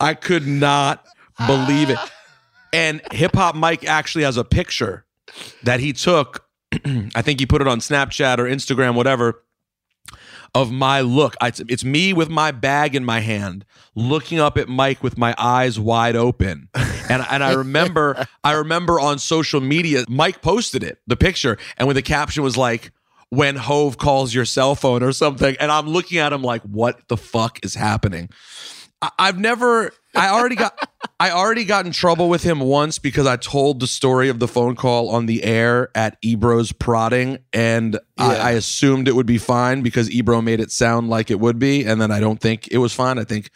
I 0.00 0.14
could 0.14 0.46
not 0.46 1.04
believe 1.46 1.90
it. 1.90 1.98
And 2.72 3.02
Hip 3.12 3.34
Hop 3.34 3.54
Mike 3.54 3.84
actually 3.84 4.24
has 4.24 4.36
a 4.36 4.44
picture 4.44 5.04
that 5.62 5.80
he 5.80 5.92
took. 5.92 6.44
I 7.14 7.22
think 7.22 7.40
he 7.40 7.46
put 7.46 7.60
it 7.60 7.68
on 7.68 7.80
Snapchat 7.80 8.38
or 8.38 8.44
Instagram, 8.44 8.94
whatever, 8.94 9.42
of 10.54 10.70
my 10.70 11.00
look. 11.00 11.34
I, 11.40 11.52
it's 11.68 11.84
me 11.84 12.12
with 12.12 12.28
my 12.28 12.50
bag 12.50 12.94
in 12.94 13.04
my 13.04 13.20
hand, 13.20 13.64
looking 13.94 14.38
up 14.38 14.58
at 14.58 14.68
Mike 14.68 15.02
with 15.02 15.16
my 15.18 15.34
eyes 15.38 15.78
wide 15.78 16.16
open. 16.16 16.68
And, 17.08 17.24
and 17.30 17.42
I 17.42 17.52
remember, 17.56 18.26
I 18.44 18.52
remember 18.52 19.00
on 19.00 19.18
social 19.18 19.60
media, 19.60 20.04
Mike 20.08 20.42
posted 20.42 20.82
it, 20.82 20.98
the 21.06 21.16
picture, 21.16 21.58
and 21.76 21.86
when 21.86 21.96
the 21.96 22.02
caption 22.02 22.42
was 22.42 22.56
like, 22.56 22.92
when 23.30 23.56
Hove 23.56 23.96
calls 23.96 24.34
your 24.34 24.44
cell 24.44 24.74
phone 24.74 25.02
or 25.02 25.10
something. 25.12 25.56
And 25.58 25.72
I'm 25.72 25.88
looking 25.88 26.18
at 26.18 26.34
him 26.34 26.42
like, 26.42 26.60
what 26.62 27.08
the 27.08 27.16
fuck 27.16 27.64
is 27.64 27.74
happening? 27.74 28.28
I- 29.00 29.10
I've 29.18 29.38
never. 29.38 29.92
I 30.14 30.28
already 30.28 30.56
got. 30.56 30.78
I 31.18 31.30
already 31.30 31.64
got 31.64 31.86
in 31.86 31.92
trouble 31.92 32.28
with 32.28 32.42
him 32.42 32.58
once 32.60 32.98
because 32.98 33.26
I 33.26 33.36
told 33.36 33.78
the 33.80 33.86
story 33.86 34.28
of 34.28 34.40
the 34.40 34.48
phone 34.48 34.74
call 34.74 35.08
on 35.10 35.26
the 35.26 35.44
air 35.44 35.88
at 35.94 36.16
Ebro's 36.20 36.72
prodding, 36.72 37.38
and 37.52 37.98
I, 38.18 38.34
Yeah. 38.34 38.42
I 38.44 38.50
assumed 38.52 39.06
it 39.06 39.14
would 39.14 39.26
be 39.26 39.38
fine 39.38 39.82
because 39.82 40.10
Ebro 40.10 40.42
made 40.42 40.58
it 40.60 40.72
sound 40.72 41.08
like 41.10 41.30
it 41.30 41.38
would 41.38 41.58
be, 41.58 41.84
and 41.84 42.00
then 42.00 42.10
I 42.10 42.18
don't 42.18 42.40
think 42.40 42.68
it 42.72 42.78
was 42.78 42.92
fine. 42.92 43.18
I 43.18 43.24
think 43.24 43.50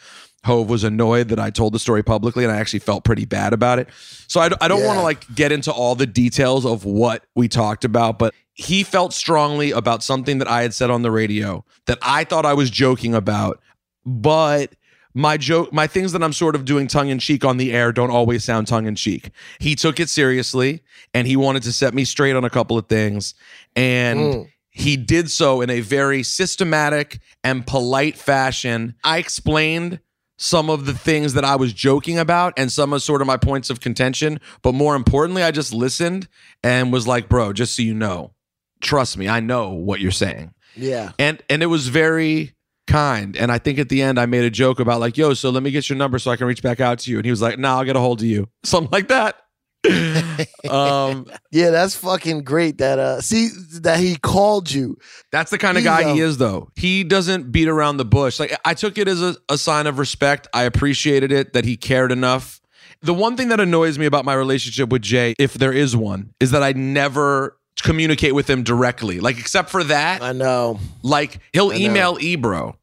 Hove 0.44 0.70
was 0.70 0.84
annoyed 0.84 1.28
that 1.28 1.40
I 1.40 1.50
told 1.50 1.72
the 1.74 1.80
story 1.80 2.04
publicly, 2.04 2.44
and 2.44 2.52
I 2.52 2.56
actually 2.58 2.78
felt 2.78 3.02
pretty 3.02 3.24
bad 3.24 3.52
about 3.52 3.80
it. 3.80 3.88
So 4.28 4.40
I, 4.40 4.50
I 4.60 4.68
don't 4.68 4.84
want 4.84 4.98
to 4.98 5.02
like 5.02 5.26
get 5.34 5.50
into 5.50 5.72
all 5.72 5.96
the 5.96 6.06
details 6.06 6.64
of 6.64 6.84
what 6.84 7.24
we 7.34 7.48
talked 7.48 7.84
about, 7.84 8.16
but 8.18 8.32
he 8.54 8.84
felt 8.84 9.12
strongly 9.12 9.72
about 9.72 10.04
something 10.04 10.38
that 10.38 10.48
I 10.48 10.62
had 10.62 10.72
said 10.72 10.90
on 10.90 11.02
the 11.02 11.10
radio 11.10 11.64
that 11.86 11.98
I 12.00 12.22
thought 12.24 12.46
I 12.46 12.54
was 12.54 12.70
joking 12.70 13.12
about, 13.12 13.60
but 14.04 14.72
my 15.16 15.36
joke 15.38 15.72
my 15.72 15.86
things 15.86 16.12
that 16.12 16.22
I'm 16.22 16.32
sort 16.34 16.54
of 16.54 16.64
doing 16.66 16.86
tongue 16.86 17.08
in 17.08 17.18
cheek 17.18 17.42
on 17.44 17.56
the 17.56 17.72
air 17.72 17.90
don't 17.90 18.10
always 18.10 18.44
sound 18.44 18.66
tongue 18.68 18.86
in 18.86 18.94
cheek. 18.94 19.30
He 19.58 19.74
took 19.74 19.98
it 19.98 20.08
seriously 20.10 20.82
and 21.14 21.26
he 21.26 21.36
wanted 21.36 21.62
to 21.64 21.72
set 21.72 21.94
me 21.94 22.04
straight 22.04 22.36
on 22.36 22.44
a 22.44 22.50
couple 22.50 22.76
of 22.76 22.86
things 22.86 23.34
and 23.74 24.18
Mm. 24.20 24.48
he 24.70 24.96
did 24.98 25.30
so 25.30 25.62
in 25.62 25.70
a 25.70 25.80
very 25.80 26.22
systematic 26.22 27.18
and 27.42 27.66
polite 27.66 28.16
fashion. 28.18 28.94
I 29.02 29.16
explained 29.18 30.00
some 30.38 30.68
of 30.68 30.84
the 30.84 30.92
things 30.92 31.32
that 31.32 31.44
I 31.46 31.56
was 31.56 31.72
joking 31.72 32.18
about 32.18 32.52
and 32.58 32.70
some 32.70 32.92
of 32.92 33.02
sort 33.02 33.22
of 33.22 33.26
my 33.26 33.38
points 33.38 33.70
of 33.70 33.80
contention, 33.80 34.38
but 34.60 34.72
more 34.74 34.94
importantly, 34.94 35.42
I 35.42 35.50
just 35.50 35.72
listened 35.72 36.28
and 36.62 36.92
was 36.92 37.06
like, 37.06 37.26
"Bro, 37.30 37.54
just 37.54 37.74
so 37.74 37.80
you 37.80 37.94
know, 37.94 38.34
trust 38.82 39.16
me, 39.16 39.28
I 39.28 39.40
know 39.40 39.70
what 39.70 40.00
you're 40.00 40.10
saying." 40.12 40.52
yeah. 40.78 41.12
and 41.18 41.42
and 41.48 41.62
it 41.62 41.66
was 41.66 41.88
very 41.88 42.52
kind. 42.86 43.36
And 43.36 43.50
i 43.50 43.58
think 43.58 43.78
at 43.78 43.88
the 43.88 44.02
end 44.02 44.18
i 44.18 44.26
made 44.26 44.44
a 44.44 44.50
joke 44.50 44.80
about 44.80 45.00
like 45.00 45.16
yo 45.16 45.34
so 45.34 45.50
let 45.50 45.62
me 45.62 45.70
get 45.70 45.88
your 45.88 45.96
number 45.96 46.18
so 46.18 46.30
i 46.30 46.36
can 46.36 46.46
reach 46.46 46.62
back 46.62 46.80
out 46.80 46.98
to 47.00 47.10
you. 47.10 47.18
And 47.18 47.24
he 47.24 47.30
was 47.30 47.42
like 47.42 47.58
nah 47.58 47.78
i'll 47.78 47.84
get 47.84 47.96
a 47.96 48.00
hold 48.00 48.20
of 48.20 48.26
you. 48.26 48.48
Something 48.64 48.90
like 48.90 49.08
that. 49.08 49.36
Um 50.70 51.26
Yeah, 51.52 51.70
that's 51.70 51.94
fucking 51.94 52.42
great. 52.42 52.78
That 52.78 52.98
uh, 52.98 53.20
see 53.20 53.48
that 53.82 54.00
he 54.00 54.16
called 54.16 54.70
you. 54.70 54.98
that's 55.30 55.50
the 55.50 55.58
kind 55.58 55.78
of 55.78 55.84
guy 55.84 56.02
he 56.02 56.22
um, 56.22 56.28
is 56.28 56.38
though. 56.38 56.70
He 56.74 57.04
doesn't 57.04 57.52
beat 57.52 57.68
around 57.68 57.98
the 57.98 58.04
bush. 58.04 58.40
Like 58.40 58.58
i 58.64 58.74
took 58.74 58.98
it 58.98 59.06
as 59.06 59.22
a, 59.22 59.36
a 59.48 59.58
sign 59.58 59.86
of 59.86 59.98
respect. 59.98 60.48
I 60.52 60.64
appreciated 60.64 61.30
it 61.30 61.52
that 61.52 61.64
he 61.64 61.76
cared 61.76 62.10
enough. 62.10 62.60
The 63.02 63.14
one 63.14 63.36
thing 63.36 63.48
that 63.50 63.60
annoys 63.60 63.98
me 63.98 64.06
about 64.06 64.24
my 64.24 64.34
relationship 64.34 64.88
with 64.88 65.02
jay 65.02 65.34
if 65.38 65.54
there 65.54 65.72
is 65.72 65.94
one 65.94 66.34
is 66.40 66.50
that 66.50 66.62
i 66.62 66.72
never 66.72 67.56
communicate 67.82 68.34
with 68.34 68.48
him 68.48 68.62
directly 68.62 69.20
like 69.20 69.38
except 69.38 69.70
for 69.70 69.84
that 69.84 70.22
I 70.22 70.32
know. 70.32 70.80
Like 71.02 71.40
he'll 71.52 71.72
I 71.72 71.78
know. 71.78 71.84
email 71.84 72.18
Ebro. 72.20 72.78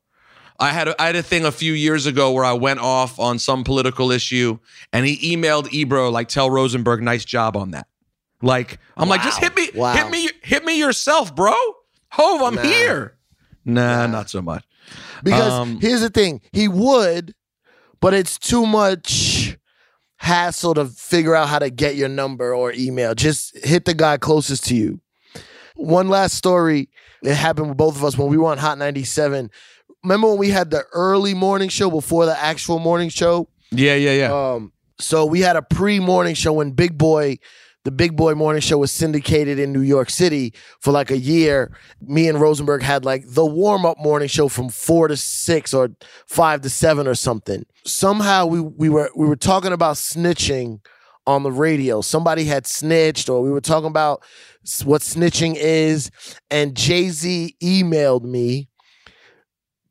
I 0.60 0.70
had 0.70 0.88
a, 0.88 1.02
I 1.02 1.08
had 1.08 1.16
a 1.16 1.24
thing 1.24 1.46
a 1.46 1.52
few 1.52 1.74
years 1.74 2.06
ago 2.06 2.32
where 2.32 2.46
I 2.46 2.54
went 2.54 2.80
off 2.80 3.20
on 3.20 3.40
some 3.40 3.64
political 3.64 4.12
issue, 4.12 4.60
and 4.94 5.06
he 5.06 5.36
emailed 5.36 5.74
Ebro 5.74 6.10
like, 6.12 6.28
"Tell 6.30 6.50
Rosenberg, 6.50 7.02
nice 7.02 7.26
job 7.26 7.58
on 7.58 7.72
that." 7.72 7.88
Like 8.42 8.78
I'm 8.96 9.10
like, 9.10 9.24
just 9.24 9.40
hit 9.40 9.56
me, 9.58 9.70
Wow. 9.74 9.94
hit 9.94 10.10
me, 10.12 10.30
hit 10.44 10.64
me 10.64 10.78
yourself, 10.78 11.36
bro. 11.36 11.54
Hove, 12.12 12.44
I'm 12.44 12.56
Nah. 12.56 12.62
here. 12.62 13.18
Nah, 13.66 14.06
Nah. 14.06 14.08
not 14.08 14.30
so 14.30 14.42
much. 14.42 14.64
Because 15.24 15.52
Um, 15.54 15.80
here's 15.82 16.02
the 16.02 16.10
thing, 16.10 16.40
he 16.52 16.68
would, 16.68 17.34
but 18.00 18.14
it's 18.14 18.38
too 18.38 18.66
much 18.68 19.43
hassle 20.24 20.74
to 20.74 20.86
figure 20.86 21.36
out 21.36 21.50
how 21.50 21.60
to 21.60 21.70
get 21.70 21.96
your 21.96 22.08
number 22.08 22.56
or 22.56 22.72
email. 22.72 23.14
Just 23.14 23.58
hit 23.66 23.84
the 23.84 23.94
guy 23.94 24.16
closest 24.18 24.66
to 24.68 24.76
you. 24.76 25.02
One 25.76 26.08
last 26.08 26.36
story. 26.36 26.90
It 27.24 27.36
happened 27.36 27.68
with 27.68 27.78
both 27.78 27.98
of 27.98 28.06
us 28.06 28.18
when 28.18 28.30
we 28.30 28.38
were 28.38 28.50
on 28.50 28.58
Hot 28.58 28.78
97. 28.78 29.52
Remember 30.02 30.30
when 30.30 30.38
we 30.38 30.50
had 30.50 30.70
the 30.72 30.86
early 30.94 31.34
morning 31.34 31.68
show 31.68 31.92
before 31.92 32.26
the 32.26 32.42
actual 32.42 32.80
morning 32.80 33.10
show? 33.10 33.50
Yeah, 33.72 33.96
yeah, 33.96 34.14
yeah. 34.14 34.32
Um, 34.54 34.72
So 34.98 35.26
we 35.26 35.42
had 35.42 35.58
a 35.58 35.62
pre 35.62 36.00
morning 36.00 36.36
show 36.36 36.54
when 36.54 36.72
Big 36.72 36.98
Boy, 36.98 37.40
the 37.84 37.92
Big 37.92 38.16
Boy 38.16 38.34
morning 38.34 38.62
show 38.62 38.78
was 38.78 38.92
syndicated 38.92 39.60
in 39.60 39.74
New 39.74 39.82
York 39.82 40.10
City 40.10 40.54
for 40.80 40.92
like 40.92 41.12
a 41.12 41.18
year. 41.18 41.76
Me 42.02 42.28
and 42.28 42.40
Rosenberg 42.40 42.82
had 42.82 43.04
like 43.04 43.24
the 43.28 43.46
warm 43.46 43.86
up 43.86 43.98
morning 44.00 44.30
show 44.30 44.48
from 44.48 44.70
four 44.70 45.08
to 45.08 45.18
six 45.18 45.74
or 45.74 45.90
five 46.28 46.62
to 46.62 46.70
seven 46.70 47.08
or 47.08 47.16
something. 47.16 47.66
Somehow 47.86 48.46
we 48.46 48.62
we 48.62 48.90
were 48.90 49.10
we 49.16 49.28
were 49.28 49.36
talking 49.36 49.74
about 49.74 49.98
snitching 49.98 50.80
on 51.28 51.44
the 51.44 51.52
radio. 51.52 52.02
Somebody 52.02 52.46
had 52.46 52.66
snitched, 52.66 53.30
or 53.30 53.42
we 53.42 53.52
were 53.52 53.62
talking 53.62 53.90
about 53.90 54.24
what 54.84 55.02
snitching 55.02 55.56
is, 55.58 56.10
and 56.50 56.76
Jay 56.76 57.10
Z 57.10 57.56
emailed 57.62 58.24
me 58.24 58.70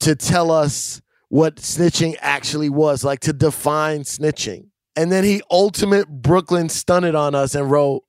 to 0.00 0.14
tell 0.14 0.50
us 0.50 1.00
what 1.28 1.56
snitching 1.56 2.16
actually 2.20 2.68
was, 2.68 3.04
like 3.04 3.20
to 3.20 3.32
define 3.32 4.00
snitching. 4.00 4.66
And 4.96 5.10
then 5.10 5.24
he 5.24 5.42
ultimate 5.50 6.08
Brooklyn 6.08 6.68
stunted 6.68 7.14
on 7.14 7.34
us 7.34 7.54
and 7.54 7.70
wrote, 7.70 8.02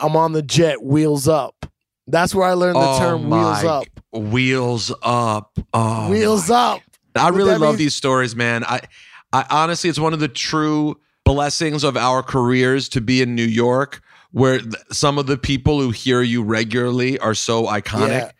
I'm 0.00 0.16
on 0.16 0.32
the 0.32 0.42
jet, 0.42 0.82
wheels 0.82 1.26
up. 1.28 1.66
That's 2.06 2.34
where 2.34 2.46
I 2.46 2.54
learned 2.54 2.76
the 2.76 2.80
Oh 2.80 2.98
term 2.98 3.30
wheels 3.30 3.64
up. 3.64 3.86
Wheels 4.12 4.92
up. 5.02 5.58
Oh, 5.72 6.10
Wheels 6.10 6.50
up. 6.50 6.80
I 7.16 7.28
really 7.28 7.52
love 7.52 7.60
means- 7.60 7.78
these 7.78 7.94
stories, 7.94 8.34
man. 8.36 8.64
I, 8.64 8.80
I 9.32 9.44
honestly, 9.50 9.88
it's 9.90 9.98
one 9.98 10.12
of 10.12 10.20
the 10.20 10.28
true 10.28 10.96
blessings 11.24 11.84
of 11.84 11.96
our 11.96 12.22
careers 12.22 12.88
to 12.90 13.00
be 13.00 13.22
in 13.22 13.34
New 13.34 13.44
York, 13.44 14.00
where 14.32 14.58
th- 14.58 14.74
some 14.90 15.18
of 15.18 15.26
the 15.26 15.36
people 15.38 15.80
who 15.80 15.90
hear 15.90 16.22
you 16.22 16.42
regularly 16.42 17.18
are 17.20 17.34
so 17.34 17.64
iconic. 17.64 18.08
Yeah. 18.08 18.30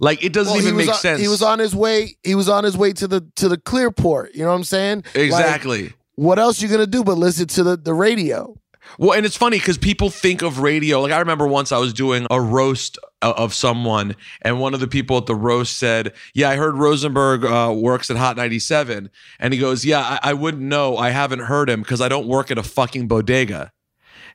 Like 0.00 0.22
it 0.24 0.32
doesn't 0.32 0.52
Well, 0.54 0.62
even 0.62 0.76
make 0.76 0.88
on- 0.88 0.94
sense. 0.94 1.20
He 1.20 1.28
was 1.28 1.42
on 1.42 1.58
his 1.58 1.74
way. 1.74 2.16
He 2.22 2.34
was 2.34 2.48
on 2.48 2.64
his 2.64 2.76
way 2.76 2.92
to 2.94 3.06
the 3.08 3.26
to 3.36 3.48
the 3.48 3.56
Clearport. 3.58 4.34
You 4.34 4.42
know 4.42 4.48
what 4.50 4.54
I'm 4.56 4.64
saying? 4.64 5.04
Like, 5.14 5.16
exactly. 5.16 5.92
What 6.18 6.40
else 6.40 6.60
you 6.60 6.66
gonna 6.68 6.86
do 6.86 7.04
but 7.04 7.16
listen 7.16 7.46
to 7.46 7.62
the, 7.62 7.76
the 7.76 7.94
radio? 7.94 8.58
Well, 8.98 9.12
and 9.12 9.24
it's 9.24 9.36
funny 9.36 9.58
because 9.58 9.78
people 9.78 10.10
think 10.10 10.42
of 10.42 10.58
radio. 10.58 11.00
Like 11.00 11.12
I 11.12 11.20
remember 11.20 11.46
once 11.46 11.70
I 11.70 11.78
was 11.78 11.92
doing 11.92 12.26
a 12.28 12.40
roast 12.40 12.98
of 13.22 13.54
someone, 13.54 14.16
and 14.42 14.58
one 14.58 14.74
of 14.74 14.80
the 14.80 14.88
people 14.88 15.16
at 15.18 15.26
the 15.26 15.36
roast 15.36 15.76
said, 15.76 16.12
"Yeah, 16.34 16.50
I 16.50 16.56
heard 16.56 16.74
Rosenberg 16.76 17.44
uh, 17.44 17.72
works 17.76 18.10
at 18.10 18.16
Hot 18.16 18.36
97," 18.36 19.10
and 19.38 19.54
he 19.54 19.60
goes, 19.60 19.84
"Yeah, 19.84 20.00
I, 20.00 20.30
I 20.30 20.32
wouldn't 20.34 20.64
know. 20.64 20.96
I 20.96 21.10
haven't 21.10 21.40
heard 21.40 21.70
him 21.70 21.82
because 21.82 22.00
I 22.00 22.08
don't 22.08 22.26
work 22.26 22.50
at 22.50 22.58
a 22.58 22.64
fucking 22.64 23.06
bodega," 23.06 23.70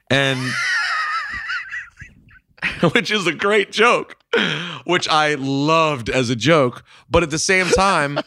and 0.09 0.39
which 2.93 3.11
is 3.11 3.27
a 3.27 3.33
great 3.33 3.73
joke, 3.73 4.15
which 4.85 5.09
I 5.09 5.33
loved 5.33 6.09
as 6.09 6.29
a 6.29 6.35
joke, 6.35 6.85
but 7.09 7.23
at 7.23 7.29
the 7.29 7.39
same 7.39 7.67
time. 7.67 8.19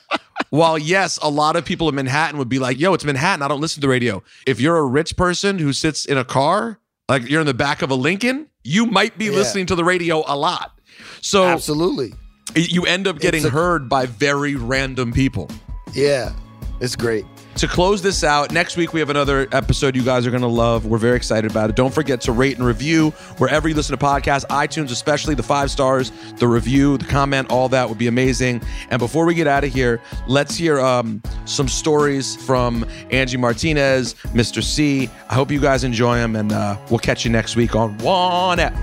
While 0.56 0.78
yes, 0.78 1.18
a 1.20 1.28
lot 1.28 1.54
of 1.54 1.66
people 1.66 1.86
in 1.90 1.94
Manhattan 1.94 2.38
would 2.38 2.48
be 2.48 2.58
like, 2.58 2.80
"Yo, 2.80 2.94
it's 2.94 3.04
Manhattan. 3.04 3.42
I 3.42 3.48
don't 3.48 3.60
listen 3.60 3.82
to 3.82 3.86
the 3.86 3.90
radio." 3.90 4.22
If 4.46 4.58
you're 4.58 4.78
a 4.78 4.86
rich 4.86 5.14
person 5.16 5.58
who 5.58 5.74
sits 5.74 6.06
in 6.06 6.16
a 6.16 6.24
car, 6.24 6.78
like 7.10 7.28
you're 7.28 7.42
in 7.42 7.46
the 7.46 7.52
back 7.52 7.82
of 7.82 7.90
a 7.90 7.94
Lincoln, 7.94 8.46
you 8.64 8.86
might 8.86 9.18
be 9.18 9.26
Yeah. 9.26 9.32
listening 9.32 9.66
to 9.66 9.74
the 9.74 9.84
radio 9.84 10.24
a 10.26 10.34
lot. 10.34 10.72
So 11.20 11.44
Absolutely. 11.44 12.14
you 12.54 12.86
end 12.86 13.06
up 13.06 13.18
getting 13.18 13.44
a- 13.44 13.50
heard 13.50 13.88
by 13.90 14.06
very 14.06 14.54
random 14.54 15.12
people. 15.12 15.50
Yeah. 15.92 16.32
It's 16.80 16.96
great. 16.96 17.26
To 17.56 17.66
close 17.66 18.02
this 18.02 18.22
out, 18.22 18.52
next 18.52 18.76
week 18.76 18.92
we 18.92 19.00
have 19.00 19.08
another 19.08 19.48
episode 19.50 19.96
you 19.96 20.02
guys 20.02 20.26
are 20.26 20.30
going 20.30 20.42
to 20.42 20.46
love. 20.46 20.84
We're 20.84 20.98
very 20.98 21.16
excited 21.16 21.50
about 21.50 21.70
it. 21.70 21.76
Don't 21.76 21.92
forget 21.92 22.20
to 22.22 22.32
rate 22.32 22.58
and 22.58 22.66
review 22.66 23.12
wherever 23.38 23.66
you 23.66 23.74
listen 23.74 23.96
to 23.96 24.04
podcasts, 24.04 24.44
iTunes, 24.48 24.90
especially 24.90 25.34
the 25.34 25.42
five 25.42 25.70
stars, 25.70 26.12
the 26.36 26.46
review, 26.46 26.98
the 26.98 27.06
comment, 27.06 27.50
all 27.50 27.70
that 27.70 27.88
would 27.88 27.96
be 27.96 28.08
amazing. 28.08 28.60
And 28.90 28.98
before 28.98 29.24
we 29.24 29.32
get 29.34 29.46
out 29.46 29.64
of 29.64 29.72
here, 29.72 30.02
let's 30.28 30.54
hear 30.54 30.78
um, 30.80 31.22
some 31.46 31.66
stories 31.66 32.36
from 32.44 32.84
Angie 33.10 33.38
Martinez, 33.38 34.12
Mr. 34.34 34.62
C. 34.62 35.08
I 35.30 35.34
hope 35.34 35.50
you 35.50 35.58
guys 35.60 35.82
enjoy 35.82 36.16
them, 36.16 36.36
and 36.36 36.52
uh, 36.52 36.76
we'll 36.90 36.98
catch 36.98 37.24
you 37.24 37.30
next 37.30 37.56
week 37.56 37.74
on 37.74 37.96
Juan 37.98 38.60
Ep. 38.60 38.76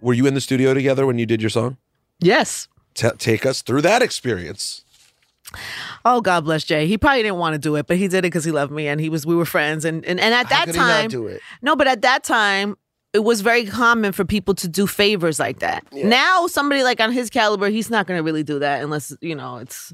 Were 0.00 0.14
you 0.14 0.26
in 0.26 0.32
the 0.32 0.40
studio 0.40 0.72
together 0.72 1.04
when 1.04 1.18
you 1.18 1.26
did 1.26 1.42
your 1.42 1.50
song? 1.50 1.76
Yes. 2.18 2.66
Ta 2.94 3.10
take 3.18 3.44
us 3.44 3.60
through 3.60 3.82
that 3.82 4.00
experience. 4.00 4.84
Oh 6.10 6.22
God 6.22 6.44
bless 6.44 6.64
Jay. 6.64 6.86
He 6.86 6.96
probably 6.96 7.22
didn't 7.22 7.36
want 7.36 7.52
to 7.52 7.58
do 7.58 7.76
it, 7.76 7.86
but 7.86 7.98
he 7.98 8.08
did 8.08 8.18
it 8.18 8.22
because 8.22 8.42
he 8.42 8.50
loved 8.50 8.72
me 8.72 8.88
and 8.88 8.98
he 8.98 9.10
was 9.10 9.26
we 9.26 9.34
were 9.34 9.44
friends 9.44 9.84
and 9.84 10.02
and, 10.06 10.18
and 10.18 10.34
at 10.34 10.46
How 10.46 10.50
that 10.50 10.64
could 10.64 10.74
he 10.74 10.80
not 10.80 11.00
time 11.00 11.10
do 11.10 11.26
it? 11.26 11.42
No, 11.60 11.76
but 11.76 11.86
at 11.86 12.00
that 12.00 12.24
time 12.24 12.76
it 13.12 13.18
was 13.18 13.42
very 13.42 13.66
common 13.66 14.12
for 14.12 14.24
people 14.24 14.54
to 14.54 14.68
do 14.68 14.86
favors 14.86 15.38
like 15.38 15.58
that. 15.58 15.84
Now 15.92 16.46
somebody 16.46 16.82
like 16.82 16.98
on 17.00 17.12
his 17.12 17.28
caliber, 17.28 17.68
he's 17.68 17.90
not 17.90 18.06
going 18.06 18.18
to 18.18 18.22
really 18.22 18.42
do 18.42 18.58
that 18.58 18.82
unless, 18.82 19.14
you 19.20 19.34
know, 19.34 19.58
it's 19.58 19.92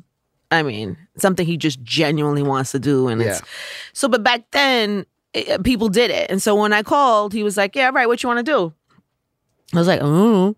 I 0.53 0.63
mean, 0.63 0.97
something 1.17 1.45
he 1.45 1.57
just 1.57 1.83
genuinely 1.83 2.45
wants 2.45 2.71
to 2.73 2.79
do 2.79 3.09
and 3.09 3.21
it's 3.21 3.43
So 3.93 4.07
but 4.09 4.23
back 4.23 4.49
then 4.53 5.07
eh, 5.35 5.59
people 5.65 5.89
did 5.89 6.13
it. 6.13 6.31
And 6.31 6.41
so 6.41 6.55
when 6.55 6.73
I 6.73 6.85
called, 6.85 7.33
he 7.33 7.43
was 7.43 7.57
like, 7.57 7.75
"Yeah, 7.75 7.91
right, 7.93 8.07
what 8.07 8.23
you 8.23 8.29
want 8.29 8.47
to 8.47 8.53
do?" 8.53 8.73
I 9.75 9.79
was 9.79 9.89
like, 9.89 10.01
"Oh." 10.01 10.55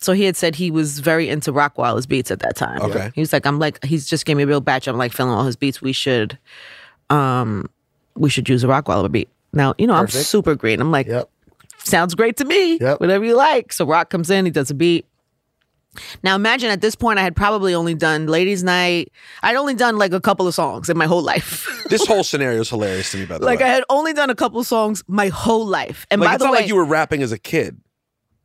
So 0.00 0.12
he 0.12 0.24
had 0.24 0.36
said 0.36 0.54
he 0.54 0.70
was 0.70 1.00
very 1.00 1.28
into 1.28 1.52
Rockwilder's 1.52 2.06
beats 2.06 2.30
at 2.30 2.38
that 2.40 2.54
time. 2.56 2.80
Okay. 2.82 3.10
He 3.14 3.20
was 3.20 3.32
like, 3.32 3.44
I'm 3.46 3.58
like, 3.58 3.82
he's 3.84 4.06
just 4.08 4.24
gave 4.24 4.36
me 4.36 4.44
a 4.44 4.46
real 4.46 4.60
batch. 4.60 4.86
I'm 4.86 4.96
like 4.96 5.12
filling 5.12 5.32
all 5.32 5.44
his 5.44 5.56
beats. 5.56 5.82
We 5.82 5.92
should, 5.92 6.38
um, 7.10 7.68
we 8.14 8.30
should 8.30 8.48
use 8.48 8.62
a 8.62 8.68
Rockwell 8.68 9.08
beat. 9.08 9.28
Now, 9.52 9.74
you 9.76 9.86
know, 9.86 9.94
I'm 9.94 10.06
super 10.08 10.54
green. 10.54 10.80
I'm 10.80 10.92
like, 10.92 11.06
Yep. 11.08 11.28
sounds 11.78 12.14
great 12.14 12.36
to 12.36 12.44
me. 12.44 12.78
Yep. 12.78 13.00
Whatever 13.00 13.24
you 13.24 13.34
like. 13.36 13.72
So 13.72 13.84
Rock 13.84 14.08
comes 14.10 14.30
in, 14.30 14.44
he 14.44 14.50
does 14.52 14.70
a 14.70 14.74
beat. 14.74 15.04
Now 16.22 16.36
imagine 16.36 16.70
at 16.70 16.80
this 16.80 16.94
point 16.94 17.18
I 17.18 17.22
had 17.22 17.34
probably 17.34 17.74
only 17.74 17.94
done 17.94 18.26
Ladies 18.26 18.62
Night. 18.62 19.10
I'd 19.42 19.56
only 19.56 19.74
done 19.74 19.96
like 19.96 20.12
a 20.12 20.20
couple 20.20 20.46
of 20.46 20.54
songs 20.54 20.88
in 20.88 20.96
my 20.96 21.06
whole 21.06 21.22
life. 21.22 21.66
This 21.88 22.06
whole 22.06 22.22
scenario 22.22 22.60
is 22.60 22.68
hilarious 22.68 23.10
to 23.12 23.16
me, 23.16 23.24
by 23.24 23.38
the 23.38 23.46
like 23.46 23.60
way. 23.60 23.64
Like 23.64 23.72
I 23.72 23.74
had 23.74 23.84
only 23.88 24.12
done 24.12 24.28
a 24.28 24.34
couple 24.34 24.60
of 24.60 24.66
songs 24.66 25.02
my 25.08 25.28
whole 25.28 25.64
life. 25.66 26.06
And 26.10 26.20
like 26.20 26.28
by 26.28 26.34
it's 26.34 26.40
the 26.42 26.44
not 26.48 26.52
way, 26.52 26.58
like 26.60 26.68
you 26.68 26.76
were 26.76 26.84
rapping 26.84 27.22
as 27.22 27.32
a 27.32 27.38
kid. 27.38 27.80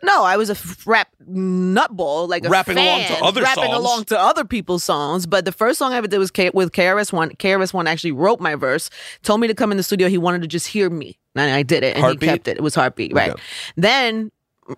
No, 0.03 0.23
I 0.23 0.37
was 0.37 0.49
a 0.49 0.53
f- 0.53 0.85
rap 0.85 1.07
nutball, 1.27 2.27
like 2.29 2.45
a 2.45 2.49
Rapping 2.49 2.77
along 2.77 3.01
to 3.07 3.13
other 3.23 3.41
songs. 3.41 3.55
rapping 3.57 3.63
songs. 3.71 3.77
along 3.77 4.03
to 4.05 4.19
other 4.19 4.45
people's 4.45 4.83
songs. 4.83 5.25
But 5.25 5.45
the 5.45 5.51
first 5.51 5.79
song 5.79 5.93
I 5.93 5.97
ever 5.97 6.07
did 6.07 6.17
was 6.19 6.29
K- 6.31 6.51
with 6.53 6.71
KRS 6.71 7.11
One. 7.11 7.29
KRS 7.31 7.73
One 7.73 7.87
actually 7.87 8.11
wrote 8.11 8.39
my 8.39 8.55
verse, 8.55 8.89
told 9.23 9.39
me 9.41 9.47
to 9.47 9.53
come 9.55 9.71
in 9.71 9.77
the 9.77 9.83
studio. 9.83 10.07
He 10.09 10.17
wanted 10.17 10.41
to 10.43 10.47
just 10.47 10.67
hear 10.67 10.89
me, 10.89 11.17
and 11.35 11.51
I 11.51 11.63
did 11.63 11.83
it, 11.83 11.95
and 11.95 12.03
Heartbeat? 12.03 12.29
he 12.29 12.35
kept 12.35 12.47
it. 12.47 12.57
It 12.57 12.63
was 12.63 12.75
heartbeat, 12.75 13.13
right? 13.13 13.31
Okay. 13.31 13.41
Then 13.77 14.31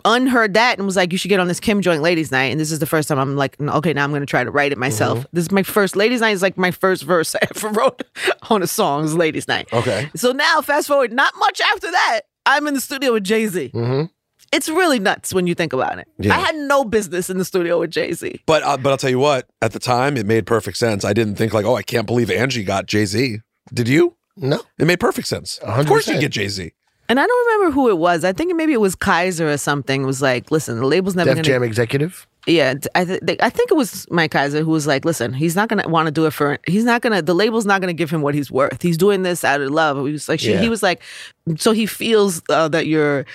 unheard 0.04 0.56
that 0.56 0.78
and 0.78 0.86
was 0.86 0.96
like, 0.96 1.12
"You 1.12 1.18
should 1.18 1.30
get 1.30 1.40
on 1.40 1.48
this 1.48 1.60
Kim 1.60 1.82
joint, 1.82 2.02
Ladies 2.02 2.32
Night." 2.32 2.46
And 2.52 2.60
this 2.60 2.72
is 2.72 2.80
the 2.80 2.86
first 2.88 3.08
time 3.08 3.20
I'm 3.20 3.36
like, 3.36 3.56
"Okay, 3.62 3.94
now 3.94 4.04
I'm 4.04 4.10
going 4.12 4.22
to 4.22 4.26
try 4.26 4.44
to 4.44 4.52
write 4.52 4.72
it 4.72 4.78
myself." 4.78 5.20
Mm-hmm. 5.20 5.28
This 5.34 5.46
is 5.46 5.52
my 5.52 5.64
first 5.64 5.96
Ladies 5.96 6.22
Night. 6.22 6.32
Is 6.32 6.42
like 6.42 6.58
my 6.58 6.72
first 6.72 7.04
verse 7.04 7.36
I 7.42 7.48
ever 7.56 7.70
wrote 7.70 8.04
on 8.50 8.64
a 8.64 8.68
song. 8.68 9.06
Is 9.06 9.16
Ladies 9.16 9.48
Night. 9.48 9.68
Okay. 9.74 10.10
So 10.16 10.32
now, 10.32 10.62
fast 10.62 10.88
forward, 10.88 11.12
not 11.14 11.34
much 11.38 11.62
after 11.62 11.90
that, 11.92 12.22
I'm 12.48 12.68
in 12.68 12.74
the 12.74 12.82
studio 12.82 13.14
with 13.14 13.24
Jay 13.24 13.48
Z. 13.48 13.72
Mm-hmm. 13.74 14.06
It's 14.52 14.70
really 14.70 15.00
nuts 15.00 15.34
when 15.34 15.48
you 15.48 15.56
think 15.56 15.74
about 15.74 16.00
it. 16.00 16.08
Yeah. 16.18 16.36
I 16.36 16.40
had 16.40 16.56
no 16.56 16.86
business 16.86 17.30
in 17.30 17.38
the 17.38 17.46
studio 17.46 17.80
with 17.80 17.92
Jay 17.92 18.12
Z. 18.14 18.42
But 18.46 18.64
uh, 18.64 18.78
but 18.78 18.90
I'll 18.92 18.98
tell 18.98 19.10
you 19.10 19.20
what, 19.20 19.50
at 19.62 19.74
the 19.74 19.80
time 19.80 20.18
it 20.18 20.26
made 20.26 20.46
perfect 20.46 20.78
sense. 20.78 21.04
I 21.04 21.14
didn't 21.14 21.36
think 21.36 21.54
like, 21.54 21.66
oh, 21.66 21.76
I 21.76 21.84
can't 21.84 22.08
believe 22.08 22.30
Angie 22.32 22.64
got 22.64 22.86
Jay 22.86 23.06
Z. 23.06 23.40
Did 23.74 23.88
you? 23.88 24.16
No. 24.38 24.62
It 24.78 24.86
made 24.86 25.00
perfect 25.00 25.28
sense. 25.28 25.60
A 25.64 25.68
Of 25.80 25.88
course 25.88 26.08
you 26.08 26.20
get 26.20 26.32
Jay 26.32 26.48
Z. 26.48 26.72
And 27.08 27.20
I 27.20 27.28
don't 27.28 27.48
remember 27.54 27.72
who 27.76 27.90
it 27.90 28.00
was. 28.00 28.24
I 28.24 28.34
think 28.34 28.56
maybe 28.56 28.74
it 28.74 28.82
was 28.82 28.96
Kyser 28.96 29.54
or 29.54 29.58
something. 29.58 30.02
It 30.02 30.06
was 30.06 30.24
like, 30.24 30.50
listen, 30.50 30.78
the 30.80 30.88
label's 30.88 31.16
never 31.16 31.30
Def 31.30 31.36
going 31.36 31.44
Jam 31.44 31.62
executive. 31.64 32.26
Yeah, 32.48 32.74
d- 32.76 32.90
I, 32.96 33.06
th- 33.06 33.22
I 33.42 33.50
think 33.52 33.70
it 33.72 33.76
was 33.76 34.08
Mike 34.10 34.32
Kyser 34.32 34.64
who 34.64 34.72
was 34.72 34.88
like, 34.88 35.06
listen, 35.06 35.32
he's 35.34 35.56
not 35.56 35.70
going 35.70 35.82
to 35.84 35.88
want 35.88 36.08
to 36.08 36.12
do 36.12 36.26
it 36.26 36.32
for. 36.32 36.58
He's 36.66 36.84
not 36.84 37.02
going 37.04 37.14
to. 37.14 37.22
The 37.22 37.36
label's 37.36 37.66
not 37.68 37.80
going 37.80 37.90
to 37.96 37.98
give 37.98 38.10
him 38.10 38.22
what 38.24 38.34
he's 38.34 38.50
worth. 38.52 38.82
He's 38.82 38.98
doing 38.98 39.22
this 39.22 39.44
out 39.44 39.62
of 39.62 39.70
love. 39.70 39.98
He 40.04 40.12
was 40.14 40.28
like, 40.28 40.40
she, 40.40 40.52
Yeah. 40.54 40.62
he 40.62 40.70
was 40.70 40.82
like, 40.82 41.02
so 41.58 41.74
he 41.74 41.86
feels 41.86 42.42
uh, 42.50 42.68
that 42.70 42.88
you're 42.88 43.26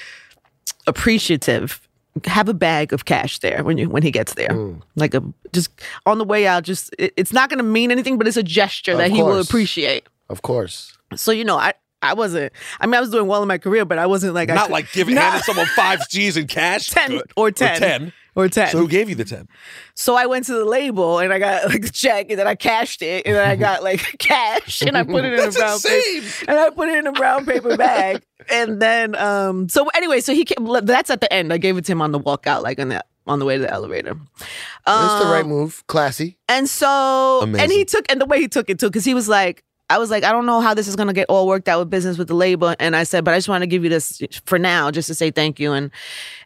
appreciative. 0.87 1.81
Have 2.25 2.49
a 2.49 2.55
bag 2.55 2.93
of 2.93 3.05
cash 3.05 3.39
there 3.39 3.63
when 3.63 3.79
you 3.79 3.89
when 3.89 4.03
he 4.03 4.11
gets 4.11 4.35
there, 4.35 4.49
Mm. 4.49 4.83
like 4.97 5.15
a 5.15 5.23
just 5.53 5.71
on 6.07 6.19
the 6.19 6.25
way 6.25 6.45
out. 6.47 6.65
Just 6.65 6.93
it, 6.99 7.13
it's 7.17 7.33
not 7.33 7.49
going 7.49 7.59
to 7.59 7.65
mean 7.65 7.93
anything, 7.93 8.19
but 8.19 8.27
it's 8.27 8.37
a 8.37 8.43
gesture 8.43 8.93
Of 8.93 8.99
that 8.99 9.11
he 9.13 9.23
will 9.23 9.39
appreciate. 9.39 10.09
Of 10.29 10.43
course. 10.43 10.99
So 11.15 11.31
you 11.31 11.45
know, 11.45 11.57
I 11.57 11.73
I 12.03 12.15
wasn't. 12.15 12.53
I 12.81 12.87
mean, 12.87 12.95
I 12.95 13.01
was 13.01 13.11
doing 13.11 13.29
well 13.29 13.43
in 13.43 13.49
my 13.49 13.59
career, 13.59 13.85
but 13.85 13.99
I 13.99 14.07
wasn't 14.07 14.35
like 14.35 14.51
I 14.51 14.55
Not 14.55 14.67
could- 14.67 14.73
like 14.73 14.93
giving 14.93 15.15
Not- 15.21 15.23
handing 15.25 15.43
someone 15.45 15.67
five 15.67 16.01
G's 16.11 16.37
in 16.37 16.49
cash. 16.49 16.89
ten 16.91 17.21
or 17.37 17.53
ten 17.53 17.77
Or 17.77 17.79
ten. 17.79 18.13
Or 18.35 18.49
ten. 18.49 18.69
So 18.71 18.79
who 18.79 18.89
gave 18.89 19.09
you 19.09 19.15
the 19.15 19.25
ten? 19.25 19.49
So 19.95 20.17
I 20.17 20.27
went 20.27 20.47
to 20.47 20.55
the 20.55 20.65
label 20.65 21.19
and 21.19 21.33
I 21.33 21.39
got 21.39 21.65
like 21.69 21.83
the 21.83 21.91
check 21.91 22.27
and 22.31 22.39
then 22.39 22.47
I 22.47 22.55
cashed 22.55 23.03
it 23.03 23.27
and 23.27 23.35
then 23.37 23.49
I 23.49 23.57
got 23.57 23.83
like 23.83 24.01
cash 24.19 24.83
and 24.83 24.97
I 24.97 25.03
put 25.05 25.25
it 25.25 25.33
in 25.33 25.39
That's 25.41 25.57
a 25.57 25.59
brown 25.59 25.73
insane. 25.75 26.23
paper 26.23 26.45
and 26.51 26.59
I 26.59 26.71
put 26.71 26.89
it 26.89 26.99
in 26.99 27.07
a 27.07 27.13
brown 27.13 27.45
paper 27.47 27.77
bag 27.77 28.23
and 28.51 28.81
then 28.81 29.15
um 29.17 29.69
so 29.69 29.89
anyway 29.95 30.21
so 30.21 30.33
he 30.35 30.45
came 30.45 30.67
that's 30.85 31.11
at 31.11 31.21
the 31.21 31.33
end 31.33 31.53
I 31.53 31.59
gave 31.59 31.77
it 31.77 31.85
to 31.87 31.93
him 31.93 32.01
on 32.03 32.13
the 32.13 32.19
walk 32.19 32.47
out 32.47 32.63
like 32.63 32.79
on 32.79 32.89
the 32.89 33.05
on 33.27 33.39
the 33.39 33.45
way 33.45 33.57
to 33.57 33.63
the 33.63 33.71
elevator. 33.71 34.11
It's 34.41 34.45
the 34.87 35.29
right 35.31 35.45
Um, 35.45 35.51
move. 35.51 35.85
Classy. 35.87 36.39
And 36.49 36.69
so, 36.69 37.43
and 37.43 37.71
he 37.71 37.85
took, 37.85 38.11
and 38.11 38.21
the 38.21 38.25
way 38.27 38.41
he 38.41 38.49
took 38.49 38.69
it 38.71 38.81
too, 38.81 38.89
because 38.89 39.05
he 39.05 39.15
was 39.15 39.29
like, 39.29 39.63
I 39.91 39.99
was 39.99 40.11
like, 40.11 40.25
I 40.25 40.33
don't 40.33 40.47
know 40.47 40.61
how 40.61 40.73
this 40.73 40.89
is 40.89 40.97
gonna 40.97 41.13
get 41.13 41.27
all 41.29 41.47
worked 41.47 41.69
out 41.69 41.81
with 41.81 41.91
business 41.91 42.17
with 42.17 42.29
the 42.29 42.35
label. 42.35 42.75
And 42.79 42.97
I 42.97 43.03
said, 43.03 43.25
but 43.25 43.35
I 43.35 43.37
just 43.39 43.49
want 43.49 43.63
to 43.63 43.67
give 43.67 43.85
you 43.85 43.91
this 43.91 44.23
for 44.47 44.59
now, 44.59 44.91
just 44.91 45.09
to 45.09 45.15
say 45.15 45.31
thank 45.31 45.61
you. 45.61 45.73
And 45.73 45.91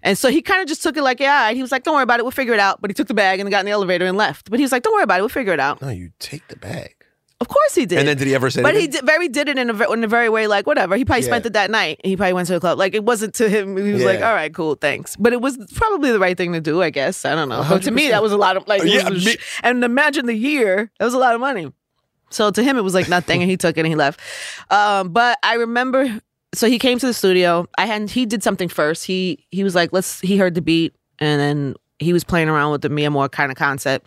and 0.02 0.18
so 0.18 0.28
he 0.30 0.42
kind 0.42 0.60
of 0.62 0.66
just 0.66 0.82
took 0.82 0.96
it 0.96 1.02
like, 1.02 1.20
yeah, 1.20 1.44
right. 1.44 1.54
He 1.56 1.62
was 1.62 1.70
like, 1.70 1.84
don't 1.84 1.94
worry 1.94 2.02
about 2.02 2.18
it, 2.18 2.24
we'll 2.24 2.32
figure 2.32 2.54
it 2.54 2.60
out. 2.60 2.80
But 2.80 2.90
he 2.90 2.94
took 2.94 3.06
the 3.06 3.14
bag 3.14 3.38
and 3.40 3.48
got 3.50 3.60
in 3.60 3.66
the 3.66 3.72
elevator 3.72 4.06
and 4.06 4.16
left. 4.16 4.50
But 4.50 4.58
he 4.58 4.64
was 4.64 4.72
like, 4.72 4.82
don't 4.82 4.94
worry 4.94 5.04
about 5.04 5.20
it, 5.20 5.22
we'll 5.22 5.28
figure 5.28 5.52
it 5.52 5.60
out. 5.60 5.80
No, 5.82 5.90
you 5.90 6.10
take 6.18 6.48
the 6.48 6.56
bag. 6.56 6.96
Of 7.40 7.48
course 7.48 7.74
he 7.74 7.84
did. 7.84 7.98
And 7.98 8.08
then 8.08 8.16
did 8.16 8.26
he 8.28 8.34
ever 8.34 8.48
say? 8.48 8.62
but 8.62 8.74
he 8.74 8.86
did, 8.86 9.04
very 9.04 9.28
did 9.28 9.48
it 9.48 9.58
in 9.58 9.68
a, 9.68 9.92
in 9.92 10.04
a 10.04 10.06
very 10.06 10.28
way 10.30 10.46
like 10.46 10.66
whatever. 10.66 10.96
He 10.96 11.04
probably 11.04 11.22
Yeah. 11.24 11.30
spent 11.30 11.44
it 11.44 11.52
that 11.54 11.70
night. 11.70 12.00
He 12.02 12.16
probably 12.16 12.32
went 12.32 12.46
to 12.46 12.54
the 12.54 12.60
club. 12.60 12.78
Like 12.78 12.94
it 12.94 13.04
wasn't 13.04 13.34
to 13.34 13.50
him. 13.50 13.76
He 13.76 13.92
was 13.92 14.04
like, 14.04 14.22
all 14.22 14.32
right, 14.32 14.54
cool, 14.54 14.76
thanks. 14.76 15.14
But 15.16 15.32
it 15.34 15.42
was 15.42 15.58
probably 15.74 16.10
the 16.12 16.20
right 16.20 16.36
thing 16.38 16.52
to 16.54 16.60
do. 16.60 16.80
I 16.80 16.88
guess 16.90 17.24
I 17.26 17.34
don't 17.34 17.48
know. 17.50 17.62
But 17.68 17.82
to 17.82 17.90
me, 17.90 18.08
that 18.08 18.22
was 18.22 18.32
a 18.32 18.38
lot 18.38 18.56
of 18.56 18.66
like. 18.66 18.82
Yeah, 18.84 19.10
me- 19.10 19.36
and 19.62 19.84
imagine 19.84 20.26
the 20.26 20.34
year. 20.34 20.90
That 20.98 21.04
was 21.04 21.12
a 21.14 21.18
lot 21.18 21.34
of 21.34 21.40
money. 21.40 21.70
So 22.30 22.50
to 22.50 22.62
him, 22.62 22.76
it 22.76 22.82
was 22.82 22.94
like 22.94 23.08
nothing, 23.08 23.42
and 23.42 23.50
he 23.50 23.56
took 23.56 23.76
it 23.76 23.80
and 23.80 23.88
he 23.88 23.94
left. 23.94 24.20
Um, 24.70 25.10
but 25.10 25.38
I 25.42 25.54
remember. 25.54 26.20
So 26.54 26.68
he 26.68 26.78
came 26.78 26.98
to 27.00 27.06
the 27.06 27.14
studio. 27.14 27.66
I 27.78 27.86
had 27.86 28.10
he 28.10 28.26
did 28.26 28.42
something 28.42 28.68
first. 28.68 29.04
He 29.04 29.46
he 29.50 29.64
was 29.64 29.74
like, 29.74 29.92
let's. 29.92 30.20
He 30.20 30.36
heard 30.36 30.54
the 30.54 30.62
beat, 30.62 30.94
and 31.18 31.40
then 31.40 31.74
he 31.98 32.12
was 32.12 32.24
playing 32.24 32.48
around 32.48 32.72
with 32.72 32.82
the 32.82 32.88
Mi 32.88 33.04
Amor 33.04 33.28
kind 33.28 33.50
of 33.50 33.58
concept. 33.58 34.06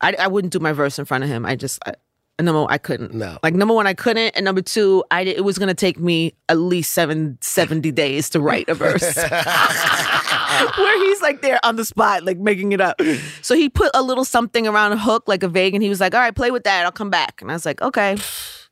I, 0.00 0.14
I 0.18 0.26
wouldn't 0.26 0.52
do 0.52 0.58
my 0.58 0.72
verse 0.72 0.98
in 0.98 1.04
front 1.04 1.24
of 1.24 1.30
him. 1.30 1.46
I 1.46 1.56
just 1.56 1.80
I, 1.86 1.94
number 2.40 2.60
one, 2.62 2.72
I 2.72 2.78
couldn't. 2.78 3.14
No. 3.14 3.38
Like 3.42 3.54
number 3.54 3.74
one, 3.74 3.86
I 3.86 3.94
couldn't, 3.94 4.30
and 4.36 4.44
number 4.44 4.62
two, 4.62 5.04
I 5.10 5.22
it 5.22 5.44
was 5.44 5.58
gonna 5.58 5.74
take 5.74 5.98
me 5.98 6.34
at 6.48 6.58
least 6.58 6.92
seven, 6.92 7.38
70 7.40 7.90
days 7.92 8.30
to 8.30 8.40
write 8.40 8.68
a 8.68 8.74
verse. 8.74 9.16
Where 10.76 10.98
he's 11.04 11.22
like 11.22 11.42
there 11.42 11.58
on 11.64 11.76
the 11.76 11.84
spot, 11.84 12.24
like 12.24 12.38
making 12.38 12.72
it 12.72 12.80
up. 12.80 13.00
So 13.42 13.54
he 13.54 13.68
put 13.68 13.90
a 13.94 14.02
little 14.02 14.24
something 14.24 14.66
around 14.66 14.92
a 14.92 14.98
hook, 14.98 15.24
like 15.26 15.42
a 15.42 15.48
vague, 15.48 15.74
and 15.74 15.82
he 15.82 15.88
was 15.88 16.00
like, 16.00 16.14
"All 16.14 16.20
right, 16.20 16.34
play 16.34 16.50
with 16.50 16.64
that. 16.64 16.84
I'll 16.84 16.92
come 16.92 17.10
back." 17.10 17.40
And 17.40 17.50
I 17.50 17.54
was 17.54 17.66
like, 17.66 17.80
"Okay." 17.82 18.16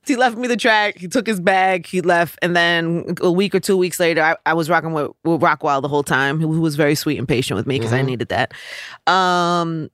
He 0.06 0.16
left 0.16 0.38
me 0.38 0.48
the 0.48 0.56
track. 0.56 0.96
He 0.96 1.08
took 1.08 1.26
his 1.26 1.40
bag. 1.40 1.86
He 1.86 2.00
left, 2.00 2.38
and 2.40 2.56
then 2.56 3.14
a 3.20 3.30
week 3.30 3.54
or 3.54 3.60
two 3.60 3.76
weeks 3.76 4.00
later, 4.00 4.22
I, 4.22 4.34
I 4.46 4.54
was 4.54 4.70
rocking 4.70 4.94
with, 4.94 5.10
with 5.24 5.42
Rockwilder 5.42 5.82
the 5.82 5.88
whole 5.88 6.02
time. 6.02 6.40
Who 6.40 6.48
was 6.60 6.74
very 6.74 6.94
sweet 6.94 7.18
and 7.18 7.28
patient 7.28 7.56
with 7.56 7.66
me 7.66 7.78
because 7.78 7.92
I 7.92 8.00
needed 8.00 8.28
that. 8.28 8.54
Um, 9.06 9.90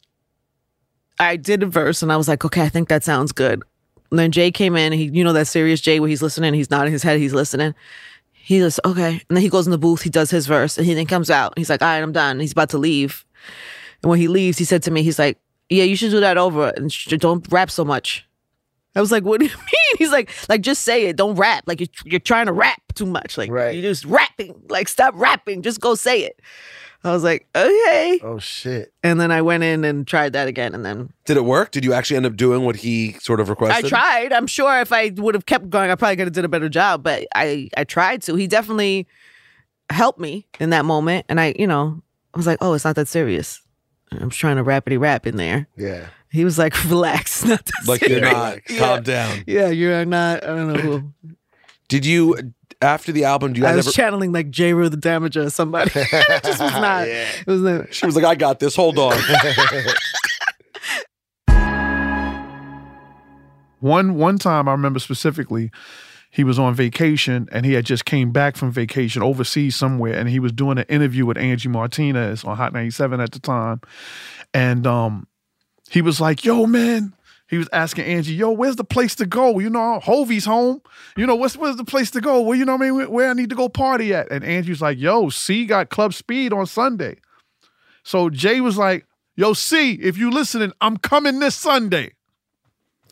I 1.19 1.37
did 1.37 1.63
a 1.63 1.67
verse, 1.67 2.03
and 2.03 2.13
I 2.13 2.17
was 2.17 2.29
like, 2.29 2.45
"Okay, 2.45 2.63
I 2.63 2.69
think 2.69 2.89
that 2.89 3.05
sounds 3.05 3.33
good." 3.33 3.63
And 4.11 4.19
then 4.19 4.31
Jay 4.33 4.51
came 4.51 4.77
in. 4.77 4.93
He, 4.93 5.05
you 5.05 5.25
know, 5.25 5.33
that 5.33 5.47
serious 5.49 5.81
Jay 5.81 5.99
where 6.01 6.09
he's 6.09 6.23
listening. 6.23 6.55
He's 6.55 6.71
nodding 6.71 6.93
his 6.93 7.03
head. 7.03 7.19
He's 7.19 7.35
listening. 7.35 7.75
He 8.33 8.61
goes, 8.61 8.79
okay. 8.85 9.21
And 9.29 9.37
then 9.37 9.43
he 9.43 9.49
goes 9.49 9.67
in 9.67 9.73
the 9.73 9.79
booth. 9.79 10.03
He 10.03 10.11
does 10.11 10.31
his 10.31 10.47
verse, 10.47 10.79
and 10.79 10.87
he 10.87 10.95
then 10.95 11.07
comes 11.07 11.31
out. 11.31 11.55
He's 11.59 11.69
like, 11.69 11.83
all 11.83 11.89
right, 11.89 12.01
I'm 12.01 12.13
done. 12.13 12.39
He's 12.39 12.53
about 12.53 12.69
to 12.71 12.79
leave. 12.79 13.25
And 14.05 14.11
when 14.11 14.21
he 14.21 14.29
leaves, 14.29 14.57
he 14.59 14.65
said 14.65 14.85
to 14.85 14.93
me, 14.93 15.03
he's 15.03 15.19
like, 15.19 15.39
yeah, 15.69 15.83
you 15.83 15.97
should 15.97 16.13
do 16.13 16.21
that 16.21 16.39
over 16.39 16.69
and 16.77 16.93
sh- 16.93 17.07
don't 17.19 17.45
rap 17.51 17.73
so 17.73 17.85
much. 17.85 18.25
I 18.95 19.01
was 19.01 19.11
like, 19.11 19.25
what 19.25 19.41
do 19.41 19.47
you 19.47 19.53
mean? 19.57 19.97
He's 19.99 20.13
like, 20.13 20.31
like 20.49 20.61
just 20.61 20.83
say 20.83 21.07
it. 21.07 21.17
Don't 21.17 21.35
rap. 21.35 21.65
Like 21.67 21.81
you're, 21.81 21.89
you're 22.05 22.21
trying 22.21 22.47
to 22.47 22.53
rap 22.53 22.81
too 22.95 23.07
much. 23.07 23.37
Like 23.37 23.51
Right. 23.51 23.75
you're 23.75 23.83
just 23.91 24.05
rapping. 24.05 24.55
Like 24.69 24.87
stop 24.87 25.15
rapping. 25.17 25.63
Just 25.63 25.81
go 25.81 25.97
say 25.97 26.21
it. 26.23 26.41
I 27.05 27.13
was 27.13 27.23
like, 27.23 27.47
okay. 27.55 28.21
Oh 28.23 28.39
shit. 28.39 28.93
And 29.03 29.21
then 29.21 29.31
I 29.31 29.43
went 29.43 29.63
in 29.63 29.85
and 29.85 30.07
tried 30.07 30.33
that 30.33 30.49
again. 30.49 30.75
And 30.75 30.85
then 30.85 31.13
Did 31.25 31.37
it 31.37 31.45
work? 31.45 31.71
Did 31.71 31.85
you 31.85 31.93
actually 31.93 32.17
end 32.17 32.27
up 32.27 32.37
doing 32.37 32.65
what 32.65 32.77
he 32.77 33.13
sort 33.21 33.39
of 33.39 33.49
requested? 33.49 33.85
I 33.85 33.89
tried. 33.89 34.33
I'm 34.33 34.47
sure 34.49 34.81
if 34.81 34.93
I 34.93 35.13
would 35.17 35.35
have 35.35 35.47
kept 35.47 35.71
going, 35.71 35.91
I 35.91 35.95
probably 35.95 36.17
could 36.17 36.27
have 36.27 36.35
did 36.35 36.45
a 36.45 36.49
better 36.49 36.69
job. 36.69 37.03
But 37.05 37.27
I, 37.35 37.69
I 37.77 37.85
tried 37.85 38.23
to. 38.23 38.35
He 38.35 38.47
definitely 38.49 39.07
helped 39.91 40.19
me 40.19 40.47
in 40.59 40.71
that 40.71 40.85
moment, 40.85 41.27
and 41.29 41.41
I, 41.41 41.55
you 41.59 41.67
know, 41.67 42.03
I 42.35 42.39
was 42.39 42.47
like, 42.47 42.59
oh, 42.61 42.73
it's 42.75 42.85
not 42.85 42.97
that 42.97 43.07
serious. 43.09 43.61
I'm 44.11 44.31
just 44.31 44.41
trying 44.41 44.57
to 44.57 44.65
rapidy 44.65 44.99
rap 44.99 45.27
in 45.27 45.37
there. 45.37 45.69
Yeah. 45.77 46.07
He 46.31 46.45
was 46.45 46.59
like, 46.59 46.85
relax, 46.91 47.45
not 47.45 47.65
that 47.65 47.87
Like 47.87 48.01
you're 48.03 48.19
serious. 48.19 48.33
not. 48.33 48.59
Calm 48.79 49.03
down. 49.05 49.45
Yeah, 49.47 49.69
you're 49.69 50.05
not. 50.05 50.43
I 50.43 50.47
don't 50.49 50.73
know 50.73 50.81
who. 50.81 51.13
Did 51.89 52.05
you 52.05 52.53
after 52.83 53.13
the 53.13 53.25
album? 53.25 53.53
Do 53.53 53.61
you 53.61 53.67
I 53.67 53.75
was 53.77 53.87
ever? 53.87 53.93
channeling 53.93 54.33
like 54.33 54.51
Jeru 54.51 54.89
the 54.89 54.97
Damaja 54.97 55.47
or 55.47 55.51
somebody. 55.51 55.91
it 55.95 56.43
just 56.45 56.61
was 56.61 56.73
not. 56.73 57.07
Yeah. 57.07 57.29
It 57.41 57.47
was 57.47 57.63
not. 57.63 57.95
she 57.95 58.07
was 58.07 58.17
like, 58.17 58.25
"I 58.25 58.35
got 58.35 58.61
this. 58.61 58.77
Hold 58.77 58.99
on." 58.99 59.19
One 63.81 64.15
one 64.15 64.39
time 64.39 64.69
I 64.69 64.73
remember 64.73 64.99
specifically, 64.99 65.71
he 66.31 66.45
was 66.45 66.59
on 66.59 66.75
vacation 66.75 67.47
and 67.53 67.67
he 67.67 67.75
had 67.75 67.85
just 67.85 68.05
came 68.05 68.33
back 68.33 68.57
from 68.57 68.73
vacation 68.73 69.23
overseas 69.23 69.77
somewhere, 69.77 70.15
and 70.15 70.29
he 70.29 70.41
was 70.41 70.53
doing 70.53 70.79
an 70.79 70.87
interview 70.89 71.27
with 71.27 71.37
Angie 71.37 71.69
Martinez 71.69 72.43
on 72.43 72.57
Hot 72.57 72.73
97 72.73 73.21
at 73.21 73.33
the 73.33 73.39
time, 73.39 73.81
and 74.55 74.87
um, 74.87 75.27
he 75.91 76.01
was 76.03 76.21
like, 76.21 76.45
"Yo, 76.45 76.67
man." 76.67 77.13
He 77.49 77.59
was 77.59 77.69
asking 77.73 78.05
Angie, 78.07 78.35
"Yo, 78.35 78.51
where's 78.51 78.77
the 78.77 78.85
place 78.85 79.15
to 79.17 79.27
go? 79.27 79.59
You 79.59 79.71
know, 79.71 80.01
Hovey's 80.01 80.45
home. 80.45 80.83
You 81.17 81.27
know, 81.27 81.37
what's 81.37 81.57
where's 81.57 81.77
the 81.77 81.85
place 81.85 82.11
to 82.13 82.21
go? 82.21 82.41
Where 82.41 82.57
you 82.57 82.65
know 82.65 82.73
what 82.77 82.83
I 82.83 82.85
mean? 82.87 82.97
Where, 82.97 83.11
where 83.11 83.31
I 83.31 83.35
need 83.35 83.51
to 83.51 83.57
go 83.57 83.69
party 83.69 84.13
at?" 84.15 84.31
And 84.33 84.45
Angie's 84.45 84.83
like, 84.83 84.99
"Yo, 84.99 85.29
C 85.29 85.65
got 85.65 85.89
Club 85.89 86.13
Speed 86.15 86.53
on 86.53 86.67
Sunday." 86.67 87.17
So 88.03 88.31
Jay 88.31 88.61
was 88.61 88.77
like, 88.77 89.07
"Yo, 89.37 89.53
C, 89.53 89.93
if 89.93 90.19
you 90.19 90.31
listening, 90.31 90.73
I'm 90.81 90.97
coming 90.97 91.39
this 91.39 91.55
Sunday." 91.55 92.13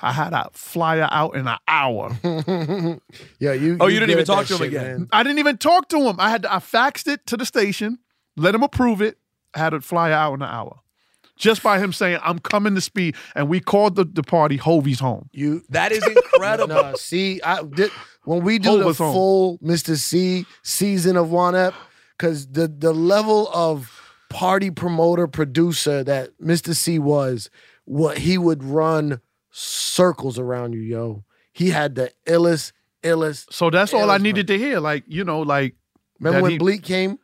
I 0.01 0.13
had 0.13 0.33
a 0.33 0.51
flyer 0.53 1.09
out 1.11 1.35
in 1.37 1.47
an 1.47 1.57
hour. 1.69 2.11
Yeah, 3.39 3.53
you. 3.53 3.77
Oh, 3.81 3.87
you 3.87 4.01
didn't 4.01 4.11
even 4.11 4.25
talk 4.25 4.47
to 4.47 4.55
him 4.55 4.59
shit, 4.59 4.69
again? 4.69 4.83
man. 4.99 5.09
I 5.13 5.23
didn't 5.23 5.39
even 5.39 5.57
talk 5.57 5.89
to 5.91 5.99
him. 5.99 6.17
I 6.19 6.31
had 6.31 6.43
to, 6.43 6.53
I 6.53 6.59
faxed 6.59 7.07
it 7.07 7.27
to 7.27 7.37
the 7.37 7.47
station, 7.47 7.99
let 8.37 8.55
him 8.55 8.63
approve 8.63 9.01
it. 9.01 9.19
I 9.55 9.61
had 9.61 9.73
it 9.73 9.85
flyer 9.85 10.13
out 10.13 10.35
in 10.35 10.43
an 10.43 10.49
hour, 10.49 10.81
just 11.37 11.63
by 11.63 11.79
him 11.79 11.93
saying 11.93 12.19
I'm 12.23 12.39
coming 12.39 12.75
to 12.75 12.81
speed. 12.81 13.17
And 13.35 13.49
we 13.49 13.61
called 13.61 13.97
the, 13.97 14.05
the 14.05 14.23
party 14.23 14.57
Hovey's 14.57 15.01
home. 15.01 15.29
You 15.33 15.63
that 15.71 15.93
is 15.93 16.07
incredible. 16.17 16.69
No, 16.75 16.95
see, 16.97 17.41
I 17.43 17.63
did 17.63 17.91
when 18.25 18.43
we 18.45 18.59
do 18.59 18.79
the 18.79 18.85
Hold 18.85 18.97
home. 18.97 19.13
full 19.13 19.59
Mr. 19.59 19.97
C 19.97 20.47
season 20.63 21.17
of 21.17 21.31
Juan 21.31 21.55
Ep, 21.55 21.75
because 22.17 22.47
the 22.49 22.69
the 22.69 22.93
level 22.93 23.49
of 23.53 24.01
party 24.31 24.71
promoter 24.71 25.27
producer 25.29 26.03
that 26.05 26.31
Mr. 26.41 26.75
C 26.75 26.99
was, 26.99 27.51
what 27.85 28.19
he 28.19 28.37
would 28.39 28.65
run 28.65 29.21
circles 29.51 30.39
around 30.39 30.73
you, 30.73 30.81
yo. 30.81 31.25
He 31.53 31.71
had 31.71 31.95
the 31.95 32.11
illest, 32.27 32.73
illest. 33.05 33.53
So 33.53 33.71
that's 33.71 33.95
all 33.95 34.11
I 34.11 34.19
Illest 34.19 34.23
needed 34.23 34.47
to 34.49 34.59
hear. 34.59 34.81
Like 34.81 35.05
you 35.07 35.25
know, 35.25 35.41
like 35.41 35.75
Remember 36.21 36.39
That 36.39 36.43
when 36.43 36.53
he- 36.53 36.59
Bleek 36.59 36.83
came? 36.83 37.19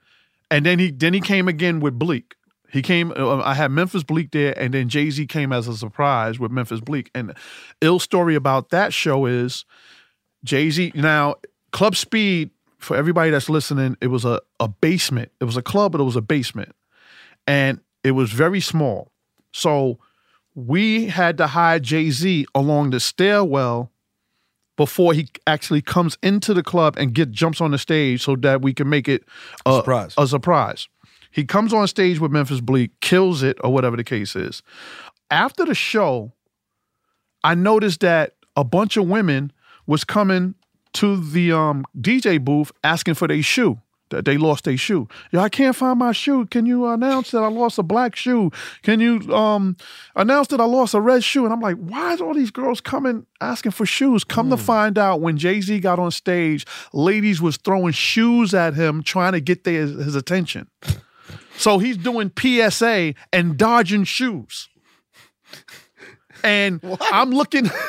and 0.50 0.64
then 0.66 0.78
he 0.78 0.90
then 0.90 1.14
he 1.14 1.20
came 1.20 1.48
again 1.48 1.80
with 1.80 1.98
Bleek. 1.98 2.32
He 2.72 2.82
came. 2.82 3.12
Uh, 3.12 3.38
I 3.38 3.54
had 3.54 3.70
Memphis 3.70 4.02
Bleek 4.02 4.30
there, 4.30 4.58
and 4.58 4.74
then 4.74 4.88
Jay 4.88 5.10
Z 5.10 5.26
came 5.26 5.52
as 5.52 5.68
a 5.68 5.76
surprise 5.76 6.38
with 6.38 6.50
Memphis 6.50 6.80
Bleek. 6.80 7.10
And 7.14 7.30
the 7.30 7.34
ill 7.80 7.98
story 7.98 8.34
about 8.34 8.70
that 8.70 8.92
show 8.92 9.26
is 9.26 9.64
Jay 10.44 10.70
Z. 10.70 10.92
Now 10.94 11.36
Club 11.72 11.96
Speed 11.96 12.50
for 12.78 12.96
everybody 12.96 13.30
that's 13.30 13.50
listening, 13.50 13.96
it 14.00 14.08
was 14.08 14.24
a 14.24 14.40
a 14.58 14.68
basement. 14.68 15.32
It 15.40 15.44
was 15.44 15.56
a 15.56 15.62
club, 15.62 15.92
but 15.92 16.00
it 16.00 16.04
was 16.04 16.16
a 16.16 16.22
basement, 16.22 16.74
and 17.46 17.80
it 18.02 18.12
was 18.12 18.32
very 18.32 18.60
small. 18.60 19.12
So 19.52 19.98
we 20.54 21.06
had 21.06 21.36
to 21.38 21.46
hide 21.46 21.82
Jay 21.82 22.10
Z 22.10 22.46
along 22.54 22.90
the 22.90 23.00
stairwell 23.00 23.90
before 24.76 25.12
he 25.12 25.28
actually 25.46 25.82
comes 25.82 26.16
into 26.22 26.54
the 26.54 26.62
club 26.62 26.96
and 26.96 27.12
get 27.12 27.30
jumps 27.30 27.60
on 27.60 27.70
the 27.70 27.78
stage 27.78 28.24
so 28.24 28.34
that 28.36 28.62
we 28.62 28.72
can 28.72 28.88
make 28.88 29.08
it 29.08 29.24
a 29.66 29.74
Surprise. 29.74 30.14
A 30.16 30.26
surprise. 30.26 30.88
He 31.30 31.44
comes 31.44 31.72
on 31.72 31.86
stage 31.86 32.18
with 32.18 32.32
Memphis 32.32 32.60
Bleek, 32.60 32.90
kills 33.00 33.42
it, 33.42 33.58
or 33.62 33.72
whatever 33.72 33.96
the 33.96 34.04
case 34.04 34.34
is. 34.34 34.62
After 35.30 35.64
the 35.64 35.74
show, 35.74 36.32
I 37.44 37.54
noticed 37.54 38.00
that 38.00 38.34
a 38.56 38.64
bunch 38.64 38.96
of 38.96 39.08
women 39.08 39.52
was 39.86 40.04
coming 40.04 40.54
to 40.94 41.16
the 41.16 41.52
um, 41.52 41.84
DJ 41.98 42.42
booth 42.42 42.72
asking 42.82 43.14
for 43.14 43.28
their 43.28 43.42
shoe. 43.42 43.80
That 44.10 44.24
they 44.24 44.38
lost 44.38 44.64
their 44.64 44.76
shoe. 44.76 45.06
Yo, 45.30 45.38
I 45.38 45.48
can't 45.48 45.76
find 45.76 46.00
my 46.00 46.10
shoe. 46.10 46.44
Can 46.46 46.66
you 46.66 46.88
announce 46.88 47.30
that 47.30 47.44
I 47.44 47.46
lost 47.46 47.78
a 47.78 47.84
black 47.84 48.16
shoe? 48.16 48.50
Can 48.82 48.98
you 48.98 49.20
um, 49.32 49.76
announce 50.16 50.48
that 50.48 50.60
I 50.60 50.64
lost 50.64 50.94
a 50.94 51.00
red 51.00 51.22
shoe? 51.22 51.44
And 51.44 51.52
I'm 51.52 51.60
like, 51.60 51.76
why 51.76 52.14
is 52.14 52.20
all 52.20 52.34
these 52.34 52.50
girls 52.50 52.80
coming 52.80 53.24
asking 53.40 53.70
for 53.70 53.86
shoes? 53.86 54.24
Come 54.24 54.50
to 54.50 54.56
find 54.56 54.98
out, 54.98 55.20
when 55.20 55.36
Jay 55.38 55.60
Z 55.60 55.78
got 55.78 56.00
on 56.00 56.10
stage, 56.10 56.66
ladies 56.92 57.40
was 57.40 57.56
throwing 57.56 57.92
shoes 57.92 58.52
at 58.52 58.74
him, 58.74 59.04
trying 59.04 59.30
to 59.30 59.40
get 59.40 59.62
their, 59.62 59.82
his 59.82 60.16
attention. 60.16 60.68
So 61.60 61.78
he's 61.78 61.98
doing 61.98 62.32
PSA 62.38 63.14
and 63.34 63.58
dodging 63.58 64.04
shoes. 64.04 64.70
And 66.42 66.80
I'm 67.12 67.30
looking. 67.30 67.70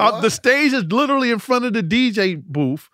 Uh, 0.00 0.20
the 0.22 0.30
stage 0.30 0.72
is 0.72 0.84
literally 0.84 1.30
in 1.30 1.38
front 1.38 1.64
of 1.66 1.74
the 1.74 1.82
DJ 1.82 2.42
booth, 2.42 2.88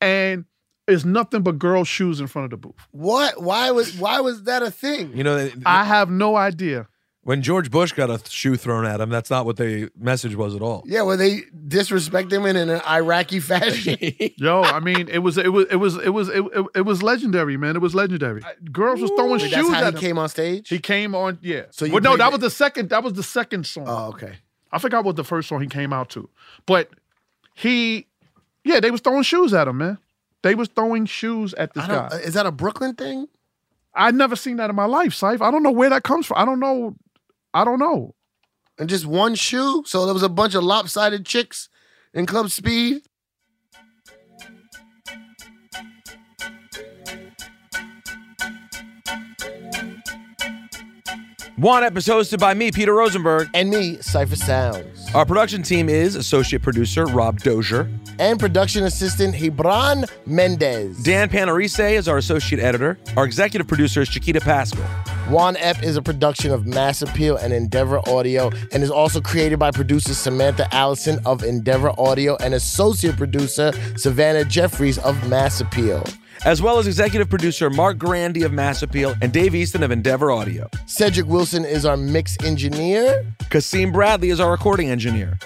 and 0.00 0.46
it's 0.88 1.04
nothing 1.04 1.42
but 1.42 1.58
girls' 1.58 1.86
shoes 1.86 2.20
in 2.20 2.26
front 2.26 2.44
of 2.46 2.50
the 2.50 2.56
booth. 2.56 2.88
What? 2.90 3.40
Why 3.40 3.70
was 3.70 3.96
why 3.98 4.18
was 4.20 4.42
that 4.44 4.62
a 4.62 4.70
thing? 4.70 5.14
You 5.14 5.24
know, 5.24 5.50
I 5.66 5.84
have 5.84 6.10
no 6.10 6.34
idea. 6.36 6.88
When 7.24 7.40
George 7.42 7.70
Bush 7.70 7.92
got 7.92 8.10
a 8.10 8.20
shoe 8.28 8.56
thrown 8.56 8.84
at 8.84 9.00
him, 9.00 9.08
that's 9.10 9.30
not 9.30 9.46
what 9.46 9.56
the 9.56 9.90
message 9.98 10.34
was 10.34 10.54
at 10.56 10.62
all. 10.62 10.82
Yeah, 10.86 11.02
well, 11.02 11.16
they 11.16 11.42
disrespect 11.68 12.32
him 12.32 12.44
in 12.46 12.56
an 12.56 12.70
Iraqi 12.88 13.38
fashion. 13.40 13.96
Yo, 14.36 14.62
I 14.62 14.80
mean, 14.80 15.08
it 15.08 15.18
was 15.18 15.38
it 15.38 15.48
was 15.52 15.66
it 15.70 15.76
was 15.76 15.96
it 15.98 16.10
was 16.10 16.28
it, 16.28 16.44
it, 16.52 16.66
it 16.76 16.80
was 16.82 17.02
legendary, 17.02 17.56
man. 17.56 17.76
It 17.76 17.82
was 17.82 17.94
legendary. 17.94 18.42
Girls 18.72 19.00
was 19.00 19.10
throwing 19.16 19.32
Wait, 19.32 19.42
shoes 19.42 19.50
that's 19.52 19.68
how 19.68 19.74
at 19.74 19.84
he 19.84 19.88
him. 19.90 20.00
came 20.00 20.18
on 20.18 20.28
stage. 20.28 20.68
He 20.68 20.78
came 20.78 21.14
on, 21.14 21.38
yeah. 21.42 21.62
So 21.70 21.84
you 21.84 21.92
well, 21.92 22.00
no, 22.02 22.10
played 22.10 22.20
that 22.20 22.24
that- 22.24 22.32
was 22.32 22.40
the 22.40 22.50
second. 22.50 22.90
That 22.90 23.04
was 23.04 23.12
the 23.12 23.22
second 23.22 23.66
song. 23.66 23.84
oh, 23.86 24.08
okay. 24.08 24.34
I 24.72 24.78
forgot 24.78 25.04
what 25.04 25.16
the 25.16 25.24
first 25.24 25.48
song 25.48 25.60
he 25.60 25.66
came 25.68 25.92
out 25.92 26.08
to, 26.10 26.28
but 26.66 26.88
he, 27.54 28.06
yeah, 28.64 28.80
they 28.80 28.90
was 28.90 29.00
throwing 29.02 29.22
shoes 29.22 29.52
at 29.52 29.68
him, 29.68 29.78
man. 29.78 29.98
They 30.42 30.54
was 30.54 30.68
throwing 30.68 31.04
shoes 31.06 31.52
at 31.54 31.74
this 31.74 31.84
I 31.84 31.86
don't, 31.88 32.10
guy. 32.10 32.16
is 32.18 32.34
that 32.34 32.46
a 32.46 32.50
Brooklyn 32.50 32.94
thing? 32.94 33.28
I'd 33.94 34.14
never 34.14 34.34
seen 34.34 34.56
that 34.56 34.70
in 34.70 34.76
my 34.76 34.86
life, 34.86 35.12
Syfe. 35.12 35.42
I 35.42 35.50
don't 35.50 35.62
know 35.62 35.70
where 35.70 35.90
that 35.90 36.02
comes 36.02 36.24
from. 36.26 36.38
I 36.38 36.44
don't 36.46 36.58
know. 36.58 36.96
I 37.54 37.64
don't 37.64 37.78
know. 37.78 38.14
and 38.78 38.88
just 38.88 39.06
one 39.06 39.34
shoe. 39.34 39.84
So 39.86 40.04
there 40.06 40.14
was 40.14 40.22
a 40.22 40.28
bunch 40.28 40.54
of 40.54 40.64
lopsided 40.64 41.26
chicks 41.26 41.68
in 42.14 42.26
Club 42.26 42.50
Speed. 42.50 43.02
One 51.56 51.84
episode 51.84 52.22
hosted 52.22 52.40
by 52.40 52.54
me, 52.54 52.72
Peter 52.72 52.94
Rosenberg. 52.94 53.48
And 53.54 53.70
me, 53.70 53.96
Cipha 53.98 54.36
Sounds. 54.36 55.01
Our 55.14 55.26
production 55.26 55.62
team 55.62 55.90
is 55.90 56.14
associate 56.14 56.62
producer 56.62 57.04
Rob 57.04 57.38
Dozier. 57.40 57.86
And 58.18 58.40
production 58.40 58.84
assistant 58.84 59.34
Hebron 59.34 60.06
Mendez. 60.24 61.02
Dan 61.02 61.28
Panarese 61.28 61.92
is 61.92 62.08
our 62.08 62.16
associate 62.16 62.62
editor. 62.62 62.98
Our 63.14 63.26
executive 63.26 63.68
producer 63.68 64.00
is 64.00 64.08
Chiquita 64.08 64.40
Pascal. 64.40 64.82
Juan 65.28 65.58
Ep 65.58 65.82
is 65.82 65.96
a 65.98 66.02
production 66.02 66.50
of 66.50 66.66
Mass 66.66 67.02
Appeal 67.02 67.36
and 67.36 67.52
Endeavor 67.52 68.00
Audio 68.08 68.50
and 68.72 68.82
is 68.82 68.90
also 68.90 69.20
created 69.20 69.58
by 69.58 69.70
producer 69.70 70.14
Samantha 70.14 70.66
Allison 70.74 71.18
of 71.26 71.44
Endeavor 71.44 71.92
Audio 72.00 72.36
and 72.36 72.54
associate 72.54 73.18
producer 73.18 73.70
Savannah 73.98 74.46
Jeffries 74.46 74.96
of 74.96 75.28
Mass 75.28 75.60
Appeal 75.60 76.02
as 76.44 76.60
well 76.60 76.78
as 76.78 76.86
executive 76.86 77.28
producer 77.28 77.70
Mark 77.70 77.98
Grandy 77.98 78.42
of 78.42 78.52
Mass 78.52 78.82
Appeal 78.82 79.14
and 79.20 79.32
Dave 79.32 79.54
Easton 79.54 79.82
of 79.82 79.90
Endeavor 79.90 80.30
Audio. 80.30 80.68
Cedric 80.86 81.26
Wilson 81.26 81.64
is 81.64 81.84
our 81.84 81.96
mix 81.96 82.36
engineer. 82.44 83.24
Kasim 83.50 83.92
Bradley 83.92 84.30
is 84.30 84.40
our 84.40 84.50
recording 84.50 84.90
engineer. 84.90 85.38